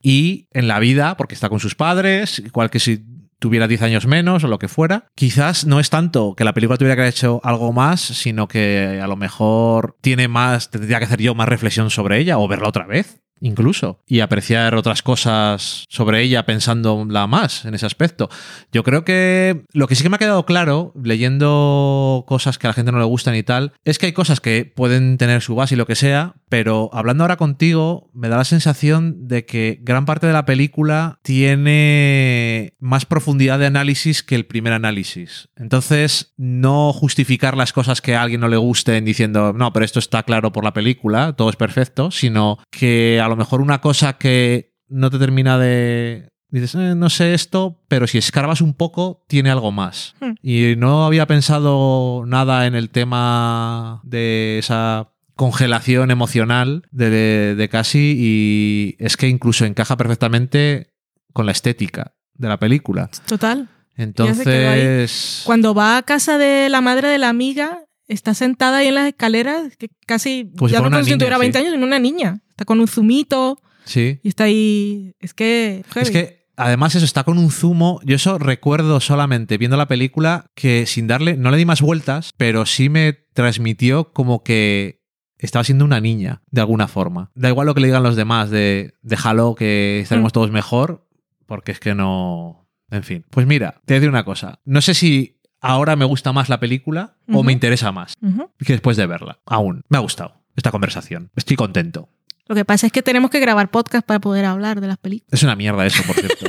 Y 0.00 0.46
en 0.52 0.68
la 0.68 0.78
vida, 0.78 1.16
porque 1.16 1.34
está 1.34 1.48
con 1.48 1.58
sus 1.58 1.74
padres, 1.74 2.38
igual 2.38 2.70
que 2.70 2.78
si 2.78 3.04
tuviera 3.40 3.66
10 3.66 3.82
años 3.82 4.06
menos 4.06 4.44
o 4.44 4.46
lo 4.46 4.60
que 4.60 4.68
fuera, 4.68 5.06
quizás 5.16 5.66
no 5.66 5.80
es 5.80 5.90
tanto 5.90 6.36
que 6.36 6.44
la 6.44 6.52
película 6.52 6.78
tuviera 6.78 6.94
que 6.94 7.00
haber 7.00 7.12
hecho 7.12 7.40
algo 7.42 7.72
más, 7.72 8.00
sino 8.00 8.46
que 8.46 9.00
a 9.02 9.08
lo 9.08 9.16
mejor 9.16 9.96
tiene 10.00 10.28
más, 10.28 10.70
tendría 10.70 11.00
que 11.00 11.06
hacer 11.06 11.20
yo 11.20 11.34
más 11.34 11.48
reflexión 11.48 11.90
sobre 11.90 12.20
ella 12.20 12.38
o 12.38 12.46
verla 12.46 12.68
otra 12.68 12.86
vez. 12.86 13.20
Incluso, 13.40 14.00
y 14.06 14.20
apreciar 14.20 14.74
otras 14.74 15.02
cosas 15.02 15.86
sobre 15.88 16.22
ella 16.22 16.44
pensándola 16.44 17.26
más 17.26 17.64
en 17.64 17.74
ese 17.74 17.86
aspecto. 17.86 18.28
Yo 18.70 18.84
creo 18.84 19.04
que 19.04 19.64
lo 19.72 19.88
que 19.88 19.94
sí 19.94 20.02
que 20.02 20.10
me 20.10 20.16
ha 20.16 20.18
quedado 20.18 20.44
claro, 20.44 20.92
leyendo 21.02 22.24
cosas 22.28 22.58
que 22.58 22.66
a 22.66 22.70
la 22.70 22.74
gente 22.74 22.92
no 22.92 22.98
le 22.98 23.04
gustan 23.04 23.34
y 23.34 23.42
tal, 23.42 23.72
es 23.84 23.98
que 23.98 24.06
hay 24.06 24.12
cosas 24.12 24.40
que 24.40 24.64
pueden 24.64 25.16
tener 25.16 25.40
su 25.40 25.54
base 25.54 25.74
y 25.74 25.78
lo 25.78 25.86
que 25.86 25.94
sea, 25.94 26.34
pero 26.50 26.90
hablando 26.92 27.24
ahora 27.24 27.36
contigo, 27.36 28.10
me 28.12 28.28
da 28.28 28.36
la 28.36 28.44
sensación 28.44 29.28
de 29.28 29.46
que 29.46 29.78
gran 29.82 30.04
parte 30.04 30.26
de 30.26 30.32
la 30.32 30.44
película 30.44 31.18
tiene 31.22 32.74
más 32.78 33.06
profundidad 33.06 33.58
de 33.58 33.66
análisis 33.66 34.22
que 34.22 34.34
el 34.34 34.46
primer 34.46 34.72
análisis. 34.72 35.48
Entonces, 35.56 36.34
no 36.36 36.92
justificar 36.92 37.56
las 37.56 37.72
cosas 37.72 38.02
que 38.02 38.16
a 38.16 38.22
alguien 38.22 38.40
no 38.40 38.48
le 38.48 38.56
gusten 38.56 39.04
diciendo, 39.04 39.52
no, 39.54 39.72
pero 39.72 39.84
esto 39.84 39.98
está 39.98 40.24
claro 40.24 40.52
por 40.52 40.64
la 40.64 40.72
película, 40.72 41.32
todo 41.34 41.48
es 41.48 41.56
perfecto, 41.56 42.10
sino 42.10 42.58
que 42.70 43.20
a 43.22 43.29
lo 43.30 43.36
mejor 43.36 43.60
una 43.60 43.80
cosa 43.80 44.18
que 44.18 44.74
no 44.88 45.10
te 45.10 45.18
termina 45.18 45.58
de... 45.58 46.28
Dices, 46.48 46.74
"Eh, 46.74 46.94
no 46.96 47.08
sé 47.10 47.32
esto, 47.32 47.80
pero 47.86 48.06
si 48.08 48.18
escarbas 48.18 48.60
un 48.60 48.74
poco, 48.74 49.24
tiene 49.28 49.50
algo 49.50 49.70
más. 49.70 50.14
Hmm. 50.20 50.32
Y 50.42 50.74
no 50.76 51.06
había 51.06 51.26
pensado 51.26 52.24
nada 52.26 52.66
en 52.66 52.74
el 52.74 52.90
tema 52.90 54.00
de 54.02 54.58
esa 54.58 55.12
congelación 55.36 56.10
emocional 56.10 56.82
de, 56.90 57.08
de, 57.08 57.54
de 57.54 57.68
Cassie 57.68 58.14
y 58.18 58.96
es 58.98 59.16
que 59.16 59.28
incluso 59.28 59.64
encaja 59.64 59.96
perfectamente 59.96 60.92
con 61.32 61.46
la 61.46 61.52
estética 61.52 62.14
de 62.34 62.48
la 62.48 62.58
película. 62.58 63.08
Total. 63.26 63.68
Entonces... 63.96 65.42
Cuando 65.44 65.74
va 65.74 65.98
a 65.98 66.02
casa 66.02 66.36
de 66.38 66.68
la 66.68 66.80
madre 66.80 67.08
de 67.08 67.18
la 67.18 67.28
amiga, 67.28 67.84
está 68.12 68.34
sentada 68.34 68.78
ahí 68.78 68.88
en 68.88 68.94
las 68.96 69.08
escaleras, 69.08 69.76
que 69.76 69.88
casi 70.06 70.50
ya 70.68 70.80
no 70.80 70.90
como 70.90 71.02
si 71.04 71.12
tuviera 71.16 71.36
sí. 71.36 71.40
20 71.40 71.58
años, 71.58 71.72
sino 71.72 71.86
una 71.86 71.98
niña. 71.98 72.42
Está 72.50 72.64
con 72.64 72.80
un 72.80 72.88
zumito 72.88 73.58
Sí. 73.84 74.20
y 74.22 74.28
está 74.28 74.44
ahí. 74.44 75.14
Es 75.20 75.32
que. 75.34 75.82
Es 75.94 76.10
que 76.10 76.46
además 76.56 76.94
eso 76.94 77.04
está 77.04 77.24
con 77.24 77.38
un 77.38 77.50
zumo. 77.50 78.00
Yo 78.04 78.16
eso 78.16 78.38
recuerdo 78.38 79.00
solamente 79.00 79.56
viendo 79.58 79.76
la 79.76 79.88
película 79.88 80.50
que 80.54 80.86
sin 80.86 81.06
darle, 81.06 81.36
no 81.36 81.50
le 81.50 81.56
di 81.56 81.64
más 81.64 81.80
vueltas, 81.80 82.32
pero 82.36 82.66
sí 82.66 82.88
me 82.88 83.14
transmitió 83.32 84.12
como 84.12 84.42
que 84.42 85.00
estaba 85.38 85.64
siendo 85.64 85.86
una 85.86 86.00
niña, 86.00 86.42
de 86.50 86.60
alguna 86.60 86.86
forma. 86.86 87.30
Da 87.34 87.48
igual 87.48 87.66
lo 87.66 87.74
que 87.74 87.80
le 87.80 87.86
digan 87.86 88.02
los 88.02 88.14
demás 88.16 88.50
de 88.50 88.92
déjalo 89.00 89.54
que 89.54 90.00
estaremos 90.00 90.32
Mm. 90.32 90.34
todos 90.34 90.50
mejor, 90.50 91.08
porque 91.46 91.72
es 91.72 91.80
que 91.80 91.94
no... 91.94 92.68
En 92.90 93.04
fin. 93.04 93.24
Pues 93.30 93.46
mira, 93.46 93.80
te 93.86 93.94
voy 93.94 93.96
a 93.96 94.00
decir 94.00 94.10
una 94.10 94.24
cosa. 94.24 94.60
No 94.66 94.80
sé 94.82 94.92
si 94.94 95.39
ahora 95.60 95.96
me 95.96 96.04
gusta 96.04 96.32
más 96.32 96.48
la 96.48 96.60
película 96.60 97.14
o 97.32 97.42
me 97.42 97.52
interesa 97.52 97.92
más 97.92 98.16
que 98.58 98.72
después 98.72 98.96
de 98.96 99.06
verla. 99.06 99.38
Aún. 99.46 99.82
Me 99.88 99.98
ha 99.98 100.00
gustado 100.00 100.34
esta 100.56 100.70
conversación. 100.70 101.30
Estoy 101.36 101.56
contento. 101.56 102.08
Lo 102.46 102.54
que 102.56 102.64
pasa 102.64 102.86
es 102.86 102.92
que 102.92 103.02
tenemos 103.02 103.30
que 103.30 103.38
grabar 103.38 103.70
podcast 103.70 104.04
para 104.04 104.18
poder 104.20 104.44
hablar 104.44 104.80
de 104.80 104.88
las 104.88 104.98
películas. 104.98 105.32
Es 105.32 105.42
una 105.44 105.54
mierda 105.54 105.86
eso, 105.86 106.02
por 106.02 106.16
cierto. 106.16 106.46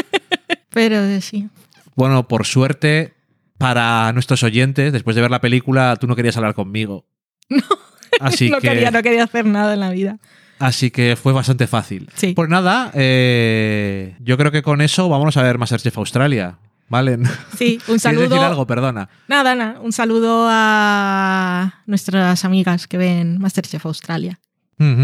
Pero 0.70 0.96
eh, 0.96 1.20
sí. 1.20 1.48
Bueno, 1.94 2.26
por 2.26 2.44
suerte, 2.44 3.14
para 3.56 4.12
nuestros 4.12 4.42
oyentes, 4.42 4.92
después 4.92 5.14
de 5.14 5.22
ver 5.22 5.30
la 5.30 5.40
película, 5.40 5.96
tú 5.96 6.06
no 6.06 6.16
querías 6.16 6.36
hablar 6.36 6.54
conmigo. 6.54 7.06
No. 7.50 7.62
Así 8.20 8.50
no, 8.50 8.58
que, 8.58 8.68
quería, 8.68 8.90
no 8.90 9.02
quería 9.02 9.22
hacer 9.24 9.44
nada 9.44 9.74
en 9.74 9.80
la 9.80 9.90
vida. 9.90 10.18
así 10.58 10.90
que 10.90 11.14
fue 11.14 11.32
bastante 11.32 11.66
fácil. 11.66 12.08
Sí. 12.14 12.32
Pues 12.34 12.48
nada, 12.48 12.90
eh, 12.94 14.16
yo 14.20 14.36
creo 14.36 14.50
que 14.50 14.62
con 14.62 14.80
eso 14.80 15.08
vámonos 15.08 15.36
a 15.36 15.42
ver 15.42 15.56
Masterchef 15.58 15.96
Australia. 15.98 16.58
¿Vale? 16.88 17.18
Sí, 17.56 17.74
un 17.74 17.84
¿Quieres 17.84 18.02
saludo. 18.02 18.28
decir 18.28 18.44
algo? 18.44 18.66
Perdona. 18.66 19.08
Nada, 19.28 19.54
nada. 19.54 19.80
Un 19.80 19.92
saludo 19.92 20.46
a 20.50 21.82
nuestras 21.86 22.44
amigas 22.44 22.86
que 22.86 22.98
ven 22.98 23.38
Masterchef 23.38 23.84
Australia. 23.86 24.38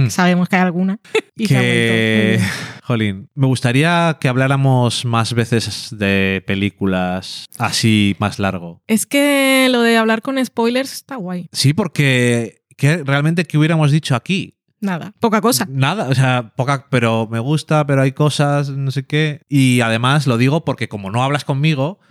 Sabemos 0.08 0.48
que 0.48 0.56
hay 0.56 0.62
alguna. 0.62 0.98
Y 1.36 1.48
que, 1.48 2.38
jolín, 2.84 3.28
me 3.34 3.48
gustaría 3.48 4.18
que 4.20 4.28
habláramos 4.28 5.04
más 5.04 5.34
veces 5.34 5.88
de 5.90 6.44
películas 6.46 7.46
así 7.58 8.14
más 8.20 8.38
largo. 8.38 8.82
Es 8.86 9.04
que 9.04 9.66
lo 9.68 9.82
de 9.82 9.96
hablar 9.96 10.22
con 10.22 10.42
spoilers 10.44 10.92
está 10.92 11.16
guay. 11.16 11.48
Sí, 11.50 11.74
porque 11.74 12.62
¿qué, 12.76 12.98
realmente 12.98 13.46
qué 13.46 13.58
hubiéramos 13.58 13.90
dicho 13.90 14.14
aquí? 14.14 14.54
Nada, 14.84 15.12
poca 15.20 15.40
cosa. 15.40 15.66
Nada, 15.68 16.08
o 16.08 16.14
sea, 16.14 16.52
poca, 16.56 16.86
pero 16.90 17.26
me 17.30 17.38
gusta, 17.40 17.86
pero 17.86 18.02
hay 18.02 18.12
cosas, 18.12 18.70
no 18.70 18.90
sé 18.90 19.06
qué. 19.06 19.40
Y 19.48 19.80
además 19.80 20.26
lo 20.26 20.36
digo 20.38 20.64
porque 20.64 20.88
como 20.88 21.10
no 21.10 21.22
hablas 21.24 21.44
conmigo, 21.44 21.98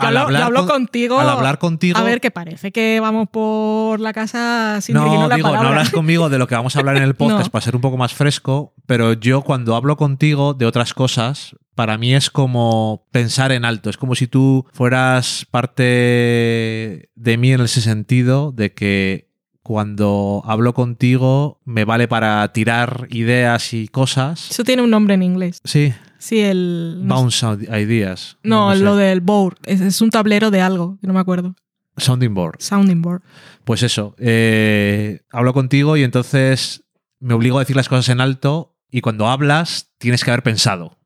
Yo 0.00 0.06
hablo, 0.08 0.30
yo 0.30 0.44
hablo 0.44 0.60
con- 0.60 0.68
contigo. 0.68 1.20
al 1.20 1.28
hablar 1.28 1.58
contigo, 1.58 1.98
A 1.98 2.02
ver, 2.02 2.20
que 2.20 2.30
parece 2.30 2.72
que 2.72 2.98
vamos 3.00 3.28
por 3.30 4.00
la 4.00 4.14
casa 4.14 4.78
sin 4.80 4.94
no, 4.94 5.28
la 5.28 5.36
digo, 5.36 5.50
no 5.50 5.58
hablas 5.68 5.90
conmigo 5.90 6.30
de 6.30 6.38
lo 6.38 6.46
que 6.46 6.54
vamos 6.54 6.76
a 6.76 6.78
hablar 6.80 6.96
en 6.96 7.02
el 7.02 7.14
podcast 7.16 7.46
No. 7.46 7.50
para 7.52 7.62
ser 7.64 7.76
un 7.76 7.82
poco 7.82 7.98
más 7.98 8.14
fresco, 8.14 8.74
pero 8.86 9.12
yo 9.12 9.42
cuando 9.42 9.76
hablo 9.76 9.96
contigo 9.98 10.54
de 10.54 10.64
otras 10.64 10.94
cosas, 10.94 11.56
para 11.74 11.98
mí 11.98 12.14
es 12.14 12.30
como 12.30 13.06
pensar 13.12 13.52
en 13.52 13.66
alto, 13.66 13.90
es 13.90 13.98
como 13.98 14.14
si 14.14 14.26
tú 14.26 14.66
fueras 14.72 15.46
parte 15.50 17.10
de 17.14 17.36
mí 17.36 17.52
en 17.52 17.60
ese 17.60 17.80
sentido 17.82 18.52
de 18.52 18.72
que 18.72 19.25
cuando 19.66 20.42
hablo 20.44 20.74
contigo 20.74 21.58
me 21.64 21.84
vale 21.84 22.06
para 22.06 22.46
tirar 22.52 23.08
ideas 23.10 23.74
y 23.74 23.88
cosas. 23.88 24.48
Eso 24.48 24.62
tiene 24.62 24.82
un 24.82 24.90
nombre 24.90 25.14
en 25.14 25.24
inglés. 25.24 25.58
Sí, 25.64 25.92
Sí, 26.18 26.38
el. 26.38 27.00
No, 27.02 27.16
bounce 27.16 27.44
ideas. 27.80 28.38
no, 28.44 28.72
sé. 28.72 28.78
lo 28.84 28.94
del 28.94 29.20
board. 29.20 29.56
Es, 29.64 29.80
es 29.80 30.00
un 30.00 30.10
tablero 30.10 30.52
de 30.52 30.60
algo, 30.60 30.98
que 31.00 31.08
no 31.08 31.12
me 31.12 31.18
acuerdo. 31.18 31.56
Sounding 31.96 32.32
board. 32.32 32.60
Sounding 32.60 33.02
board. 33.02 33.22
Pues 33.64 33.82
eso, 33.82 34.14
eh, 34.18 35.22
hablo 35.32 35.52
contigo 35.52 35.96
y 35.96 36.04
entonces 36.04 36.84
me 37.18 37.34
obligo 37.34 37.58
a 37.58 37.62
decir 37.62 37.74
las 37.74 37.88
cosas 37.88 38.08
en 38.10 38.20
alto 38.20 38.76
y 38.88 39.00
cuando 39.00 39.26
hablas 39.26 39.90
tienes 39.98 40.22
que 40.22 40.30
haber 40.30 40.44
pensado. 40.44 40.96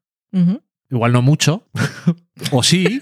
Igual 0.90 1.12
no 1.12 1.22
mucho, 1.22 1.66
o 2.52 2.62
sí, 2.62 3.00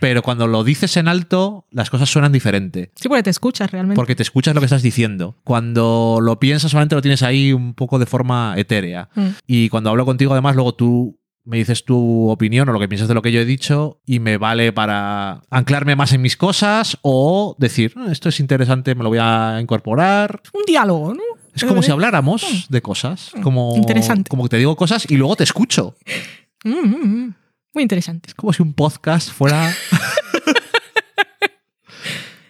pero 0.00 0.22
cuando 0.22 0.46
lo 0.46 0.64
dices 0.64 0.96
en 0.96 1.08
alto 1.08 1.66
las 1.70 1.90
cosas 1.90 2.08
suenan 2.10 2.32
diferente. 2.32 2.90
Sí, 2.94 3.08
porque 3.08 3.22
te 3.22 3.30
escuchas 3.30 3.70
realmente. 3.70 3.96
Porque 3.96 4.14
te 4.14 4.22
escuchas 4.22 4.54
lo 4.54 4.60
que 4.60 4.66
estás 4.66 4.82
diciendo. 4.82 5.36
Cuando 5.44 6.18
lo 6.20 6.38
piensas 6.38 6.70
solamente 6.70 6.94
lo 6.94 7.02
tienes 7.02 7.22
ahí 7.22 7.52
un 7.52 7.74
poco 7.74 7.98
de 7.98 8.06
forma 8.06 8.54
etérea. 8.56 9.08
Mm. 9.14 9.26
Y 9.46 9.68
cuando 9.68 9.90
hablo 9.90 10.04
contigo 10.04 10.32
además 10.32 10.54
luego 10.54 10.74
tú 10.74 11.18
me 11.46 11.58
dices 11.58 11.84
tu 11.84 12.30
opinión 12.30 12.66
o 12.68 12.72
lo 12.72 12.80
que 12.80 12.88
piensas 12.88 13.06
de 13.06 13.12
lo 13.14 13.20
que 13.20 13.30
yo 13.30 13.38
he 13.40 13.44
dicho 13.44 14.00
y 14.06 14.18
me 14.18 14.38
vale 14.38 14.72
para 14.72 15.42
anclarme 15.50 15.94
más 15.94 16.12
en 16.14 16.22
mis 16.22 16.38
cosas 16.38 16.96
o 17.02 17.54
decir, 17.58 17.92
"Ah, 17.96 18.06
esto 18.10 18.30
es 18.30 18.40
interesante, 18.40 18.94
me 18.94 19.02
lo 19.02 19.10
voy 19.10 19.18
a 19.20 19.58
incorporar. 19.60 20.40
Un 20.54 20.62
diálogo, 20.66 21.12
¿no? 21.12 21.20
Es 21.54 21.64
como 21.64 21.82
si 21.82 21.90
Mm. 21.90 21.92
habláramos 21.92 22.66
de 22.70 22.80
cosas. 22.82 23.30
Como, 23.42 23.74
Interesante. 23.76 24.28
Como 24.30 24.42
que 24.44 24.48
te 24.48 24.56
digo 24.56 24.74
cosas 24.74 25.04
y 25.08 25.16
luego 25.16 25.36
te 25.36 25.44
escucho. 25.44 25.96
Mm, 26.66 26.70
mm, 26.70 27.06
mm. 27.26 27.34
Muy 27.74 27.82
interesante. 27.82 28.28
Es 28.28 28.34
como 28.34 28.52
si 28.52 28.62
un 28.62 28.72
podcast 28.72 29.30
fuera... 29.30 29.74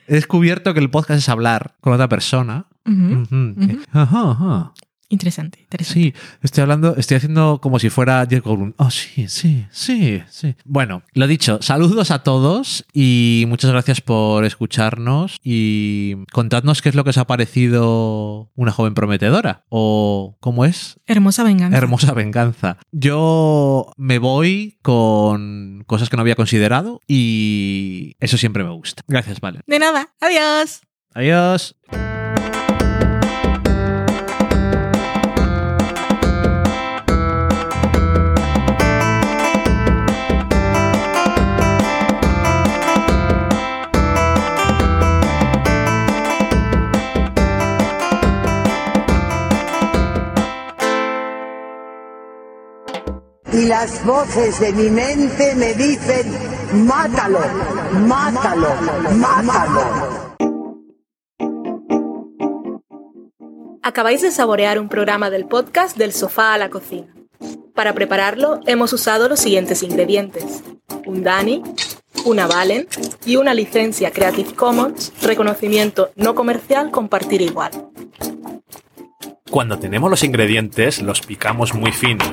He 0.07 0.13
descubierto 0.15 0.75
que 0.75 0.81
el 0.81 0.91
podcast 0.91 1.19
es 1.19 1.29
hablar 1.31 1.77
con 1.81 1.95
otra 1.95 2.11
persona. 2.11 2.67
Ujú. 2.85 3.23
Ujú. 3.23 3.55
Ujú. 3.57 3.79
Ajá, 3.93 4.31
ajá. 4.33 4.73
Interesante, 5.09 5.61
interesante. 5.61 6.01
Sí, 6.01 6.15
estoy 6.43 6.63
hablando, 6.63 6.97
estoy 6.97 7.17
haciendo 7.19 7.61
como 7.61 7.79
si 7.79 7.91
fuera 7.91 8.27
Jeff 8.29 8.45
Goldblum. 8.45 8.73
Oh, 8.79 8.91
sí, 8.91 9.29
sí, 9.29 9.67
sí, 9.71 10.23
sí. 10.31 10.55
Bueno, 10.65 11.03
lo 11.13 11.27
dicho, 11.27 11.59
saludos 11.61 12.11
a 12.11 12.23
todos 12.23 12.85
y 12.93 13.45
muchas 13.49 13.71
gracias 13.71 14.01
por 14.01 14.45
escucharnos 14.45 15.37
y 15.43 16.25
contadnos 16.33 16.83
qué 16.83 16.89
es 16.89 16.95
lo 16.95 17.05
que 17.05 17.11
os 17.11 17.19
ha 17.19 17.27
parecido 17.27 18.51
una 18.55 18.73
joven 18.73 18.95
prometedora 18.95 19.65
o 19.69 20.37
cómo 20.41 20.65
es 20.65 20.99
Hermosa 21.07 21.45
venganza. 21.45 21.77
Hermosa 21.77 22.13
venganza. 22.13 22.79
Yo 22.91 23.93
me 23.97 24.19
voy 24.19 24.79
con 24.83 25.85
cosas 25.87 26.09
que 26.09 26.17
no 26.17 26.23
había 26.23 26.35
considerado 26.35 27.01
y 27.07 28.17
eso 28.21 28.39
siempre 28.39 28.65
me 28.65 28.71
gusta. 28.71 29.03
Gracias, 29.07 29.41
vale. 29.41 29.61
De 29.67 29.79
nada. 29.79 30.15
Adiós. 30.21 30.81
Adiós. 31.15 31.77
Y 53.65 53.69
las 53.69 54.05
voces 54.05 54.61
de 54.61 54.73
mi 54.73 54.91
mente 54.91 55.55
me 55.55 55.73
dicen, 55.75 56.87
mátalo, 56.87 57.41
mátalo, 57.93 58.69
mátalo. 59.17 60.35
Acabáis 63.83 64.23
de 64.23 64.31
saborear 64.31 64.79
un 64.79 64.89
programa 64.89 65.31
del 65.31 65.47
podcast 65.47 65.97
Del 65.97 66.13
sofá 66.13 66.55
a 66.55 66.59
la 66.59 66.69
cocina. 66.69 67.15
Para 67.75 67.93
prepararlo 67.93 68.61
hemos 68.67 68.93
usado 68.93 69.29
los 69.29 69.41
siguientes 69.41 69.83
ingredientes. 69.83 70.63
Un 71.07 71.23
Dani, 71.23 71.63
una 72.25 72.47
Valen 72.47 72.87
y 73.25 73.37
una 73.37 73.55
licencia 73.55 74.11
Creative 74.11 74.55
Commons, 74.55 75.13
reconocimiento 75.23 76.11
no 76.17 76.35
comercial 76.35 76.91
compartir 76.91 77.41
igual. 77.41 77.71
Cuando 79.51 79.79
tenemos 79.79 80.11
los 80.11 80.25
ingredientes, 80.25 81.01
los 81.01 81.21
picamos 81.21 81.75
muy 81.75 81.93
finos, 81.93 82.33